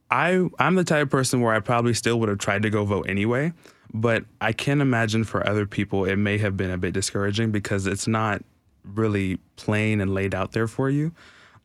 I 0.09 0.45
I'm 0.59 0.75
the 0.75 0.83
type 0.83 1.03
of 1.03 1.09
person 1.09 1.39
where 1.41 1.53
I 1.53 1.59
probably 1.61 1.93
still 1.93 2.19
would 2.19 2.29
have 2.29 2.37
tried 2.37 2.63
to 2.63 2.69
go 2.69 2.83
vote 2.83 3.05
anyway, 3.07 3.53
but 3.93 4.25
I 4.41 4.51
can 4.51 4.81
imagine 4.81 5.23
for 5.23 5.47
other 5.47 5.65
people 5.65 6.03
it 6.05 6.17
may 6.17 6.37
have 6.37 6.57
been 6.57 6.69
a 6.69 6.77
bit 6.77 6.93
discouraging 6.93 7.51
because 7.51 7.87
it's 7.87 8.07
not 8.07 8.43
really 8.83 9.39
plain 9.55 10.01
and 10.01 10.13
laid 10.13 10.35
out 10.35 10.51
there 10.51 10.67
for 10.67 10.89
you. 10.89 11.13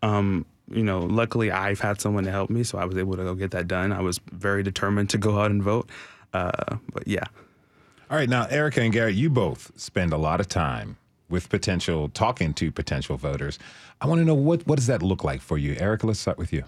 Um, 0.02 0.46
you 0.70 0.82
know, 0.82 1.00
luckily 1.00 1.50
I've 1.50 1.80
had 1.80 2.00
someone 2.00 2.24
to 2.24 2.30
help 2.30 2.50
me, 2.50 2.62
so 2.62 2.78
I 2.78 2.84
was 2.84 2.96
able 2.96 3.16
to 3.16 3.22
go 3.22 3.34
get 3.34 3.52
that 3.52 3.68
done. 3.68 3.92
I 3.92 4.00
was 4.00 4.20
very 4.32 4.62
determined 4.62 5.10
to 5.10 5.18
go 5.18 5.40
out 5.40 5.50
and 5.50 5.62
vote. 5.62 5.90
Uh, 6.32 6.76
but 6.92 7.06
yeah. 7.06 7.24
All 8.10 8.16
right, 8.16 8.28
now 8.28 8.46
Erica 8.46 8.80
and 8.80 8.92
Garrett, 8.92 9.14
you 9.14 9.30
both 9.30 9.72
spend 9.76 10.12
a 10.12 10.16
lot 10.16 10.40
of 10.40 10.48
time 10.48 10.96
with 11.28 11.48
potential 11.48 12.08
talking 12.08 12.54
to 12.54 12.70
potential 12.70 13.16
voters. 13.16 13.58
I 14.00 14.06
want 14.06 14.20
to 14.20 14.24
know 14.24 14.34
what 14.34 14.66
what 14.66 14.76
does 14.76 14.86
that 14.86 15.02
look 15.02 15.24
like 15.24 15.40
for 15.40 15.58
you, 15.58 15.74
Erica? 15.78 16.06
Let's 16.06 16.20
start 16.20 16.38
with 16.38 16.52
you. 16.52 16.64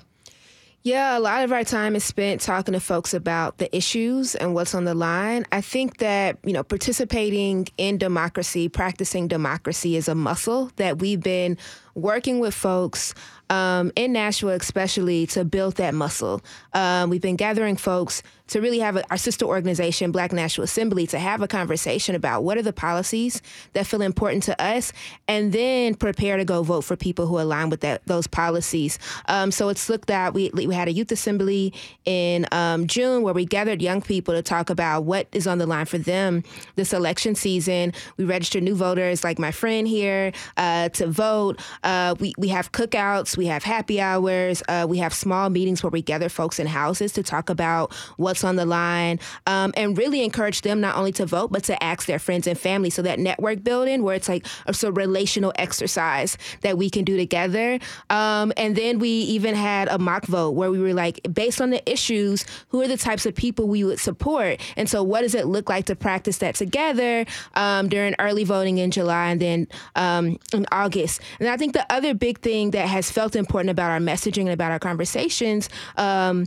Yeah, 0.83 1.19
a 1.19 1.21
lot 1.21 1.43
of 1.43 1.53
our 1.53 1.65
time 1.65 1.97
is 1.97 2.05
spent 2.05 2.41
talking 2.41 2.73
to 2.73 2.81
folks 2.81 3.13
about 3.13 3.59
the 3.59 3.75
issues 3.77 4.37
and 4.37 4.55
what's 4.55 4.75
on 4.75 4.85
the 4.85 4.95
line. 4.95 5.45
I 5.51 5.61
think 5.61 5.99
that, 5.99 6.39
you 6.45 6.53
know, 6.53 6.63
participating 6.63 7.67
in 7.77 7.99
democracy, 7.99 8.69
practicing 8.69 9.27
democracy 9.27 9.97
is 9.97 10.09
a 10.09 10.15
muscle 10.15 10.71
that 10.77 11.01
we've 11.01 11.21
been 11.21 11.59
working 11.99 12.41
with 12.41 12.55
folks 12.55 13.15
um, 13.51 13.93
in 13.97 14.13
Nashville, 14.13 14.51
especially 14.51 15.27
to 15.29 15.45
build 15.45 15.77
that 15.77 15.95
muscle. 15.95 16.43
Um, 16.73 17.11
we've 17.11 17.23
been 17.23 17.37
gathering 17.37 17.77
folks 17.77 18.23
to 18.49 18.61
really 18.61 18.79
have 18.79 18.97
a, 18.97 19.11
our 19.11 19.17
sister 19.17 19.45
organization, 19.45 20.11
Black 20.11 20.33
Nashville 20.33 20.65
Assembly, 20.65 21.07
to 21.09 21.19
have 21.19 21.43
a 21.43 21.49
conversation 21.49 22.15
about 22.15 22.45
what 22.45 22.57
are 22.57 22.63
the 22.63 22.73
policies 22.73 23.43
that 23.75 23.87
feel 23.87 24.03
important 24.03 24.43
to 24.45 24.63
us, 24.63 24.93
and 25.27 25.53
then 25.53 25.95
prepare 25.95 26.37
to 26.39 26.45
go 26.45 26.63
vote 26.63 26.83
for 26.83 26.97
people 26.97 27.27
who 27.27 27.39
align 27.39 27.71
with 27.71 27.81
that 27.81 28.05
those 28.07 28.27
policies. 28.27 28.99
Um, 29.27 29.51
so 29.51 29.69
it's 29.69 29.89
looked 29.89 30.11
at. 30.11 30.35
We 30.35 30.51
we 30.55 30.75
had 30.75 30.89
a 30.89 30.93
youth 30.93 31.13
assembly 31.13 31.75
in 32.05 32.47
um, 32.53 32.87
June 32.87 33.23
where 33.23 33.35
we 33.35 33.45
gathered 33.45 33.83
young 33.83 34.01
people 34.01 34.35
to 34.35 34.43
talk 34.43 34.71
about 34.71 35.05
what 35.05 35.29
is 35.33 35.47
on 35.47 35.59
the 35.59 35.67
line 35.67 35.87
for 35.87 35.99
them 35.99 36.43
this 36.77 36.93
election 36.93 37.35
season. 37.35 37.93
We 38.17 38.25
registered 38.25 38.63
new 38.63 38.75
voters, 38.75 39.25
like 39.25 39.39
my 39.39 39.51
friend 39.51 39.87
here, 39.87 40.33
uh, 40.57 40.89
to 40.91 41.07
vote. 41.07 41.61
Uh, 41.89 42.15
we 42.21 42.35
we 42.37 42.49
have 42.49 42.67
cookouts, 42.71 43.31
we 43.37 43.47
have 43.47 43.65
happy 43.65 43.99
hours, 43.99 44.63
uh, 44.69 44.85
we 44.93 44.99
have 44.99 45.15
small 45.15 45.49
meetings 45.49 45.83
where 45.83 45.95
we 45.99 46.03
gather 46.03 46.29
folks 46.29 46.59
in 46.59 46.67
houses 46.67 47.13
to 47.13 47.23
talk 47.23 47.49
about 47.49 47.85
what's 48.19 48.45
on 48.45 48.57
the 48.57 48.67
line, 48.67 49.19
um, 49.47 49.73
and 49.75 49.97
really 49.97 50.21
encourage 50.23 50.61
them 50.61 50.81
not 50.81 50.97
only 50.97 51.13
to 51.13 51.25
vote 51.25 51.51
but 51.51 51.65
to 51.65 51.75
ask 51.83 52.07
their 52.07 52.19
friends 52.19 52.47
and 52.47 52.59
family. 52.59 52.91
So 52.91 53.01
that 53.03 53.19
network 53.19 53.65
building, 53.65 54.03
where 54.03 54.17
it's 54.19 54.29
like 54.29 54.47
a 54.67 54.75
sort 54.75 54.91
of 54.93 54.97
relational 54.99 55.53
exercise 55.57 56.37
that 56.61 56.77
we 56.77 56.91
can 56.91 57.05
do 57.05 57.17
together. 57.17 57.79
Um, 58.11 58.53
and 58.57 58.77
then 58.77 58.99
we 58.99 59.09
even 59.37 59.55
had 59.55 59.89
a 59.89 59.99
mock 59.99 60.27
vote 60.27 60.51
where 60.51 60.71
we 60.71 60.79
were 60.79 60.95
like, 60.95 61.17
based 61.33 61.61
on 61.61 61.71
the 61.71 61.83
issues, 61.91 62.45
who 62.69 62.83
are 62.83 62.89
the 62.89 62.99
types 62.99 63.25
of 63.25 63.35
people 63.35 63.67
we 63.67 63.83
would 63.83 63.99
support, 63.99 64.61
and 64.77 64.91
so 64.91 65.03
what 65.03 65.23
does 65.23 65.35
it 65.35 65.47
look 65.47 65.71
like 65.71 65.87
to 65.87 65.97
practice 65.97 66.39
that 66.39 66.55
together 66.55 67.25
um, 67.55 67.89
during 67.89 68.15
early 68.19 68.45
voting 68.45 68.77
in 68.77 68.91
July 68.91 69.31
and 69.31 69.41
then 69.41 69.69
um, 69.97 70.39
in 70.53 70.67
August. 70.71 71.23
And 71.41 71.49
I 71.49 71.57
think 71.57 71.78
the 71.79 71.93
other 71.93 72.13
big 72.13 72.41
thing 72.41 72.73
that 72.73 72.89
has 72.89 73.09
felt 73.09 73.37
important 73.37 73.71
about 73.71 73.91
our 73.91 74.01
messaging 74.01 74.43
and 74.43 74.51
about 74.51 74.73
our 74.73 74.81
conversations 74.81 75.69
um, 75.97 76.45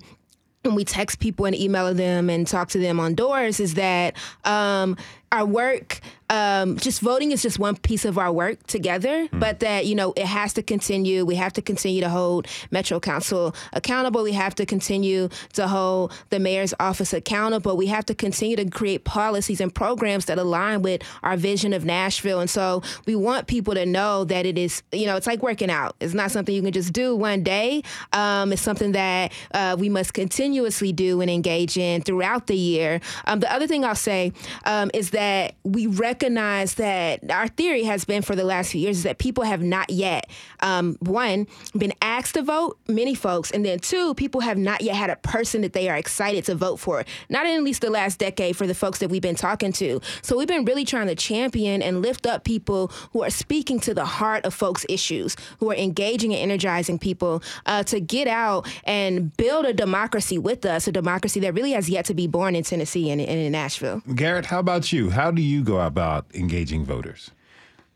when 0.64 0.76
we 0.76 0.84
text 0.84 1.20
people 1.20 1.46
and 1.46 1.56
email 1.56 1.94
them 1.94 2.30
and 2.30 2.46
talk 2.46 2.68
to 2.68 2.78
them 2.78 3.00
on 3.00 3.16
doors 3.16 3.62
is 3.62 3.76
that 3.76 4.16
um, 4.44 4.98
our 5.32 5.46
work 5.46 6.02
um, 6.32 6.78
just 6.78 7.02
voting 7.02 7.34
is 7.34 7.42
just 7.42 7.60
one 7.60 7.76
piece 7.76 8.06
of 8.06 8.18
our 8.18 8.32
work 8.32 8.66
together, 8.66 9.28
mm. 9.28 9.40
but 9.40 9.60
that, 9.60 9.86
you 9.86 9.96
know, 9.96 10.14
it 10.16 10.26
has 10.26 10.54
to 10.54 10.64
continue. 10.64 11.26
We 11.26 11.36
have 11.36 11.52
to 11.54 11.62
continue 11.62 12.00
to 12.00 12.10
hold 12.10 12.48
Metro 12.72 13.02
Council 13.02 13.54
accountable. 13.74 14.24
We 14.24 14.32
have 14.32 14.56
to 14.56 14.66
continue 14.66 15.28
to 15.54 15.68
hold 15.68 16.14
the 16.30 16.40
mayor's 16.40 16.74
office 16.80 17.12
accountable. 17.12 17.76
We 17.76 17.88
have 17.88 18.06
to 18.06 18.16
continue 18.16 18.56
to 18.56 18.70
create 18.70 19.04
policies 19.04 19.60
and 19.60 19.76
programs 19.76 20.26
that 20.26 20.38
align 20.38 20.82
with 20.84 21.02
our 21.22 21.36
vision 21.36 21.74
of 21.74 21.84
Nashville. 21.84 22.40
And 22.40 22.50
so 22.50 22.82
we 23.06 23.14
want 23.14 23.48
people 23.48 23.74
to 23.74 23.86
know 23.86 24.24
that 24.24 24.46
it 24.46 24.58
is, 24.58 24.84
you 24.94 25.08
know, 25.08 25.18
it's 25.18 25.28
like 25.28 25.44
working 25.44 25.70
out. 25.70 25.98
It's 26.00 26.14
not 26.14 26.32
something 26.32 26.56
you 26.56 26.62
can 26.62 26.72
just 26.72 26.94
do 26.94 27.14
one 27.14 27.44
day. 27.44 27.84
Um, 28.14 28.54
it's 28.54 28.62
something 28.62 28.94
that 28.94 29.34
uh, 29.54 29.76
we 29.78 29.90
must 29.90 30.14
continuously 30.14 30.94
do 30.94 31.20
and 31.20 31.30
engage 31.30 31.78
in 31.78 32.04
throughout 32.04 32.48
the 32.48 32.56
year. 32.56 33.02
Um, 33.26 33.42
the 33.42 33.52
other 33.52 33.68
thing 33.68 33.84
I'll 33.84 33.96
say 33.96 34.32
um, 34.64 34.92
is 34.94 35.10
that 35.10 35.21
we 35.64 35.88
recognize 35.88 36.42
recognize 36.42 36.76
that 36.76 37.32
our 37.32 37.48
theory 37.48 37.84
has 37.84 38.06
been 38.06 38.22
for 38.22 38.36
the 38.36 38.44
last 38.44 38.72
few 38.72 38.82
years 38.82 38.98
is 38.98 39.04
that 39.04 39.18
people 39.18 39.44
have 39.44 39.62
not 39.62 39.90
yet, 39.90 40.30
um, 40.62 40.98
one, 41.00 41.48
been 41.78 41.94
asked 42.02 42.36
to 42.36 42.42
vote, 42.42 42.78
many 42.88 43.16
folks, 43.16 43.52
and 43.52 43.66
then 43.66 43.80
two, 43.80 44.14
people 44.16 44.42
have 44.42 44.58
not 44.58 44.82
yet 44.82 44.96
had 44.96 45.10
a 45.10 45.16
person 45.18 45.62
that 45.62 45.74
they 45.74 45.90
are 45.90 45.98
excited 45.98 46.46
to 46.46 46.56
vote 46.56 46.78
for. 46.78 47.04
Not 47.30 47.46
in 47.46 47.54
at 47.54 47.64
least 47.64 47.82
the 47.82 47.90
last 47.90 48.20
decade 48.20 48.56
for 48.56 48.68
the 48.68 48.74
folks 48.74 49.00
that 49.00 49.10
we've 49.10 49.22
been 49.22 49.36
talking 49.36 49.72
to. 49.74 50.02
So 50.22 50.38
we've 50.38 50.48
been 50.48 50.66
really 50.66 50.86
trying 50.86 51.08
to 51.08 51.16
champion 51.16 51.82
and 51.82 52.02
lift 52.02 52.26
up 52.26 52.44
people 52.44 52.88
who 53.14 53.24
are 53.24 53.30
speaking 53.30 53.80
to 53.82 53.94
the 53.94 54.06
heart 54.06 54.46
of 54.46 54.54
folks' 54.54 54.86
issues, 54.90 55.36
who 55.60 55.72
are 55.72 55.76
engaging 55.76 56.34
and 56.34 56.42
energizing 56.42 57.00
people 57.00 57.42
uh, 57.66 57.84
to 57.84 58.00
get 58.00 58.28
out 58.28 58.68
and 58.84 59.36
build 59.38 59.66
a 59.66 59.74
democracy 59.74 60.38
with 60.38 60.66
us, 60.66 60.88
a 60.88 60.92
democracy 60.92 61.40
that 61.40 61.54
really 61.54 61.72
has 61.72 61.90
yet 61.90 62.06
to 62.06 62.14
be 62.14 62.28
born 62.28 62.56
in 62.56 62.64
Tennessee 62.64 63.10
and, 63.12 63.22
and 63.22 63.40
in 63.40 63.52
Nashville. 63.52 64.02
Garrett, 64.16 64.46
how 64.46 64.60
about 64.60 64.92
you? 64.92 65.10
How 65.12 65.32
do 65.32 65.42
you 65.42 65.64
go 65.64 65.82
about 65.82 66.26
engaging 66.34 66.86
voters? 66.86 67.32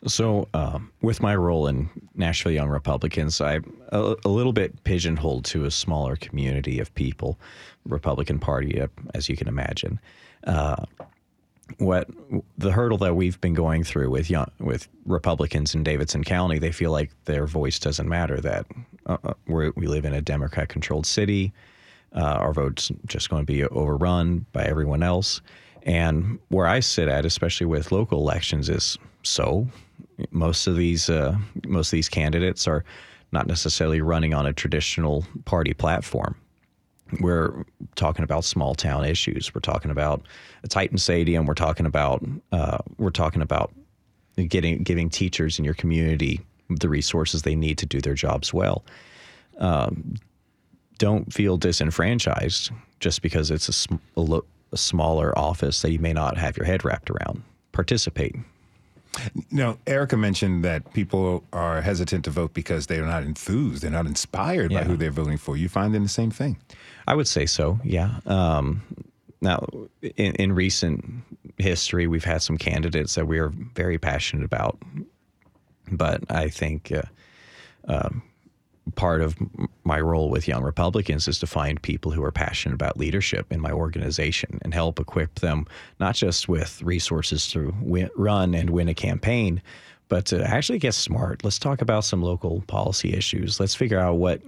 So, 0.08 0.48
um, 0.54 0.92
with 1.02 1.22
my 1.22 1.36
role 1.36 1.66
in 1.66 1.90
Nashville 2.14 2.52
Young 2.52 2.70
Republicans, 2.70 3.42
I'm 3.42 3.66
a, 3.90 4.16
a, 4.24 4.30
little 4.30 4.54
bit 4.54 4.84
pigeonholed 4.84 5.46
to 5.46 5.66
a 5.66 5.72
smaller 5.72 6.16
community 6.16 6.80
of 6.80 6.94
people, 6.94 7.40
Republican 7.88 8.38
Party, 8.38 8.80
uh, 8.80 8.88
as 9.16 9.30
you 9.30 9.36
can 9.36 9.48
imagine. 9.48 10.00
Uh, 10.44 10.86
what 11.80 12.08
the 12.60 12.72
hurdle 12.72 13.00
that 13.00 13.16
we've 13.16 13.42
been 13.42 13.56
going 13.56 13.84
through 13.84 14.12
with 14.12 14.30
young, 14.30 14.52
with 14.60 14.88
Republicans 15.08 15.74
in 15.74 15.84
Davidson 15.84 16.24
County, 16.24 16.60
they 16.60 16.72
feel 16.72 16.92
like 16.92 17.10
their 17.26 17.48
voice 17.48 17.80
doesn't 17.80 18.08
matter. 18.08 18.40
That 18.40 18.68
uh, 19.08 19.18
uh 19.24 19.34
we 19.48 19.88
live 19.88 20.06
in 20.06 20.14
a 20.14 20.22
Democrat-controlled 20.22 21.08
city, 21.08 21.52
uh, 22.14 22.20
our 22.20 22.54
vote's 22.54 22.92
just 23.08 23.32
going 23.32 23.42
to 23.42 23.52
be 23.52 23.64
overrun 23.66 24.46
by 24.54 24.66
everyone 24.66 25.02
else. 25.02 25.42
And 25.86 26.40
where 26.50 26.66
I 26.66 26.80
sit 26.80 27.08
at, 27.08 27.26
especially 27.26 27.68
with 27.68 27.92
local 27.92 28.20
elections, 28.20 28.70
is 28.70 28.98
so 29.24 29.68
most 30.32 30.68
of 30.68 30.76
these 30.76 31.10
uh, 31.10 31.38
most 31.66 31.88
of 31.88 31.98
these 31.98 32.10
candidates 32.10 32.68
are 32.68 32.84
not 33.32 33.48
necessarily 33.48 34.02
running 34.02 34.34
on 34.34 34.46
a 34.46 34.54
traditional 34.54 35.26
party 35.46 35.74
platform. 35.74 36.36
We're 37.20 37.66
talking 37.96 38.24
about 38.24 38.46
small 38.46 38.74
town 38.74 39.06
issues. 39.06 39.54
We're 39.54 39.62
talking 39.62 39.92
about 39.92 40.26
a 40.64 40.68
Titan 40.68 40.98
Stadium. 40.98 41.46
We're 41.46 41.54
talking 41.54 41.86
about 41.86 42.26
uh, 42.52 42.80
we're 42.98 43.12
talking 43.12 43.44
about 43.44 43.72
getting 44.48 44.84
giving 44.84 45.10
teachers 45.10 45.60
in 45.60 45.66
your 45.66 45.76
community 45.76 46.42
the 46.70 46.90
resources 46.90 47.44
they 47.44 47.56
need 47.56 47.78
to 47.78 47.86
do 47.86 48.02
their 48.02 48.16
jobs 48.16 48.54
well. 48.54 48.84
Um, 49.60 50.16
don't 50.98 51.32
feel 51.32 51.58
disenfranchised 51.58 52.72
just 53.00 53.22
because 53.22 53.52
it's 53.52 53.88
a, 53.92 54.00
a, 54.18 54.42
a 54.76 54.78
smaller 54.78 55.38
office 55.38 55.82
that 55.82 55.92
you 55.92 56.00
may 56.00 56.14
not 56.14 56.38
have 56.38 56.58
your 56.58 56.66
head 56.66 56.86
wrapped 56.86 57.10
around. 57.10 57.42
Participate. 57.72 58.36
Now, 59.50 59.78
Erica 59.88 60.18
mentioned 60.18 60.66
that 60.66 60.94
people 60.94 61.44
are 61.54 61.82
hesitant 61.82 62.26
to 62.26 62.32
vote 62.32 62.54
because 62.54 62.88
they're 62.88 63.06
not 63.06 63.24
enthused, 63.24 63.82
they're 63.82 63.90
not 63.90 64.06
inspired 64.06 64.72
yeah. 64.72 64.82
by 64.82 64.86
who 64.86 64.98
they're 64.98 65.12
voting 65.12 65.38
for. 65.38 65.56
You 65.56 65.70
find 65.70 65.96
them 65.96 66.04
the 66.04 66.10
same 66.10 66.32
thing? 66.32 66.58
I 67.08 67.16
would 67.16 67.28
say 67.28 67.46
so. 67.46 67.80
Yeah. 67.84 68.20
Um, 68.26 68.84
now, 69.42 69.66
in, 70.02 70.36
in, 70.36 70.52
recent 70.54 71.06
history, 71.58 72.08
we've 72.08 72.26
had 72.26 72.42
some 72.42 72.58
candidates 72.58 73.16
that 73.16 73.28
we 73.28 73.40
are 73.40 73.50
very 73.50 73.98
passionate 73.98 74.44
about, 74.44 74.78
but 75.92 76.24
I 76.30 76.50
think 76.50 76.92
uh, 76.92 77.04
um, 77.88 78.24
part 78.94 79.22
of 79.22 79.36
my 79.84 80.00
role 80.00 80.30
with 80.30 80.48
Young 80.48 80.64
Republicans 80.64 81.28
is 81.28 81.40
to 81.40 81.48
find 81.48 81.82
people 81.82 82.12
who 82.12 82.24
are 82.24 82.32
passionate 82.32 82.76
about 82.76 82.98
leadership 82.98 83.52
in 83.52 83.60
my 83.60 83.72
organization 83.72 84.60
and 84.62 84.74
help 84.74 85.00
equip 85.00 85.40
them 85.40 85.66
not 86.00 86.16
just 86.16 86.48
with 86.48 86.82
resources 86.84 87.48
to 87.50 87.74
win, 87.82 88.10
run 88.16 88.54
and 88.54 88.70
win 88.70 88.88
a 88.88 88.94
campaign, 88.94 89.62
but 90.08 90.26
to 90.26 90.44
actually 90.44 90.80
get 90.80 90.94
smart. 90.94 91.44
Let's 91.44 91.60
talk 91.60 91.82
about 91.82 92.06
some 92.06 92.22
local 92.22 92.62
policy 92.68 93.14
issues. 93.14 93.60
Let's 93.60 93.76
figure 93.76 94.00
out 94.00 94.16
what. 94.16 94.42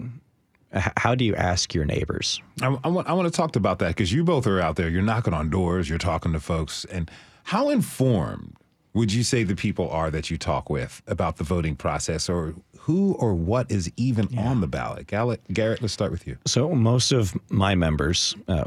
How 0.97 1.15
do 1.15 1.23
you 1.23 1.33
ask 1.33 1.73
your 1.73 1.85
neighbors? 1.85 2.41
I, 2.61 2.77
I 2.83 2.89
want, 2.89 3.07
I 3.07 3.13
want 3.13 3.31
to 3.31 3.35
talk 3.35 3.55
about 3.55 3.79
that 3.79 3.88
because 3.88 4.11
you 4.11 4.25
both 4.25 4.45
are 4.45 4.59
out 4.59 4.75
there. 4.75 4.89
You're 4.89 5.01
knocking 5.01 5.33
on 5.33 5.49
doors. 5.49 5.88
You're 5.88 5.97
talking 5.97 6.33
to 6.33 6.41
folks. 6.41 6.85
And 6.85 7.09
how 7.43 7.69
informed 7.69 8.57
would 8.93 9.13
you 9.13 9.23
say 9.23 9.43
the 9.43 9.55
people 9.55 9.89
are 9.89 10.11
that 10.11 10.29
you 10.29 10.38
talk 10.38 10.69
with 10.69 11.01
about 11.07 11.38
the 11.38 11.43
voting 11.43 11.75
process 11.75 12.27
or 12.27 12.55
who 12.88 13.15
or 13.15 13.33
what 13.33 13.69
is 13.69 13.91
even 13.97 14.29
yeah. 14.31 14.47
on 14.47 14.61
the 14.61 14.67
ballot? 14.67 15.07
Garrett, 15.07 15.41
Garrett, 15.51 15.81
let's 15.81 15.93
start 15.93 16.09
with 16.09 16.25
you. 16.25 16.38
So 16.45 16.73
most 16.73 17.11
of 17.11 17.38
my 17.51 17.75
members, 17.75 18.33
uh, 18.47 18.63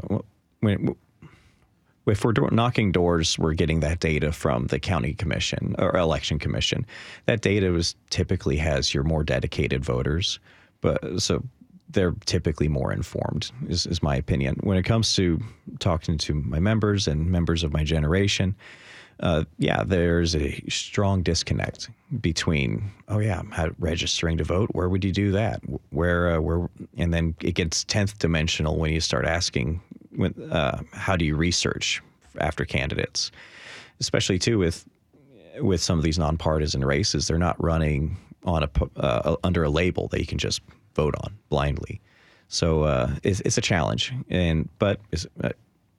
when, 0.59 0.95
if 2.05 2.23
we're 2.23 2.33
knocking 2.51 2.91
doors, 2.91 3.39
we're 3.39 3.55
getting 3.55 3.79
that 3.79 3.99
data 3.99 4.31
from 4.31 4.67
the 4.67 4.77
county 4.77 5.15
commission 5.15 5.75
or 5.79 5.97
election 5.97 6.37
commission. 6.37 6.85
That 7.25 7.41
data 7.41 7.71
was 7.71 7.95
typically 8.11 8.57
has 8.57 8.93
your 8.93 9.03
more 9.03 9.23
dedicated 9.23 9.83
voters, 9.83 10.39
but 10.81 11.19
so 11.19 11.43
they're 11.89 12.13
typically 12.25 12.67
more 12.67 12.93
informed. 12.93 13.51
Is, 13.67 13.87
is 13.87 14.03
my 14.03 14.15
opinion 14.15 14.57
when 14.61 14.77
it 14.77 14.83
comes 14.83 15.15
to 15.15 15.39
talking 15.79 16.19
to 16.19 16.35
my 16.35 16.59
members 16.59 17.07
and 17.07 17.25
members 17.25 17.63
of 17.63 17.73
my 17.73 17.83
generation 17.83 18.55
uh, 19.21 19.43
yeah, 19.57 19.83
there's 19.83 20.35
a 20.35 20.63
strong 20.67 21.21
disconnect 21.21 21.89
between 22.19 22.91
oh 23.07 23.19
yeah, 23.19 23.41
registering 23.79 24.37
to 24.37 24.43
vote. 24.43 24.69
Where 24.73 24.89
would 24.89 25.05
you 25.05 25.11
do 25.11 25.31
that? 25.31 25.61
Where 25.91 26.35
uh, 26.35 26.41
where 26.41 26.69
and 26.97 27.13
then 27.13 27.35
it 27.41 27.53
gets 27.53 27.83
tenth 27.83 28.17
dimensional 28.19 28.77
when 28.77 28.91
you 28.91 28.99
start 28.99 29.25
asking 29.25 29.81
when, 30.15 30.33
uh, 30.51 30.81
how 30.91 31.15
do 31.15 31.25
you 31.25 31.35
research 31.35 32.01
after 32.39 32.65
candidates, 32.65 33.31
especially 33.99 34.39
too 34.39 34.57
with 34.57 34.85
with 35.59 35.81
some 35.81 35.97
of 35.97 36.03
these 36.03 36.17
nonpartisan 36.17 36.83
races. 36.83 37.27
They're 37.27 37.37
not 37.37 37.61
running 37.63 38.17
on 38.43 38.63
a 38.63 38.69
uh, 38.97 39.35
under 39.43 39.63
a 39.63 39.69
label 39.69 40.07
that 40.09 40.19
you 40.19 40.25
can 40.25 40.39
just 40.39 40.61
vote 40.95 41.13
on 41.23 41.37
blindly. 41.49 42.01
So 42.47 42.83
uh, 42.83 43.15
it's, 43.23 43.39
it's 43.41 43.57
a 43.57 43.61
challenge, 43.61 44.13
and 44.29 44.67
but 44.79 44.99
uh, 45.43 45.49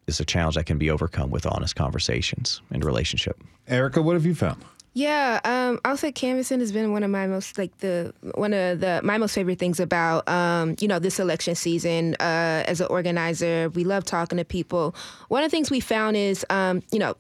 is 0.07 0.21
a 0.21 0.25
challenge 0.25 0.57
that 0.57 0.67
can 0.67 0.79
be 0.79 0.91
overcome 0.91 1.31
with 1.31 1.47
honest 1.47 1.77
conversations 1.77 2.61
and 2.71 2.85
relationship. 2.85 3.43
Erica, 3.69 4.03
what 4.03 4.15
have 4.15 4.27
you 4.27 4.35
found? 4.35 4.63
Yeah, 4.95 5.41
um, 5.45 5.81
I'll 5.87 5.97
say 5.97 6.13
canvassing 6.13 6.61
has 6.61 6.71
been 6.71 6.93
one 6.93 7.03
of 7.03 7.11
my 7.11 7.27
most 7.27 7.57
like 7.57 7.77
the 7.79 8.13
one 8.35 8.53
of 8.53 8.81
the 8.81 9.01
my 9.03 9.17
most 9.17 9.35
favorite 9.35 9.59
things 9.59 9.81
about 9.81 10.29
um, 10.29 10.77
you 10.81 10.89
know 10.89 10.99
this 10.99 11.19
election 11.19 11.55
season. 11.55 12.15
Uh, 12.21 12.63
as 12.67 12.81
an 12.83 12.89
organizer, 12.91 13.71
we 13.71 13.85
love 13.85 14.05
talking 14.05 14.37
to 14.37 14.45
people. 14.45 14.95
One 15.29 15.43
of 15.43 15.51
the 15.51 15.57
things 15.57 15.71
we 15.71 15.81
found 15.81 16.19
is 16.19 16.45
um, 16.51 16.83
you 16.93 16.99
know 16.99 17.17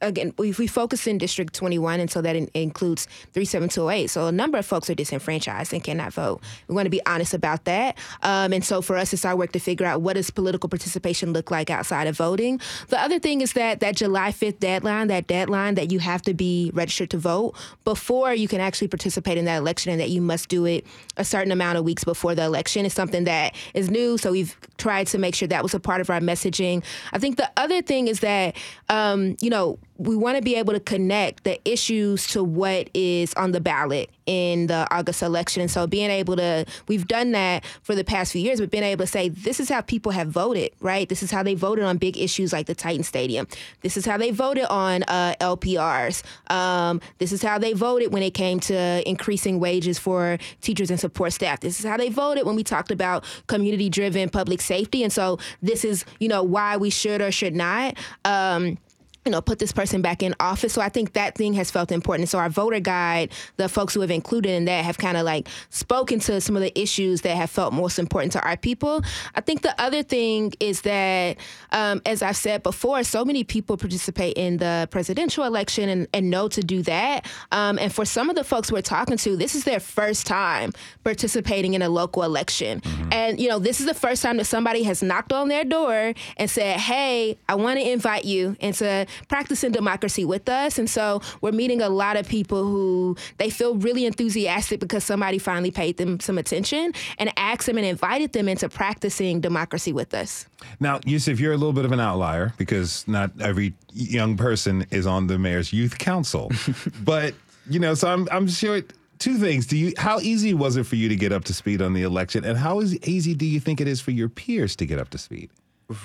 again, 0.00 0.32
we, 0.38 0.52
we 0.52 0.66
focus 0.66 1.06
in 1.06 1.18
District 1.18 1.52
21, 1.54 2.00
and 2.00 2.10
so 2.10 2.20
that 2.20 2.36
in, 2.36 2.50
includes 2.54 3.06
37208. 3.32 4.08
So 4.08 4.26
a 4.26 4.32
number 4.32 4.58
of 4.58 4.66
folks 4.66 4.90
are 4.90 4.94
disenfranchised 4.94 5.72
and 5.72 5.82
cannot 5.82 6.12
vote. 6.12 6.40
We 6.68 6.74
want 6.74 6.86
to 6.86 6.90
be 6.90 7.04
honest 7.06 7.34
about 7.34 7.64
that. 7.64 7.96
Um, 8.22 8.52
and 8.52 8.64
so 8.64 8.82
for 8.82 8.96
us, 8.96 9.12
it's 9.12 9.24
our 9.24 9.36
work 9.36 9.52
to 9.52 9.58
figure 9.58 9.86
out 9.86 10.02
what 10.02 10.14
does 10.14 10.30
political 10.30 10.68
participation 10.68 11.32
look 11.32 11.50
like 11.50 11.70
outside 11.70 12.06
of 12.06 12.16
voting. 12.16 12.60
The 12.88 13.00
other 13.00 13.18
thing 13.18 13.40
is 13.40 13.52
that 13.54 13.80
that 13.80 13.96
July 13.96 14.32
5th 14.32 14.58
deadline, 14.58 15.08
that 15.08 15.26
deadline 15.26 15.74
that 15.76 15.90
you 15.90 15.98
have 15.98 16.22
to 16.22 16.34
be 16.34 16.70
registered 16.74 17.10
to 17.10 17.18
vote 17.18 17.54
before 17.84 18.34
you 18.34 18.48
can 18.48 18.60
actually 18.60 18.88
participate 18.88 19.38
in 19.38 19.44
that 19.46 19.56
election, 19.56 19.92
and 19.92 20.00
that 20.00 20.10
you 20.10 20.20
must 20.20 20.48
do 20.48 20.64
it 20.64 20.86
a 21.16 21.24
certain 21.24 21.52
amount 21.52 21.78
of 21.78 21.84
weeks 21.84 22.04
before 22.04 22.34
the 22.34 22.42
election 22.42 22.84
is 22.84 22.92
something 22.92 23.24
that 23.24 23.54
is 23.74 23.90
new. 23.90 24.18
So 24.18 24.32
we've 24.32 24.56
tried 24.78 25.06
to 25.08 25.18
make 25.18 25.34
sure 25.34 25.48
that 25.48 25.62
was 25.62 25.74
a 25.74 25.80
part 25.80 26.00
of 26.00 26.10
our 26.10 26.20
messaging. 26.20 26.82
I 27.12 27.18
think 27.18 27.36
the 27.36 27.50
other 27.56 27.82
thing 27.82 28.08
is 28.08 28.20
that, 28.20 28.56
um, 28.88 29.36
you 29.40 29.50
know, 29.50 29.78
we 29.98 30.16
want 30.16 30.36
to 30.36 30.42
be 30.42 30.54
able 30.56 30.72
to 30.72 30.80
connect 30.80 31.44
the 31.44 31.58
issues 31.68 32.26
to 32.28 32.44
what 32.44 32.90
is 32.94 33.32
on 33.34 33.52
the 33.52 33.60
ballot 33.60 34.10
in 34.26 34.66
the 34.66 34.86
August 34.90 35.22
election. 35.22 35.68
So 35.68 35.86
being 35.86 36.10
able 36.10 36.36
to, 36.36 36.66
we've 36.88 37.06
done 37.06 37.32
that 37.32 37.64
for 37.82 37.94
the 37.94 38.04
past 38.04 38.32
few 38.32 38.42
years, 38.42 38.60
but 38.60 38.70
being 38.70 38.82
able 38.84 39.04
to 39.04 39.10
say, 39.10 39.28
this 39.28 39.60
is 39.60 39.68
how 39.68 39.80
people 39.80 40.12
have 40.12 40.28
voted, 40.28 40.72
right? 40.80 41.08
This 41.08 41.22
is 41.22 41.30
how 41.30 41.42
they 41.42 41.54
voted 41.54 41.84
on 41.84 41.96
big 41.96 42.18
issues 42.18 42.52
like 42.52 42.66
the 42.66 42.74
Titan 42.74 43.04
Stadium. 43.04 43.46
This 43.82 43.96
is 43.96 44.04
how 44.04 44.18
they 44.18 44.32
voted 44.32 44.64
on 44.64 45.04
uh, 45.04 45.34
LPRs. 45.40 46.22
Um, 46.50 47.00
this 47.18 47.32
is 47.32 47.42
how 47.42 47.58
they 47.58 47.72
voted 47.72 48.12
when 48.12 48.22
it 48.22 48.34
came 48.34 48.60
to 48.60 49.08
increasing 49.08 49.60
wages 49.60 49.98
for 49.98 50.38
teachers 50.60 50.90
and 50.90 51.00
support 51.00 51.32
staff. 51.32 51.60
This 51.60 51.78
is 51.80 51.86
how 51.86 51.96
they 51.96 52.08
voted 52.08 52.44
when 52.44 52.56
we 52.56 52.64
talked 52.64 52.90
about 52.90 53.24
community 53.46 53.88
driven 53.88 54.28
public 54.28 54.60
safety. 54.60 55.02
And 55.02 55.12
so 55.12 55.38
this 55.62 55.84
is, 55.84 56.04
you 56.18 56.28
know, 56.28 56.42
why 56.42 56.76
we 56.76 56.90
should 56.90 57.22
or 57.22 57.30
should 57.30 57.54
not. 57.54 57.96
Um, 58.24 58.78
you 59.26 59.32
know, 59.32 59.40
put 59.42 59.58
this 59.58 59.72
person 59.72 60.02
back 60.02 60.22
in 60.22 60.34
office. 60.38 60.72
So 60.72 60.80
I 60.80 60.88
think 60.88 61.14
that 61.14 61.34
thing 61.34 61.52
has 61.54 61.70
felt 61.70 61.90
important. 61.90 62.28
So 62.28 62.38
our 62.38 62.48
voter 62.48 62.80
guide, 62.80 63.32
the 63.56 63.68
folks 63.68 63.92
who 63.92 64.00
have 64.00 64.10
included 64.10 64.50
in 64.50 64.66
that 64.66 64.84
have 64.84 64.98
kind 64.98 65.16
of 65.16 65.24
like 65.24 65.48
spoken 65.70 66.20
to 66.20 66.40
some 66.40 66.56
of 66.56 66.62
the 66.62 66.78
issues 66.80 67.22
that 67.22 67.36
have 67.36 67.50
felt 67.50 67.74
most 67.74 67.98
important 67.98 68.32
to 68.32 68.40
our 68.42 68.56
people. 68.56 69.02
I 69.34 69.40
think 69.40 69.62
the 69.62 69.78
other 69.80 70.02
thing 70.02 70.52
is 70.60 70.82
that, 70.82 71.38
um, 71.72 72.00
as 72.06 72.22
I've 72.22 72.36
said 72.36 72.62
before, 72.62 73.02
so 73.02 73.24
many 73.24 73.42
people 73.42 73.76
participate 73.76 74.36
in 74.36 74.58
the 74.58 74.86
presidential 74.90 75.44
election 75.44 75.88
and, 75.88 76.06
and 76.14 76.30
know 76.30 76.48
to 76.48 76.60
do 76.60 76.82
that. 76.82 77.26
Um, 77.50 77.78
and 77.78 77.92
for 77.92 78.04
some 78.04 78.30
of 78.30 78.36
the 78.36 78.44
folks 78.44 78.70
we're 78.70 78.80
talking 78.80 79.16
to, 79.16 79.36
this 79.36 79.54
is 79.56 79.64
their 79.64 79.80
first 79.80 80.26
time 80.26 80.72
participating 81.02 81.74
in 81.74 81.82
a 81.82 81.88
local 81.88 82.22
election. 82.22 82.80
Mm-hmm. 82.80 83.12
And, 83.12 83.40
you 83.40 83.48
know, 83.48 83.58
this 83.58 83.80
is 83.80 83.86
the 83.86 83.94
first 83.94 84.22
time 84.22 84.36
that 84.36 84.44
somebody 84.44 84.84
has 84.84 85.02
knocked 85.02 85.32
on 85.32 85.48
their 85.48 85.64
door 85.64 86.14
and 86.36 86.48
said, 86.48 86.78
hey, 86.78 87.38
I 87.48 87.56
want 87.56 87.80
to 87.80 87.90
invite 87.90 88.24
you 88.24 88.56
into 88.60 89.06
practicing 89.28 89.72
democracy 89.72 90.24
with 90.24 90.48
us. 90.48 90.78
And 90.78 90.88
so 90.88 91.20
we're 91.40 91.52
meeting 91.52 91.80
a 91.82 91.88
lot 91.88 92.16
of 92.16 92.28
people 92.28 92.64
who 92.64 93.16
they 93.38 93.50
feel 93.50 93.76
really 93.76 94.04
enthusiastic 94.04 94.80
because 94.80 95.04
somebody 95.04 95.38
finally 95.38 95.70
paid 95.70 95.96
them 95.96 96.20
some 96.20 96.38
attention 96.38 96.92
and 97.18 97.32
asked 97.36 97.66
them 97.66 97.76
and 97.76 97.86
invited 97.86 98.32
them 98.32 98.48
into 98.48 98.68
practicing 98.68 99.40
democracy 99.40 99.92
with 99.92 100.14
us. 100.14 100.46
Now, 100.80 101.00
Yusuf, 101.04 101.40
you're 101.40 101.52
a 101.52 101.56
little 101.56 101.72
bit 101.72 101.84
of 101.84 101.92
an 101.92 102.00
outlier 102.00 102.54
because 102.56 103.06
not 103.06 103.30
every 103.40 103.74
young 103.92 104.36
person 104.36 104.86
is 104.90 105.06
on 105.06 105.26
the 105.26 105.38
mayor's 105.38 105.72
youth 105.72 105.98
council. 105.98 106.50
but, 107.04 107.34
you 107.68 107.80
know, 107.80 107.94
so 107.94 108.12
I'm, 108.12 108.28
I'm 108.30 108.48
sure 108.48 108.82
two 109.18 109.38
things. 109.38 109.66
Do 109.66 109.76
you 109.76 109.92
how 109.96 110.20
easy 110.20 110.54
was 110.54 110.76
it 110.76 110.84
for 110.84 110.96
you 110.96 111.08
to 111.08 111.16
get 111.16 111.32
up 111.32 111.44
to 111.44 111.54
speed 111.54 111.82
on 111.82 111.92
the 111.92 112.02
election, 112.02 112.44
and 112.44 112.58
how 112.58 112.80
easy 112.80 113.34
do 113.34 113.46
you 113.46 113.60
think 113.60 113.80
it 113.80 113.88
is 113.88 114.00
for 114.00 114.10
your 114.10 114.28
peers 114.28 114.76
to 114.76 114.86
get 114.86 114.98
up 114.98 115.10
to 115.10 115.18
speed? 115.18 115.50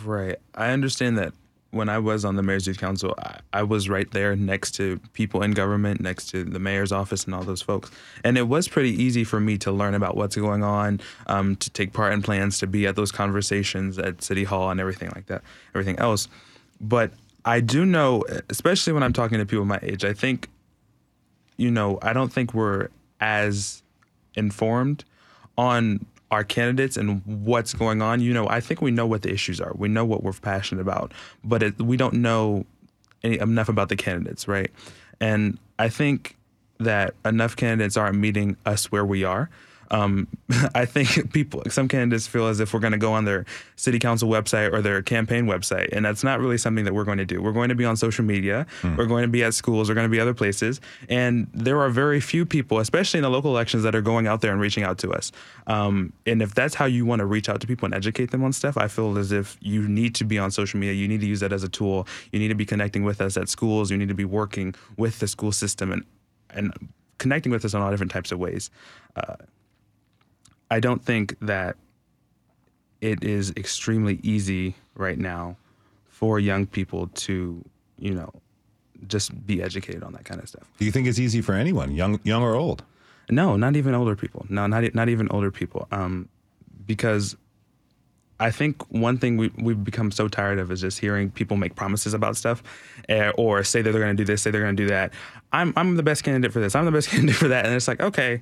Right. 0.04 0.38
I 0.56 0.72
understand 0.72 1.18
that 1.18 1.34
when 1.72 1.88
I 1.90 2.00
was 2.00 2.26
on 2.26 2.36
the 2.36 2.44
Mayor's 2.44 2.68
Youth 2.68 2.78
Council, 2.78 3.16
I, 3.18 3.40
I, 3.54 3.64
was 3.64 3.90
right 3.90 4.10
there 4.12 4.36
next 4.36 4.72
to 4.76 5.00
people 5.14 5.42
in 5.42 5.52
government, 5.52 6.02
next 6.02 6.30
to 6.32 6.44
the 6.44 6.60
mayor's 6.60 6.92
office 6.92 7.24
and 7.24 7.34
all 7.34 7.44
those 7.44 7.62
folks. 7.62 7.90
And 8.24 8.38
it 8.38 8.48
was 8.48 8.68
pretty 8.68 8.92
easy 8.92 9.24
for 9.24 9.40
me 9.40 9.58
to 9.60 9.72
learn 9.72 9.94
about 9.94 10.18
what's 10.18 10.36
going 10.36 10.64
on, 10.64 11.00
um, 11.28 11.56
to 11.58 11.70
take 11.70 11.94
part 11.94 12.14
in 12.14 12.22
plans, 12.22 12.60
to 12.60 12.68
be 12.68 12.86
at 12.88 12.96
those 12.96 13.12
conversations 13.12 13.98
at 13.98 14.22
City 14.22 14.44
Hall 14.44 14.70
and 14.70 14.80
everything 14.80 15.12
like 15.16 15.28
that, 15.28 15.44
everything 15.74 15.98
else. 15.98 16.28
But 16.82 17.12
I 17.46 17.62
do 17.62 17.86
know, 17.86 18.24
especially 18.50 18.94
when 18.94 19.04
I'm 19.04 19.14
talking 19.14 19.38
to 19.38 19.46
people 19.46 19.66
my 19.66 19.80
age, 19.82 20.04
I 20.04 20.14
think, 20.14 20.50
you 21.58 21.72
know, 21.72 22.00
I 22.02 22.12
don't 22.12 22.32
think 22.32 22.54
we're 22.54 22.90
as 23.22 23.82
informed 24.36 25.06
on 25.58 26.06
our 26.32 26.44
candidates 26.46 26.96
and 26.96 27.22
what's 27.26 27.74
going 27.74 28.02
on, 28.02 28.22
you 28.22 28.34
know, 28.34 28.48
I 28.48 28.62
think 28.62 28.82
we 28.82 28.90
know 28.90 29.06
what 29.06 29.22
the 29.22 29.32
issues 29.32 29.60
are. 29.60 29.74
We 29.76 29.90
know 29.90 30.06
what 30.06 30.24
we're 30.24 30.32
passionate 30.32 30.82
about, 30.82 31.14
but 31.44 31.62
it, 31.62 31.82
we 31.82 31.98
don't 31.98 32.16
know 32.16 32.66
any, 33.22 33.38
enough 33.38 33.68
about 33.68 33.90
the 33.90 33.98
candidates, 33.98 34.48
right? 34.48 34.72
And 35.20 35.60
I 35.78 35.90
think 35.90 36.38
that 36.80 37.14
enough 37.26 37.56
candidates 37.56 37.98
aren't 37.98 38.18
meeting 38.18 38.56
us 38.66 38.92
where 38.92 39.06
we 39.06 39.24
are. 39.24 39.50
Um, 39.92 40.28
I 40.76 40.86
think 40.86 41.32
people, 41.34 41.62
some 41.70 41.88
candidates 41.88 42.26
feel 42.26 42.48
as 42.48 42.60
if 42.60 42.74
we're 42.74 42.80
going 42.80 42.94
to 42.94 42.98
go 42.98 43.14
on 43.14 43.26
their 43.26 43.46
city 43.76 44.00
council 44.00 44.30
website 44.30 44.74
or 44.74 44.82
their 44.82 45.02
campaign 45.02 45.46
website, 45.46 45.90
and 45.92 46.04
that's 46.04 46.24
not 46.24 46.40
really 46.40 46.58
something 46.58 46.86
that 46.86 46.94
we're 46.94 47.04
going 47.04 47.20
to 47.20 47.26
do. 47.26 47.42
We're 47.42 47.52
going 47.52 47.70
to 47.70 47.76
be 47.76 47.86
on 47.86 47.98
social 47.98 48.26
media, 48.26 48.66
mm. 48.82 48.98
we're 48.98 49.06
going 49.06 49.24
to 49.24 49.28
be 49.28 49.44
at 49.44 49.54
schools, 49.54 49.90
we're 49.90 49.96
going 49.96 50.06
to 50.06 50.12
be 50.12 50.20
other 50.20 50.34
places, 50.34 50.82
and 51.10 51.48
there 51.54 51.80
are 51.82 51.90
very 51.90 52.20
few 52.20 52.46
people, 52.46 52.80
especially 52.80 53.20
in 53.20 53.24
the 53.24 53.30
local 53.30 53.52
elections, 53.52 53.84
that 53.84 53.94
are 53.94 54.02
going 54.02 54.28
out 54.28 54.42
there 54.42 54.52
and 54.52 54.62
reaching 54.62 54.84
out 54.84 54.98
to 55.00 55.12
us. 55.12 55.32
Um, 55.68 56.14
and 56.26 56.42
if 56.42 56.56
that's 56.56 56.74
how 56.74 56.86
you 56.86 57.06
want 57.06 57.20
to 57.20 57.26
reach 57.26 57.50
out 57.50 57.62
to 57.62 57.68
people 57.68 57.86
and 57.86 57.94
educate 57.94 58.32
them 58.32 58.44
on 58.44 58.54
stuff, 58.54 58.78
I 58.78 58.88
feel 58.88 59.18
as 59.18 59.32
if 59.32 59.58
you 59.62 59.88
need 59.88 60.16
to 60.16 60.24
be 60.24 60.40
on 60.40 60.52
social 60.52 60.80
media. 60.80 60.96
You 60.96 61.08
need 61.08 61.22
to 61.22 61.28
use 61.28 61.42
that 61.42 61.52
as 61.52 61.64
a 61.64 61.70
tool. 61.70 62.08
You 62.32 62.40
need 62.40 62.48
to 62.48 62.56
be 62.56 62.66
connecting 62.66 63.04
with 63.04 63.22
us 63.22 63.38
at 63.38 63.50
schools. 63.50 63.92
You 63.92 63.98
need 63.98 64.10
to 64.10 64.16
be 64.16 64.26
working 64.26 64.74
with 64.98 65.20
the 65.20 65.28
school 65.28 65.52
system 65.52 65.92
and 65.92 66.06
and 66.54 66.74
connecting 67.18 67.52
with 67.52 67.64
us 67.64 67.74
in 67.74 67.82
all 67.82 67.92
different 67.92 68.12
types 68.12 68.32
of 68.32 68.40
ways. 68.40 68.70
Uh, 69.16 69.36
I 70.72 70.80
don't 70.80 71.04
think 71.04 71.36
that 71.42 71.76
it 73.02 73.24
is 73.24 73.52
extremely 73.58 74.20
easy 74.24 74.76
right 74.96 75.20
now 75.20 75.58
for 76.08 76.40
young 76.40 76.66
people 76.66 77.08
to, 77.08 77.64
you 78.00 78.14
know, 78.14 78.32
just 79.08 79.46
be 79.46 79.62
educated 79.62 80.02
on 80.02 80.14
that 80.14 80.24
kind 80.24 80.40
of 80.42 80.48
stuff. 80.48 80.64
Do 80.80 80.86
you 80.86 80.92
think 80.92 81.08
it's 81.08 81.20
easy 81.20 81.42
for 81.42 81.54
anyone, 81.54 81.92
young, 81.92 82.20
young 82.24 82.42
or 82.42 82.56
old? 82.56 82.84
No, 83.30 83.58
not 83.58 83.76
even 83.76 83.94
older 83.94 84.16
people. 84.16 84.46
No, 84.50 84.66
not 84.68 84.94
not 84.96 85.10
even 85.10 85.28
older 85.30 85.52
people. 85.52 85.88
Um, 85.92 86.28
because 86.86 87.36
I 88.40 88.52
think 88.52 88.82
one 88.92 89.18
thing 89.18 89.38
we 89.38 89.52
we've 89.58 89.84
become 89.84 90.12
so 90.12 90.28
tired 90.28 90.60
of 90.60 90.72
is 90.72 90.82
just 90.82 91.00
hearing 91.00 91.32
people 91.32 91.56
make 91.58 91.76
promises 91.76 92.14
about 92.14 92.36
stuff, 92.36 92.62
uh, 93.10 93.30
or 93.38 93.64
say 93.64 93.82
that 93.82 93.92
they're 93.92 94.02
going 94.02 94.16
to 94.16 94.22
do 94.22 94.26
this, 94.26 94.42
say 94.42 94.52
they're 94.52 94.62
going 94.62 94.76
to 94.76 94.84
do 94.84 94.90
that. 94.90 95.14
I'm 95.54 95.74
I'm 95.76 95.96
the 95.96 96.04
best 96.04 96.24
candidate 96.24 96.52
for 96.52 96.60
this. 96.60 96.76
I'm 96.76 96.86
the 96.86 96.92
best 96.92 97.10
candidate 97.14 97.36
for 97.36 97.48
that, 97.48 97.66
and 97.66 97.74
it's 97.74 97.88
like 97.88 98.02
okay, 98.02 98.42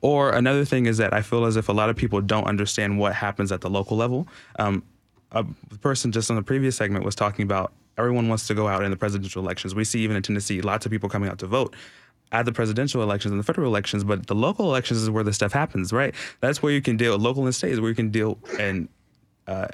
or 0.00 0.30
another 0.30 0.64
thing 0.64 0.86
is 0.86 0.98
that 0.98 1.12
I 1.12 1.22
feel 1.22 1.44
as 1.44 1.56
if 1.56 1.68
a 1.68 1.72
lot 1.72 1.90
of 1.90 1.96
people 1.96 2.20
don't 2.20 2.46
understand 2.46 2.98
what 2.98 3.14
happens 3.14 3.52
at 3.52 3.60
the 3.60 3.70
local 3.70 3.96
level. 3.96 4.28
Um, 4.58 4.82
a 5.32 5.44
person 5.80 6.12
just 6.12 6.30
on 6.30 6.36
the 6.36 6.42
previous 6.42 6.76
segment 6.76 7.04
was 7.04 7.14
talking 7.14 7.42
about 7.42 7.72
everyone 7.98 8.28
wants 8.28 8.46
to 8.46 8.54
go 8.54 8.68
out 8.68 8.84
in 8.84 8.90
the 8.90 8.96
presidential 8.96 9.42
elections. 9.42 9.74
We 9.74 9.84
see 9.84 10.00
even 10.00 10.16
in 10.16 10.22
Tennessee 10.22 10.60
lots 10.60 10.86
of 10.86 10.92
people 10.92 11.08
coming 11.08 11.28
out 11.28 11.38
to 11.40 11.46
vote 11.46 11.74
at 12.32 12.44
the 12.44 12.52
presidential 12.52 13.02
elections 13.02 13.30
and 13.30 13.38
the 13.38 13.44
federal 13.44 13.68
elections, 13.68 14.02
but 14.02 14.26
the 14.26 14.34
local 14.34 14.66
elections 14.66 15.02
is 15.02 15.10
where 15.10 15.22
the 15.22 15.32
stuff 15.32 15.52
happens, 15.52 15.92
right? 15.92 16.14
That's 16.40 16.62
where 16.62 16.72
you 16.72 16.82
can 16.82 16.96
deal. 16.96 17.16
Local 17.16 17.44
and 17.44 17.54
state 17.54 17.72
is 17.72 17.80
where 17.80 17.90
you 17.90 17.94
can 17.94 18.10
deal 18.10 18.38
and 18.58 18.88
uh, 19.46 19.68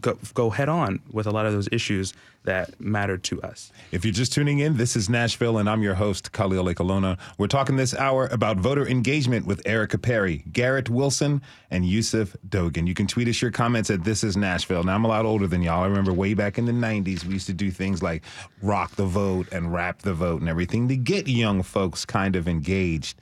go, 0.00 0.18
go 0.34 0.50
head 0.50 0.68
on 0.68 1.00
with 1.10 1.26
a 1.26 1.30
lot 1.30 1.46
of 1.46 1.52
those 1.52 1.68
issues 1.72 2.12
that 2.44 2.80
matter 2.80 3.18
to 3.18 3.42
us. 3.42 3.72
If 3.92 4.04
you're 4.04 4.14
just 4.14 4.32
tuning 4.32 4.60
in, 4.60 4.76
this 4.76 4.96
is 4.96 5.08
Nashville, 5.10 5.58
and 5.58 5.68
I'm 5.68 5.82
your 5.82 5.94
host, 5.94 6.32
Khalil 6.32 6.64
Ekulona. 6.66 7.18
We're 7.38 7.48
talking 7.48 7.76
this 7.76 7.94
hour 7.94 8.28
about 8.28 8.56
voter 8.56 8.86
engagement 8.86 9.46
with 9.46 9.60
Erica 9.66 9.98
Perry, 9.98 10.44
Garrett 10.52 10.88
Wilson, 10.88 11.42
and 11.70 11.84
Yusuf 11.84 12.36
Dogan. 12.48 12.86
You 12.86 12.94
can 12.94 13.06
tweet 13.06 13.28
us 13.28 13.42
your 13.42 13.50
comments 13.50 13.90
at 13.90 14.04
This 14.04 14.22
Is 14.22 14.36
Nashville. 14.36 14.84
Now, 14.84 14.94
I'm 14.94 15.04
a 15.04 15.08
lot 15.08 15.24
older 15.24 15.46
than 15.46 15.62
y'all. 15.62 15.82
I 15.82 15.86
remember 15.86 16.12
way 16.12 16.34
back 16.34 16.56
in 16.56 16.66
the 16.66 16.72
90s, 16.72 17.24
we 17.24 17.34
used 17.34 17.46
to 17.46 17.52
do 17.52 17.70
things 17.70 18.02
like 18.02 18.22
rock 18.62 18.94
the 18.96 19.06
vote 19.06 19.48
and 19.52 19.72
rap 19.72 20.02
the 20.02 20.14
vote 20.14 20.40
and 20.40 20.48
everything 20.48 20.88
to 20.88 20.96
get 20.96 21.26
young 21.28 21.62
folks 21.62 22.04
kind 22.04 22.36
of 22.36 22.46
engaged 22.46 23.16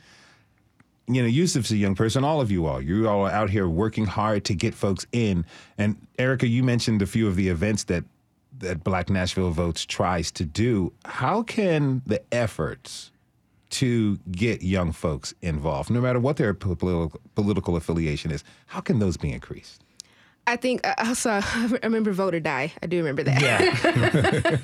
you 1.06 1.22
know, 1.22 1.28
Yusuf's 1.28 1.70
a 1.70 1.76
young 1.76 1.94
person. 1.94 2.24
All 2.24 2.40
of 2.40 2.50
you 2.50 2.66
are. 2.66 2.80
You 2.80 3.08
all 3.08 3.26
are 3.26 3.30
out 3.30 3.50
here 3.50 3.68
working 3.68 4.06
hard 4.06 4.44
to 4.46 4.54
get 4.54 4.74
folks 4.74 5.06
in. 5.12 5.44
And 5.76 5.96
Erica, 6.18 6.46
you 6.46 6.62
mentioned 6.62 7.02
a 7.02 7.06
few 7.06 7.28
of 7.28 7.36
the 7.36 7.48
events 7.48 7.84
that 7.84 8.04
that 8.58 8.84
Black 8.84 9.10
Nashville 9.10 9.50
Votes 9.50 9.84
tries 9.84 10.30
to 10.32 10.44
do. 10.44 10.92
How 11.04 11.42
can 11.42 12.02
the 12.06 12.22
efforts 12.32 13.10
to 13.70 14.18
get 14.30 14.62
young 14.62 14.92
folks 14.92 15.34
involved, 15.42 15.90
no 15.90 16.00
matter 16.00 16.20
what 16.20 16.36
their 16.36 16.54
political, 16.54 17.20
political 17.34 17.74
affiliation 17.74 18.30
is, 18.30 18.44
how 18.66 18.80
can 18.80 19.00
those 19.00 19.16
be 19.16 19.32
increased? 19.32 19.82
I 20.46 20.56
think 20.56 20.86
uh, 20.86 20.94
also 20.98 21.30
I 21.42 21.78
remember 21.82 22.12
vote 22.12 22.34
or 22.34 22.40
die. 22.40 22.72
I 22.82 22.86
do 22.86 22.98
remember 22.98 23.24
that. 23.24 23.40
Yeah. 23.42 24.58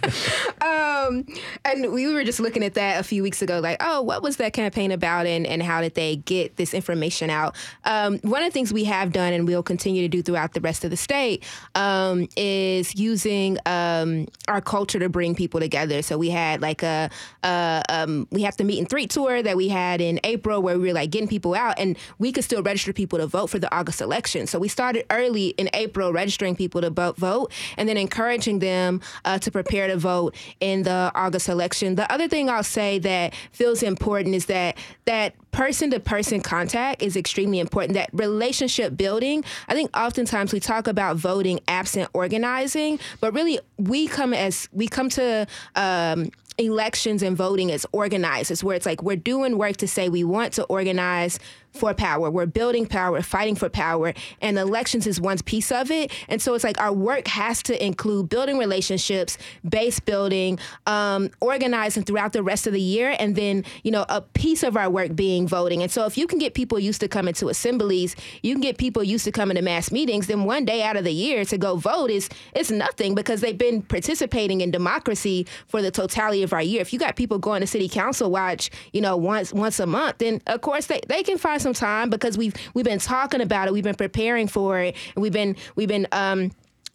um, 1.07 1.26
and 1.64 1.92
we 1.92 2.12
were 2.12 2.24
just 2.24 2.40
looking 2.40 2.64
at 2.64 2.74
that 2.74 3.01
a 3.01 3.03
few 3.03 3.22
weeks 3.22 3.42
ago, 3.42 3.61
like, 3.61 3.76
oh, 3.80 4.03
what 4.03 4.22
was 4.22 4.36
that 4.36 4.53
campaign 4.53 4.90
about, 4.90 5.26
and 5.26 5.46
and 5.46 5.62
how 5.62 5.80
did 5.80 5.94
they 5.94 6.16
get 6.16 6.57
this 6.57 6.74
information 6.74 7.30
out? 7.30 7.57
Um, 7.84 8.18
one 8.18 8.42
of 8.42 8.48
the 8.48 8.53
things 8.53 8.72
we 8.72 8.84
have 8.84 9.12
done, 9.12 9.32
and 9.32 9.46
we'll 9.46 9.62
continue 9.62 10.03
to 10.03 10.09
do 10.09 10.22
throughout 10.22 10.53
the 10.53 10.61
rest 10.61 10.84
of 10.84 10.90
the 10.90 10.96
state, 10.96 11.44
um, 11.74 12.28
is 12.36 12.94
using 12.96 13.59
um, 13.66 14.26
our 14.48 14.61
culture 14.61 14.98
to 14.98 15.09
bring 15.09 15.34
people 15.34 15.61
together. 15.61 16.03
So 16.03 16.18
we 16.18 16.30
had 16.30 16.61
like 16.61 16.82
a, 16.82 17.11
a 17.42 17.82
um, 17.88 18.28
we 18.30 18.42
have 18.42 18.57
to 18.57 18.64
meet 18.64 18.78
and 18.78 18.88
three 18.88 19.07
tour 19.07 19.42
that 19.42 19.57
we 19.57 19.68
had 19.68 20.01
in 20.01 20.20
April, 20.24 20.62
where 20.62 20.78
we 20.78 20.88
were 20.88 20.94
like 20.94 21.11
getting 21.11 21.28
people 21.28 21.55
out, 21.55 21.78
and 21.78 21.96
we 22.18 22.32
could 22.32 22.44
still 22.44 22.62
register 22.62 22.92
people 22.92 23.18
to 23.18 23.26
vote 23.26 23.48
for 23.48 23.59
the 23.59 23.72
August 23.74 24.01
election. 24.01 24.46
So 24.46 24.59
we 24.59 24.68
started 24.68 25.05
early 25.11 25.48
in 25.48 25.70
April 25.74 26.12
registering 26.12 26.57
people 26.57 26.80
to 26.80 26.90
vote, 26.90 27.53
and 27.76 27.88
then 27.88 27.96
encouraging 27.96 28.59
them 28.59 29.01
uh, 29.24 29.38
to 29.38 29.51
prepare 29.51 29.86
to 29.88 29.96
vote 29.96 30.34
in 30.61 30.82
the 30.82 30.89
August 31.14 31.49
election. 31.49 31.95
The 31.95 32.11
other 32.12 32.28
thing 32.28 32.49
I'll 32.49 32.62
say 32.62 32.99
that 33.01 33.34
feels 33.53 33.82
important 33.82 34.34
is 34.34 34.47
that 34.47 34.76
that 35.07 35.34
person 35.53 35.91
to 35.91 36.01
person 36.01 36.41
contact 36.41 37.03
is 37.03 37.16
extremely 37.16 37.59
important. 37.59 37.95
That 37.95 38.11
relationship 38.12 38.97
building. 38.97 39.45
I 39.68 39.74
think 39.74 39.97
oftentimes 39.97 40.53
we 40.53 40.61
talk 40.61 40.86
about 40.86 41.16
voting 41.16 41.61
absent 41.68 42.09
organizing, 42.12 42.99
but 43.20 43.34
really 43.34 43.59
we 43.76 44.07
come 44.07 44.32
as 44.32 44.68
we 44.72 44.88
come 44.88 45.09
to 45.11 45.47
um, 45.74 46.30
elections 46.59 47.22
and 47.22 47.36
voting 47.36 47.72
as 47.72 47.86
organizers, 47.93 48.62
where 48.62 48.76
it's 48.76 48.86
like 48.86 49.03
we're 49.03 49.16
doing 49.16 49.59
work 49.59 49.76
to 49.78 49.88
say 49.88 50.09
we 50.09 50.24
want 50.24 50.53
to 50.55 50.64
organize 50.64 51.38
for 51.73 51.95
power. 51.95 52.31
We're 52.31 52.47
building 52.47 52.87
power, 52.87 53.12
we're 53.12 53.23
fighting 53.23 53.55
for 53.55 53.68
power, 53.68 54.12
and 54.41 54.59
elections 54.59 55.07
is 55.07 55.21
one 55.21 55.39
piece 55.39 55.71
of 55.71 55.91
it. 55.91 56.12
And 56.29 56.43
so 56.43 56.55
it's 56.55 56.64
like 56.64 56.81
our 56.81 56.93
work 56.93 57.29
has 57.29 57.62
to 57.64 57.85
include 57.85 58.29
building 58.29 58.59
relationships, 58.59 59.39
base 59.68 60.01
building, 60.01 60.59
um, 60.87 61.31
organizing 61.41 62.05
throughout 62.05 62.33
the 62.33 62.43
rest 62.43 62.66
of 62.66 62.73
the 62.73 62.81
year, 62.81 63.14
and 63.18 63.37
then 63.37 63.64
you 63.85 63.91
know 63.91 64.05
a 64.09 64.21
piece 64.21 64.62
of 64.62 64.77
our 64.77 64.91
work 64.91 65.14
being 65.14 65.47
voting. 65.47 65.83
And 65.83 65.91
so 65.91 66.07
if 66.07 66.18
you 66.18 66.27
can 66.27 66.39
get 66.39 66.55
people 66.55 66.79
used 66.79 67.01
to 67.01 67.09
coming 67.09 67.35
to 67.35 67.49
assemblies, 67.49 68.16
you 68.43 68.55
can 68.55 68.61
get 68.61 68.79
people 68.79 69.05
used 69.05 69.25
to 69.25 69.33
coming 69.33 69.57
to 69.57 69.62
mass 69.62 69.91
meetings. 69.93 70.27
Then 70.27 70.45
one 70.45 70.64
day 70.64 70.83
out 70.83 70.97
of 70.97 71.05
the 71.05 71.12
year 71.12 71.45
to 71.45 71.59
go 71.59 71.77
vote 71.77 72.11
is 72.11 72.29
it's 72.55 72.71
nothing 72.71 73.14
because 73.14 73.41
they've 73.41 73.57
been 73.57 73.83
participating 73.83 74.61
in 74.61 74.71
democracy 74.71 75.47
for 75.68 75.83
the 75.83 75.91
totality 75.91 76.43
of 76.43 76.53
our 76.53 76.62
year. 76.62 76.81
If 76.81 76.93
you 76.93 76.99
got 76.99 77.16
people 77.16 77.39
going 77.39 77.61
to 77.61 77.66
city 77.66 77.89
council 77.89 78.31
watch, 78.31 78.71
you 78.93 79.01
know 79.01 79.16
once 79.16 79.53
once 79.53 79.79
a 79.79 79.87
month, 79.87 80.18
then 80.18 80.43
of 80.47 80.61
course 80.61 80.87
they, 80.87 81.01
they 81.09 81.23
can 81.23 81.39
find 81.39 81.60
some 81.61 81.75
time 81.75 82.11
because 82.11 82.37
we've 82.37 82.55
we've 82.75 82.85
been 82.85 82.99
talking 82.99 83.41
about 83.41 83.69
it, 83.69 83.73
we've 83.73 83.85
been 83.85 83.95
preparing 83.95 84.49
for 84.49 84.81
it, 84.81 84.97
and 85.15 85.23
we've 85.23 85.33
been 85.33 85.57
we've 85.77 85.89
been 85.89 86.07
um, 86.13 86.51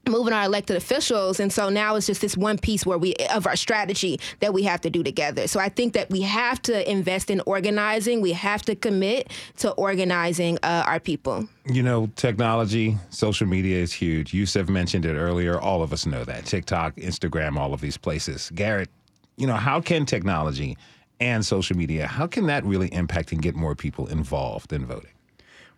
moving 0.07 0.33
our 0.33 0.43
elected 0.43 0.75
officials. 0.75 1.39
And 1.39 1.51
so 1.51 1.69
now 1.69 1.95
it's 1.95 2.07
just 2.07 2.21
this 2.21 2.37
one 2.37 2.57
piece 2.57 2.85
where 2.85 2.97
we 2.97 3.15
of 3.33 3.47
our 3.47 3.55
strategy 3.55 4.19
that 4.39 4.53
we 4.53 4.63
have 4.63 4.81
to 4.81 4.89
do 4.89 5.03
together. 5.03 5.47
So 5.47 5.59
i 5.59 5.69
think 5.69 5.93
that 5.93 6.09
we 6.09 6.21
have 6.21 6.61
to 6.63 6.89
invest 6.89 7.29
in 7.29 7.41
organizing. 7.45 8.21
We 8.21 8.33
have 8.33 8.61
to 8.63 8.75
commit 8.75 9.31
to 9.57 9.71
organizing 9.71 10.57
uh, 10.63 10.83
our 10.85 10.99
people. 10.99 11.47
You 11.65 11.83
know 11.83 12.07
technology 12.15 12.97
social 13.09 13.47
media 13.47 13.77
is 13.77 13.91
huge. 13.91 14.33
Yusuf 14.33 14.69
mentioned 14.69 15.05
it 15.05 15.15
earlier. 15.15 15.59
All 15.59 15.81
of 15.81 15.91
us 15.91 16.05
know 16.05 16.23
that. 16.25 16.45
Tiktok 16.45 16.95
instagram 16.97 17.57
all 17.57 17.73
of 17.73 17.81
these 17.81 17.97
places. 17.97 18.51
Garrett 18.53 18.89
you 19.37 19.47
know 19.47 19.55
how 19.55 19.81
can 19.81 20.05
technology 20.05 20.77
and 21.19 21.45
social 21.45 21.77
media, 21.77 22.07
how 22.07 22.27
can 22.27 22.47
that 22.47 22.63
really 22.65 22.91
impact 22.93 23.31
and 23.31 23.41
get 23.41 23.55
more 23.55 23.75
people 23.75 24.07
involved 24.07 24.73
in 24.73 24.85
voting? 24.85 25.11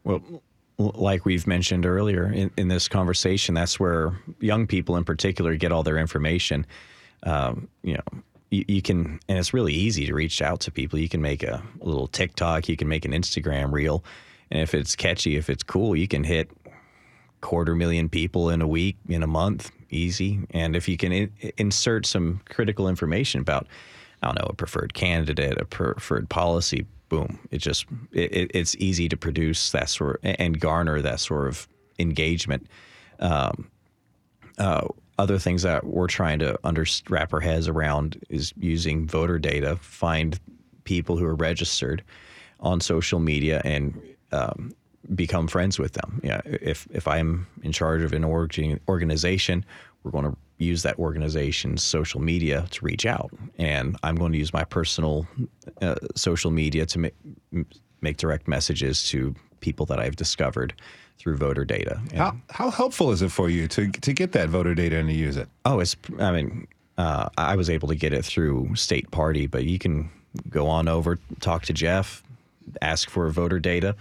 Well, 0.03 0.21
like 0.77 1.25
we've 1.25 1.47
mentioned 1.47 1.85
earlier 1.85 2.31
in, 2.31 2.51
in 2.57 2.67
this 2.67 2.87
conversation, 2.87 3.55
that's 3.55 3.79
where 3.79 4.17
young 4.39 4.67
people 4.67 4.95
in 4.95 5.03
particular 5.03 5.55
get 5.55 5.71
all 5.71 5.83
their 5.83 5.97
information. 5.97 6.65
Um, 7.23 7.67
you 7.83 7.95
know, 7.95 8.21
you, 8.51 8.63
you, 8.67 8.81
can, 8.81 9.19
and 9.27 9.37
it's 9.37 9.53
really 9.53 9.73
easy 9.73 10.05
to 10.05 10.13
reach 10.13 10.41
out 10.41 10.59
to 10.61 10.71
people. 10.71 10.99
You 10.99 11.09
can 11.09 11.21
make 11.21 11.43
a, 11.43 11.63
little 11.81 12.07
TikTok, 12.07 12.69
you 12.69 12.77
can 12.77 12.87
make 12.87 13.05
an 13.05 13.11
Instagram 13.11 13.71
reel, 13.71 14.03
and 14.51 14.61
if 14.61 14.73
it's 14.73 14.95
catchy, 14.95 15.35
if 15.35 15.49
it's 15.49 15.63
cool, 15.63 15.95
you 15.95 16.07
can 16.07 16.23
hit 16.23 16.49
quarter 17.41 17.75
million 17.75 18.09
people 18.09 18.49
in 18.49 18.61
a 18.61 18.67
week, 18.67 18.97
in 19.09 19.23
a 19.23 19.27
month, 19.27 19.71
easy. 19.89 20.39
And 20.51 20.75
if 20.75 20.87
you 20.87 20.97
can 20.97 21.11
in, 21.11 21.31
insert 21.57 22.05
some 22.05 22.41
critical 22.49 22.87
information 22.87 23.41
about 23.41 23.67
Don't 24.27 24.39
know, 24.39 24.47
a 24.49 24.53
preferred 24.53 24.93
candidate, 24.93 25.59
a 25.59 25.65
preferred 25.65 26.29
policy, 26.29 26.85
boom. 27.09 27.39
It 27.49 27.59
just 27.59 27.85
it, 28.11 28.51
it's 28.53 28.75
easy 28.75 29.07
to 29.09 29.17
produce 29.17 29.71
that 29.71 29.89
sort 29.89 30.19
of, 30.23 30.35
and 30.39 30.59
garner 30.59 31.01
that 31.01 31.19
sort 31.19 31.47
of 31.47 31.67
engagement. 31.97 32.67
Um, 33.19 33.69
uh, 34.57 34.87
other 35.17 35.39
things 35.39 35.63
that 35.63 35.85
we're 35.85 36.07
trying 36.07 36.39
to 36.39 36.59
under, 36.63 36.85
wrap 37.09 37.33
our 37.33 37.39
heads 37.39 37.67
around 37.67 38.19
is 38.29 38.53
using 38.57 39.07
voter 39.07 39.39
data, 39.39 39.77
find 39.77 40.39
people 40.83 41.17
who 41.17 41.25
are 41.25 41.35
registered 41.35 42.03
on 42.59 42.81
social 42.81 43.19
media 43.19 43.61
and 43.63 43.99
um, 44.31 44.73
become 45.15 45.47
friends 45.47 45.79
with 45.79 45.93
them. 45.93 46.19
Yeah, 46.23 46.41
if 46.43 46.87
if 46.91 47.07
I'm 47.07 47.47
in 47.63 47.71
charge 47.71 48.01
of 48.01 48.13
an 48.13 48.25
organization, 48.25 49.65
we're 50.03 50.11
going 50.11 50.25
to 50.25 50.37
use 50.57 50.83
that 50.83 50.97
organization's 50.97 51.83
social 51.83 52.19
media 52.19 52.65
to 52.71 52.85
reach 52.85 53.05
out. 53.05 53.31
And 53.57 53.97
I'm 54.03 54.15
going 54.15 54.31
to 54.31 54.37
use 54.37 54.53
my 54.53 54.63
personal 54.63 55.27
uh, 55.81 55.95
social 56.15 56.51
media 56.51 56.85
to 56.87 56.99
make, 56.99 57.15
make 58.01 58.17
direct 58.17 58.47
messages 58.47 59.03
to 59.09 59.35
people 59.59 59.85
that 59.87 59.99
I've 59.99 60.15
discovered 60.15 60.73
through 61.19 61.37
voter 61.37 61.65
data. 61.65 61.99
And 62.11 62.17
how, 62.17 62.37
how 62.49 62.69
helpful 62.71 63.11
is 63.11 63.21
it 63.21 63.31
for 63.31 63.49
you 63.49 63.67
to, 63.69 63.91
to 63.91 64.13
get 64.13 64.31
that 64.33 64.49
voter 64.49 64.75
data 64.75 64.97
and 64.97 65.09
to 65.09 65.15
use 65.15 65.37
it? 65.37 65.47
Oh, 65.65 65.79
it's, 65.79 65.95
I 66.19 66.31
mean, 66.31 66.67
uh, 66.97 67.29
I 67.37 67.55
was 67.55 67.69
able 67.69 67.87
to 67.89 67.95
get 67.95 68.13
it 68.13 68.25
through 68.25 68.75
state 68.75 69.09
party, 69.11 69.47
but 69.47 69.65
you 69.65 69.77
can 69.77 70.09
go 70.49 70.67
on 70.67 70.87
over, 70.87 71.19
talk 71.39 71.63
to 71.65 71.73
Jeff, 71.73 72.23
ask 72.81 73.09
for 73.09 73.29
voter 73.29 73.59
data 73.59 73.95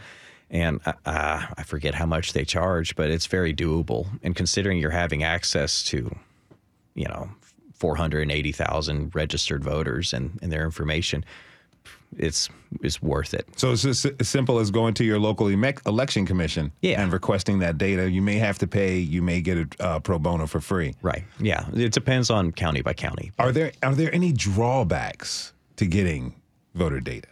and 0.50 0.80
uh, 0.86 0.94
I 1.04 1.62
forget 1.64 1.94
how 1.94 2.06
much 2.06 2.32
they 2.32 2.44
charge, 2.44 2.94
but 2.94 3.10
it's 3.10 3.26
very 3.26 3.52
doable. 3.52 4.06
And 4.22 4.36
considering 4.36 4.78
you're 4.78 4.90
having 4.90 5.22
access 5.22 5.82
to 5.84 6.16
you 6.96 7.06
know 7.06 7.30
480,000 7.74 9.14
registered 9.14 9.62
voters 9.62 10.12
and, 10.12 10.38
and 10.42 10.50
their 10.50 10.64
information 10.64 11.24
it's 12.18 12.48
it's 12.82 13.02
worth 13.02 13.34
it. 13.34 13.46
So 13.56 13.72
it's 13.72 13.84
as 13.84 14.28
simple 14.28 14.58
as 14.58 14.70
going 14.70 14.94
to 14.94 15.04
your 15.04 15.18
local 15.18 15.48
election 15.48 16.26
commission 16.26 16.72
yeah. 16.80 17.00
and 17.00 17.12
requesting 17.12 17.60
that 17.60 17.78
data. 17.78 18.10
You 18.10 18.22
may 18.22 18.36
have 18.36 18.58
to 18.58 18.66
pay. 18.66 18.98
You 18.98 19.22
may 19.22 19.40
get 19.40 19.58
it 19.58 19.80
uh, 19.80 20.00
pro 20.00 20.18
bono 20.18 20.46
for 20.46 20.60
free. 20.60 20.94
Right. 21.02 21.24
Yeah. 21.38 21.66
It 21.74 21.92
depends 21.92 22.30
on 22.30 22.52
county 22.52 22.82
by 22.82 22.94
county. 22.94 23.32
Are 23.38 23.52
there 23.52 23.72
are 23.82 23.94
there 23.94 24.14
any 24.14 24.32
drawbacks 24.32 25.52
to 25.76 25.86
getting 25.86 26.34
voter 26.74 27.00
data? 27.00 27.28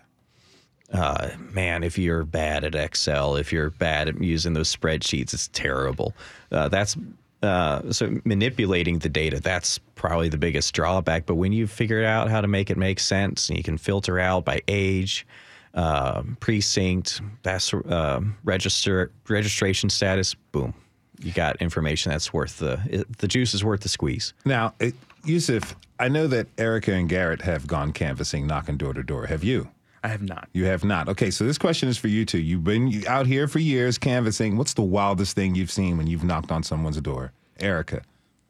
Uh, 0.92 1.30
man, 1.52 1.82
if 1.82 1.98
you're 1.98 2.24
bad 2.24 2.62
at 2.62 2.74
Excel, 2.74 3.36
if 3.36 3.52
you're 3.52 3.70
bad 3.70 4.08
at 4.08 4.20
using 4.20 4.52
those 4.52 4.74
spreadsheets, 4.74 5.34
it's 5.34 5.48
terrible. 5.48 6.14
Uh, 6.52 6.68
that's 6.68 6.96
uh, 7.44 7.92
so 7.92 8.18
manipulating 8.24 8.98
the 8.98 9.08
data 9.08 9.40
that's 9.40 9.78
probably 9.94 10.28
the 10.28 10.38
biggest 10.38 10.74
drawback. 10.74 11.26
But 11.26 11.36
when 11.36 11.52
you 11.52 11.66
figure 11.66 12.04
out 12.04 12.30
how 12.30 12.40
to 12.40 12.48
make 12.48 12.70
it 12.70 12.76
make 12.76 12.98
sense 12.98 13.48
and 13.48 13.56
you 13.56 13.64
can 13.64 13.78
filter 13.78 14.18
out 14.18 14.44
by 14.44 14.62
age 14.68 15.26
uh, 15.74 16.22
precinct 16.40 17.20
that's 17.42 17.74
uh, 17.74 18.20
register 18.44 19.10
registration 19.28 19.90
status 19.90 20.34
boom 20.52 20.72
you 21.20 21.32
got 21.32 21.56
information 21.56 22.10
that's 22.10 22.32
worth 22.32 22.58
the 22.58 23.04
the 23.18 23.28
juice 23.28 23.54
is 23.54 23.64
worth 23.64 23.80
the 23.80 23.88
squeeze. 23.88 24.34
Now 24.44 24.74
it, 24.80 24.94
yusuf 25.24 25.74
i 25.98 26.06
know 26.06 26.26
that 26.26 26.46
erica 26.58 26.92
and 26.92 27.08
garrett 27.08 27.40
have 27.40 27.66
gone 27.66 27.92
canvassing 27.92 28.46
knocking 28.46 28.76
door 28.76 28.92
to 28.92 29.02
door. 29.02 29.26
Have 29.26 29.42
you 29.42 29.68
I 30.04 30.08
have 30.08 30.22
not. 30.22 30.50
You 30.52 30.66
have 30.66 30.84
not. 30.84 31.08
Okay, 31.08 31.30
so 31.30 31.44
this 31.44 31.56
question 31.56 31.88
is 31.88 31.96
for 31.96 32.08
you 32.08 32.26
two. 32.26 32.38
You've 32.38 32.62
been 32.62 33.04
out 33.08 33.26
here 33.26 33.48
for 33.48 33.58
years 33.58 33.96
canvassing. 33.96 34.58
What's 34.58 34.74
the 34.74 34.82
wildest 34.82 35.34
thing 35.34 35.54
you've 35.54 35.70
seen 35.70 35.96
when 35.96 36.06
you've 36.06 36.22
knocked 36.22 36.52
on 36.52 36.62
someone's 36.62 37.00
door? 37.00 37.32
Erica. 37.58 38.02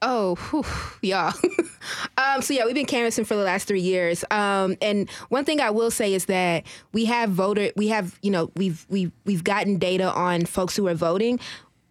Oh, 0.02 0.34
whew, 0.34 0.64
yeah. 1.00 1.32
um, 2.18 2.42
so 2.42 2.52
yeah, 2.52 2.66
we've 2.66 2.74
been 2.74 2.86
canvassing 2.86 3.24
for 3.24 3.36
the 3.36 3.44
last 3.44 3.68
three 3.68 3.80
years. 3.80 4.24
Um, 4.32 4.76
and 4.82 5.08
one 5.28 5.44
thing 5.44 5.60
I 5.60 5.70
will 5.70 5.92
say 5.92 6.12
is 6.12 6.24
that 6.24 6.66
we 6.92 7.04
have 7.04 7.30
voted. 7.30 7.72
We 7.76 7.86
have, 7.88 8.18
you 8.20 8.32
know, 8.32 8.50
we've 8.56 8.84
we've 8.90 9.12
we've 9.24 9.44
gotten 9.44 9.78
data 9.78 10.12
on 10.12 10.46
folks 10.46 10.74
who 10.74 10.88
are 10.88 10.94
voting. 10.94 11.38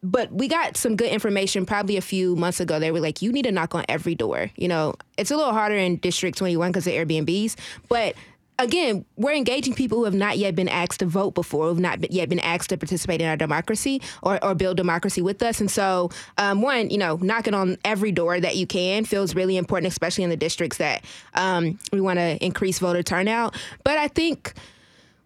But 0.05 0.33
we 0.33 0.49
got 0.49 0.75
some 0.75 0.97
good 0.97 1.09
information 1.09 1.65
probably 1.65 1.95
a 1.95 2.01
few 2.01 2.35
months 2.35 2.59
ago. 2.59 2.77
They 2.77 2.91
were 2.91 2.99
like, 2.99 3.21
you 3.21 3.31
need 3.31 3.43
to 3.43 3.53
knock 3.53 3.73
on 3.73 3.85
every 3.87 4.15
door. 4.15 4.51
You 4.57 4.67
know, 4.67 4.95
it's 5.17 5.31
a 5.31 5.37
little 5.37 5.53
harder 5.53 5.77
in 5.77 5.95
District 5.95 6.37
21 6.37 6.71
because 6.73 6.85
of 6.85 6.91
Airbnbs, 6.91 7.55
but 7.87 8.13
again, 8.59 9.05
we're 9.15 9.33
engaging 9.33 9.73
people 9.73 9.99
who 9.99 10.03
have 10.05 10.13
not 10.13 10.37
yet 10.37 10.55
been 10.55 10.69
asked 10.69 10.99
to 10.99 11.05
vote 11.05 11.33
before, 11.33 11.67
who've 11.67 11.79
not 11.79 12.11
yet 12.11 12.29
been 12.29 12.39
asked 12.39 12.69
to 12.69 12.77
participate 12.77 13.21
in 13.21 13.27
our 13.27 13.37
democracy 13.37 14.01
or, 14.21 14.43
or 14.43 14.55
build 14.55 14.77
democracy 14.77 15.21
with 15.21 15.41
us. 15.43 15.59
And 15.59 15.69
so, 15.69 16.09
um, 16.37 16.61
one, 16.61 16.89
you 16.89 16.97
know, 16.97 17.17
knocking 17.17 17.53
on 17.53 17.77
every 17.83 18.11
door 18.11 18.39
that 18.39 18.55
you 18.55 18.67
can 18.67 19.05
feels 19.05 19.35
really 19.35 19.57
important, 19.57 19.91
especially 19.91 20.23
in 20.23 20.29
the 20.29 20.37
districts 20.37 20.77
that 20.77 21.03
um, 21.33 21.79
we 21.91 22.01
want 22.01 22.19
to 22.19 22.43
increase 22.43 22.79
voter 22.79 23.03
turnout. 23.03 23.55
But 23.83 23.97
I 23.97 24.07
think 24.07 24.53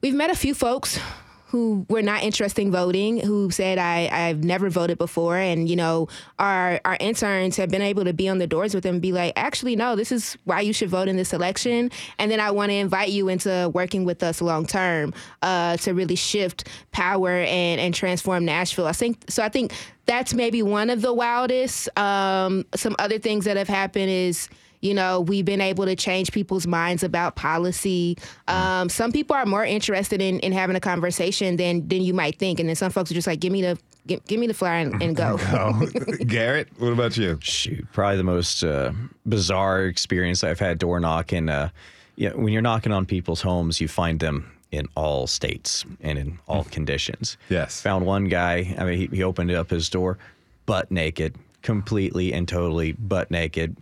we've 0.01 0.15
met 0.15 0.29
a 0.29 0.35
few 0.35 0.53
folks 0.53 0.99
who 1.47 1.85
were 1.89 2.01
not 2.01 2.23
interested 2.23 2.61
in 2.61 2.71
voting, 2.71 3.19
who 3.19 3.49
said 3.51 3.77
I 3.77 4.09
I've 4.11 4.43
never 4.43 4.69
voted 4.69 4.97
before, 4.97 5.37
and 5.37 5.69
you 5.69 5.75
know 5.75 6.07
our 6.39 6.79
our 6.85 6.97
interns 6.99 7.57
have 7.57 7.69
been 7.69 7.81
able 7.81 8.03
to 8.03 8.13
be 8.13 8.27
on 8.27 8.37
the 8.37 8.47
doors 8.47 8.73
with 8.73 8.83
them 8.83 8.95
and 8.95 9.01
be 9.01 9.11
like, 9.11 9.33
actually 9.35 9.75
no, 9.75 9.95
this 9.95 10.11
is 10.11 10.37
why 10.43 10.61
you 10.61 10.73
should 10.73 10.89
vote 10.89 11.07
in 11.07 11.15
this 11.15 11.33
election, 11.33 11.89
and 12.19 12.29
then 12.29 12.39
I 12.39 12.51
want 12.51 12.71
to 12.71 12.75
invite 12.75 13.09
you 13.09 13.29
into 13.29 13.71
working 13.73 14.03
with 14.03 14.23
us 14.23 14.41
long 14.41 14.65
term 14.65 15.13
uh, 15.41 15.77
to 15.77 15.93
really 15.93 16.15
shift 16.15 16.67
power 16.91 17.31
and 17.31 17.79
and 17.79 17.93
transform 17.93 18.45
Nashville. 18.45 18.87
I 18.87 18.91
think 18.93 19.23
so. 19.29 19.43
I 19.43 19.49
think 19.49 19.73
that's 20.05 20.33
maybe 20.33 20.63
one 20.63 20.89
of 20.89 21.01
the 21.01 21.13
wildest. 21.13 21.89
Um, 21.97 22.65
some 22.75 22.95
other 22.99 23.19
things 23.19 23.45
that 23.45 23.57
have 23.57 23.67
happened 23.67 24.09
is 24.09 24.49
you 24.81 24.93
know, 24.93 25.21
we've 25.21 25.45
been 25.45 25.61
able 25.61 25.85
to 25.85 25.95
change 25.95 26.31
people's 26.31 26.67
minds 26.67 27.03
about 27.03 27.35
policy. 27.35 28.17
Um, 28.47 28.89
some 28.89 29.11
people 29.11 29.35
are 29.35 29.45
more 29.45 29.65
interested 29.65 30.21
in, 30.21 30.39
in 30.39 30.51
having 30.51 30.75
a 30.75 30.79
conversation 30.79 31.57
than 31.57 31.87
than 31.87 32.01
you 32.01 32.13
might 32.13 32.37
think, 32.37 32.59
and 32.59 32.69
then 32.69 32.75
some 32.75 32.91
folks 32.91 33.11
are 33.11 33.15
just 33.15 33.27
like, 33.27 33.39
"Give 33.39 33.51
me 33.51 33.61
the 33.61 33.77
give, 34.05 34.23
give 34.25 34.39
me 34.39 34.47
the 34.47 34.53
flyer 34.53 34.79
and, 34.79 35.01
and 35.01 35.15
go." 35.15 35.37
Garrett, 36.27 36.69
what 36.77 36.93
about 36.93 37.17
you? 37.17 37.39
Shoot, 37.41 37.85
probably 37.91 38.17
the 38.17 38.23
most 38.23 38.63
uh, 38.63 38.91
bizarre 39.25 39.85
experience 39.85 40.43
I've 40.43 40.59
had 40.59 40.77
door 40.77 40.99
knocking. 40.99 41.49
Uh, 41.49 41.69
yeah, 42.15 42.33
when 42.33 42.53
you're 42.53 42.61
knocking 42.61 42.91
on 42.91 43.05
people's 43.05 43.41
homes, 43.41 43.79
you 43.79 43.87
find 43.87 44.19
them 44.19 44.51
in 44.71 44.87
all 44.95 45.27
states 45.27 45.85
and 46.01 46.17
in 46.17 46.39
all 46.47 46.65
conditions. 46.65 47.37
Yes. 47.49 47.81
Found 47.81 48.05
one 48.05 48.25
guy. 48.25 48.75
I 48.77 48.83
mean, 48.83 48.97
he, 48.97 49.07
he 49.07 49.23
opened 49.23 49.51
up 49.51 49.69
his 49.69 49.89
door, 49.89 50.17
butt 50.65 50.91
naked, 50.91 51.35
completely 51.61 52.33
and 52.33 52.47
totally 52.47 52.91
butt 52.93 53.31
naked. 53.31 53.75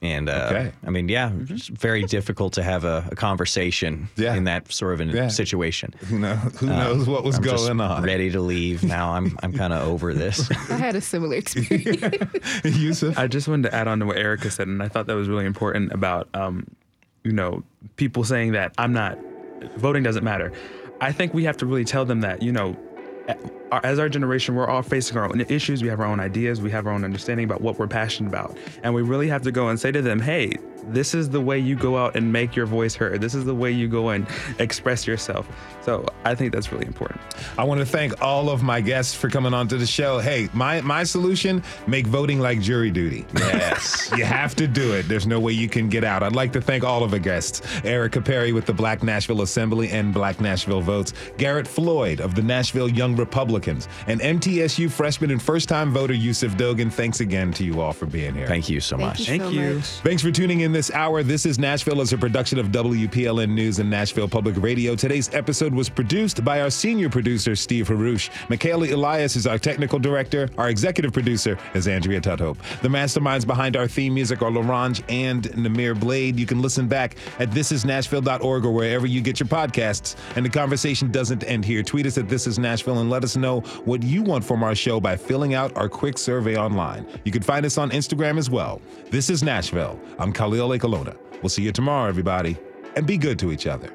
And 0.00 0.28
uh, 0.28 0.46
Okay. 0.52 0.72
I 0.86 0.90
mean, 0.90 1.08
yeah, 1.08 1.32
it's 1.48 1.66
very 1.66 2.04
difficult 2.04 2.52
to 2.52 2.62
have 2.62 2.84
a, 2.84 3.08
a 3.10 3.16
conversation 3.16 4.08
Yeah. 4.16 4.34
in 4.36 4.44
that 4.44 4.70
sort 4.70 4.94
of 4.94 5.00
a 5.00 5.10
Yeah. 5.12 5.26
situation. 5.28 5.92
Who 6.06 6.20
knows, 6.20 6.38
who 6.60 6.66
knows 6.68 7.08
what 7.08 7.24
was 7.24 7.36
I'm 7.38 7.42
just 7.42 7.66
going 7.66 7.80
on? 7.80 8.04
Ready 8.04 8.30
to 8.30 8.40
leave 8.40 8.84
now. 8.84 9.10
I'm 9.12 9.36
I'm 9.42 9.52
kind 9.52 9.72
of 9.72 9.82
over 9.88 10.14
this. 10.14 10.48
I 10.70 10.74
had 10.76 10.94
a 10.94 11.00
similar 11.00 11.34
experience. 11.42 12.22
Yusuf? 12.64 13.18
I 13.18 13.26
just 13.26 13.48
wanted 13.48 13.70
to 13.70 13.74
add 13.74 13.88
on 13.88 13.98
to 13.98 14.06
what 14.06 14.16
Erica 14.18 14.50
said, 14.52 14.68
and 14.68 14.80
I 14.82 14.88
thought 14.88 15.06
that 15.08 15.16
was 15.16 15.28
really 15.28 15.46
important 15.46 15.92
about, 15.92 16.28
um, 16.32 16.64
you 17.24 17.32
know, 17.32 17.64
people 17.96 18.22
saying 18.22 18.52
that 18.52 18.72
I'm 18.78 18.92
not 18.92 19.18
voting 19.78 20.04
doesn't 20.04 20.22
matter. 20.24 20.52
I 21.00 21.10
think 21.10 21.34
we 21.34 21.42
have 21.44 21.56
to 21.56 21.66
really 21.66 21.84
tell 21.84 22.04
them 22.04 22.20
that, 22.20 22.40
you 22.42 22.52
know, 22.52 22.76
a- 23.28 23.36
as 23.70 23.98
our 23.98 24.08
generation, 24.08 24.54
we're 24.54 24.66
all 24.66 24.82
facing 24.82 25.16
our 25.16 25.24
own 25.24 25.40
issues. 25.42 25.82
We 25.82 25.88
have 25.88 26.00
our 26.00 26.06
own 26.06 26.20
ideas. 26.20 26.60
We 26.60 26.70
have 26.70 26.86
our 26.86 26.92
own 26.92 27.04
understanding 27.04 27.44
about 27.44 27.60
what 27.60 27.78
we're 27.78 27.86
passionate 27.86 28.28
about, 28.28 28.56
and 28.82 28.94
we 28.94 29.02
really 29.02 29.28
have 29.28 29.42
to 29.42 29.52
go 29.52 29.68
and 29.68 29.78
say 29.78 29.92
to 29.92 30.02
them, 30.02 30.20
"Hey, 30.20 30.56
this 30.88 31.14
is 31.14 31.28
the 31.28 31.40
way 31.40 31.58
you 31.58 31.76
go 31.76 31.98
out 31.98 32.16
and 32.16 32.32
make 32.32 32.56
your 32.56 32.66
voice 32.66 32.94
heard. 32.94 33.20
This 33.20 33.34
is 33.34 33.44
the 33.44 33.54
way 33.54 33.70
you 33.70 33.88
go 33.88 34.10
and 34.10 34.26
express 34.58 35.06
yourself." 35.06 35.48
So 35.82 36.06
I 36.24 36.34
think 36.34 36.52
that's 36.52 36.72
really 36.72 36.86
important. 36.86 37.20
I 37.56 37.64
want 37.64 37.80
to 37.80 37.86
thank 37.86 38.20
all 38.22 38.50
of 38.50 38.62
my 38.62 38.80
guests 38.80 39.14
for 39.14 39.28
coming 39.28 39.54
on 39.54 39.68
to 39.68 39.76
the 39.76 39.86
show. 39.86 40.18
Hey, 40.18 40.48
my 40.52 40.80
my 40.80 41.04
solution: 41.04 41.62
make 41.86 42.06
voting 42.06 42.40
like 42.40 42.60
jury 42.60 42.90
duty. 42.90 43.26
yes. 43.36 44.10
You 44.16 44.24
have 44.24 44.54
to 44.56 44.66
do 44.66 44.94
it. 44.94 45.08
There's 45.08 45.26
no 45.26 45.40
way 45.40 45.52
you 45.52 45.68
can 45.68 45.88
get 45.88 46.04
out. 46.04 46.22
I'd 46.22 46.34
like 46.34 46.52
to 46.52 46.60
thank 46.60 46.84
all 46.84 47.02
of 47.04 47.10
the 47.10 47.20
guests 47.20 47.62
Erica 47.84 48.20
Perry 48.20 48.52
with 48.52 48.66
the 48.66 48.72
Black 48.72 49.02
Nashville 49.02 49.42
Assembly 49.42 49.90
and 49.90 50.12
Black 50.12 50.40
Nashville 50.40 50.80
Votes, 50.80 51.12
Garrett 51.36 51.66
Floyd 51.66 52.20
of 52.20 52.34
the 52.34 52.42
Nashville 52.42 52.88
Young 52.88 53.14
Republicans, 53.58 53.88
and 54.06 54.20
MTSU 54.20 54.90
freshman 54.90 55.30
and 55.30 55.42
first 55.42 55.68
time 55.68 55.92
voter 55.92 56.14
Yusuf 56.14 56.56
Dogan. 56.56 56.90
Thanks 56.90 57.20
again 57.20 57.52
to 57.52 57.64
you 57.64 57.80
all 57.80 57.92
for 57.92 58.06
being 58.06 58.34
here. 58.34 58.46
Thank 58.46 58.68
you 58.68 58.80
so 58.80 58.96
much. 58.96 59.26
Thank 59.26 59.42
so 59.42 59.48
you. 59.50 59.74
much. 59.74 59.84
Thanks 59.84 60.22
for 60.22 60.30
tuning 60.30 60.60
in 60.60 60.72
this 60.72 60.90
hour. 60.92 61.22
This 61.22 61.44
is 61.44 61.58
Nashville 61.58 62.00
as 62.00 62.12
a 62.12 62.18
production 62.18 62.58
of 62.58 62.68
WPLN 62.68 63.50
News 63.50 63.78
and 63.78 63.90
Nashville 63.90 64.28
Public 64.28 64.56
Radio. 64.58 64.94
Today's 64.94 65.32
episode 65.34 65.74
was 65.74 65.88
produced 65.88 66.44
by 66.44 66.60
our 66.60 66.70
senior 66.70 67.08
producer, 67.08 67.56
Steve 67.56 67.88
Haruch. 67.88 68.30
Michaela 68.48 68.86
Elias 68.86 69.36
is 69.36 69.46
our 69.46 69.58
technical 69.58 69.98
director. 69.98 70.48
Our 70.56 70.70
executive 70.70 71.12
producer 71.12 71.58
is 71.74 71.88
Andrea 71.88 72.20
Tudhope. 72.20 72.58
The 72.80 72.88
masterminds 72.88 73.46
behind 73.46 73.76
our 73.76 73.88
theme 73.88 74.14
music 74.14 74.42
are 74.42 74.50
Larange 74.50 75.02
and 75.08 75.44
Namir 75.44 75.98
Blade. 75.98 76.38
You 76.38 76.46
can 76.46 76.62
listen 76.62 76.86
back 76.86 77.16
at 77.38 77.50
thisisnashville.org 77.50 78.64
or 78.64 78.70
wherever 78.70 79.06
you 79.06 79.20
get 79.20 79.40
your 79.40 79.48
podcasts. 79.48 80.16
And 80.36 80.44
the 80.44 80.50
conversation 80.50 81.10
doesn't 81.10 81.44
end 81.44 81.64
here. 81.64 81.82
Tweet 81.82 82.06
us 82.06 82.18
at 82.18 82.28
This 82.28 82.46
Is 82.46 82.58
Nashville 82.58 83.00
and 83.00 83.10
let 83.10 83.24
us 83.24 83.36
know 83.36 83.47
what 83.84 84.02
you 84.02 84.22
want 84.22 84.44
from 84.44 84.62
our 84.62 84.74
show 84.74 85.00
by 85.00 85.16
filling 85.16 85.54
out 85.54 85.76
our 85.76 85.88
quick 85.88 86.18
survey 86.18 86.56
online. 86.56 87.06
You 87.24 87.32
can 87.32 87.42
find 87.42 87.66
us 87.66 87.78
on 87.78 87.90
Instagram 87.90 88.38
as 88.38 88.50
well. 88.50 88.80
This 89.10 89.30
is 89.30 89.42
Nashville. 89.42 89.98
I'm 90.18 90.32
Khalil 90.32 90.70
Ekulona. 90.70 91.16
We'll 91.42 91.48
see 91.48 91.62
you 91.62 91.72
tomorrow, 91.72 92.08
everybody, 92.08 92.56
and 92.96 93.06
be 93.06 93.16
good 93.16 93.38
to 93.40 93.52
each 93.52 93.66
other. 93.66 93.92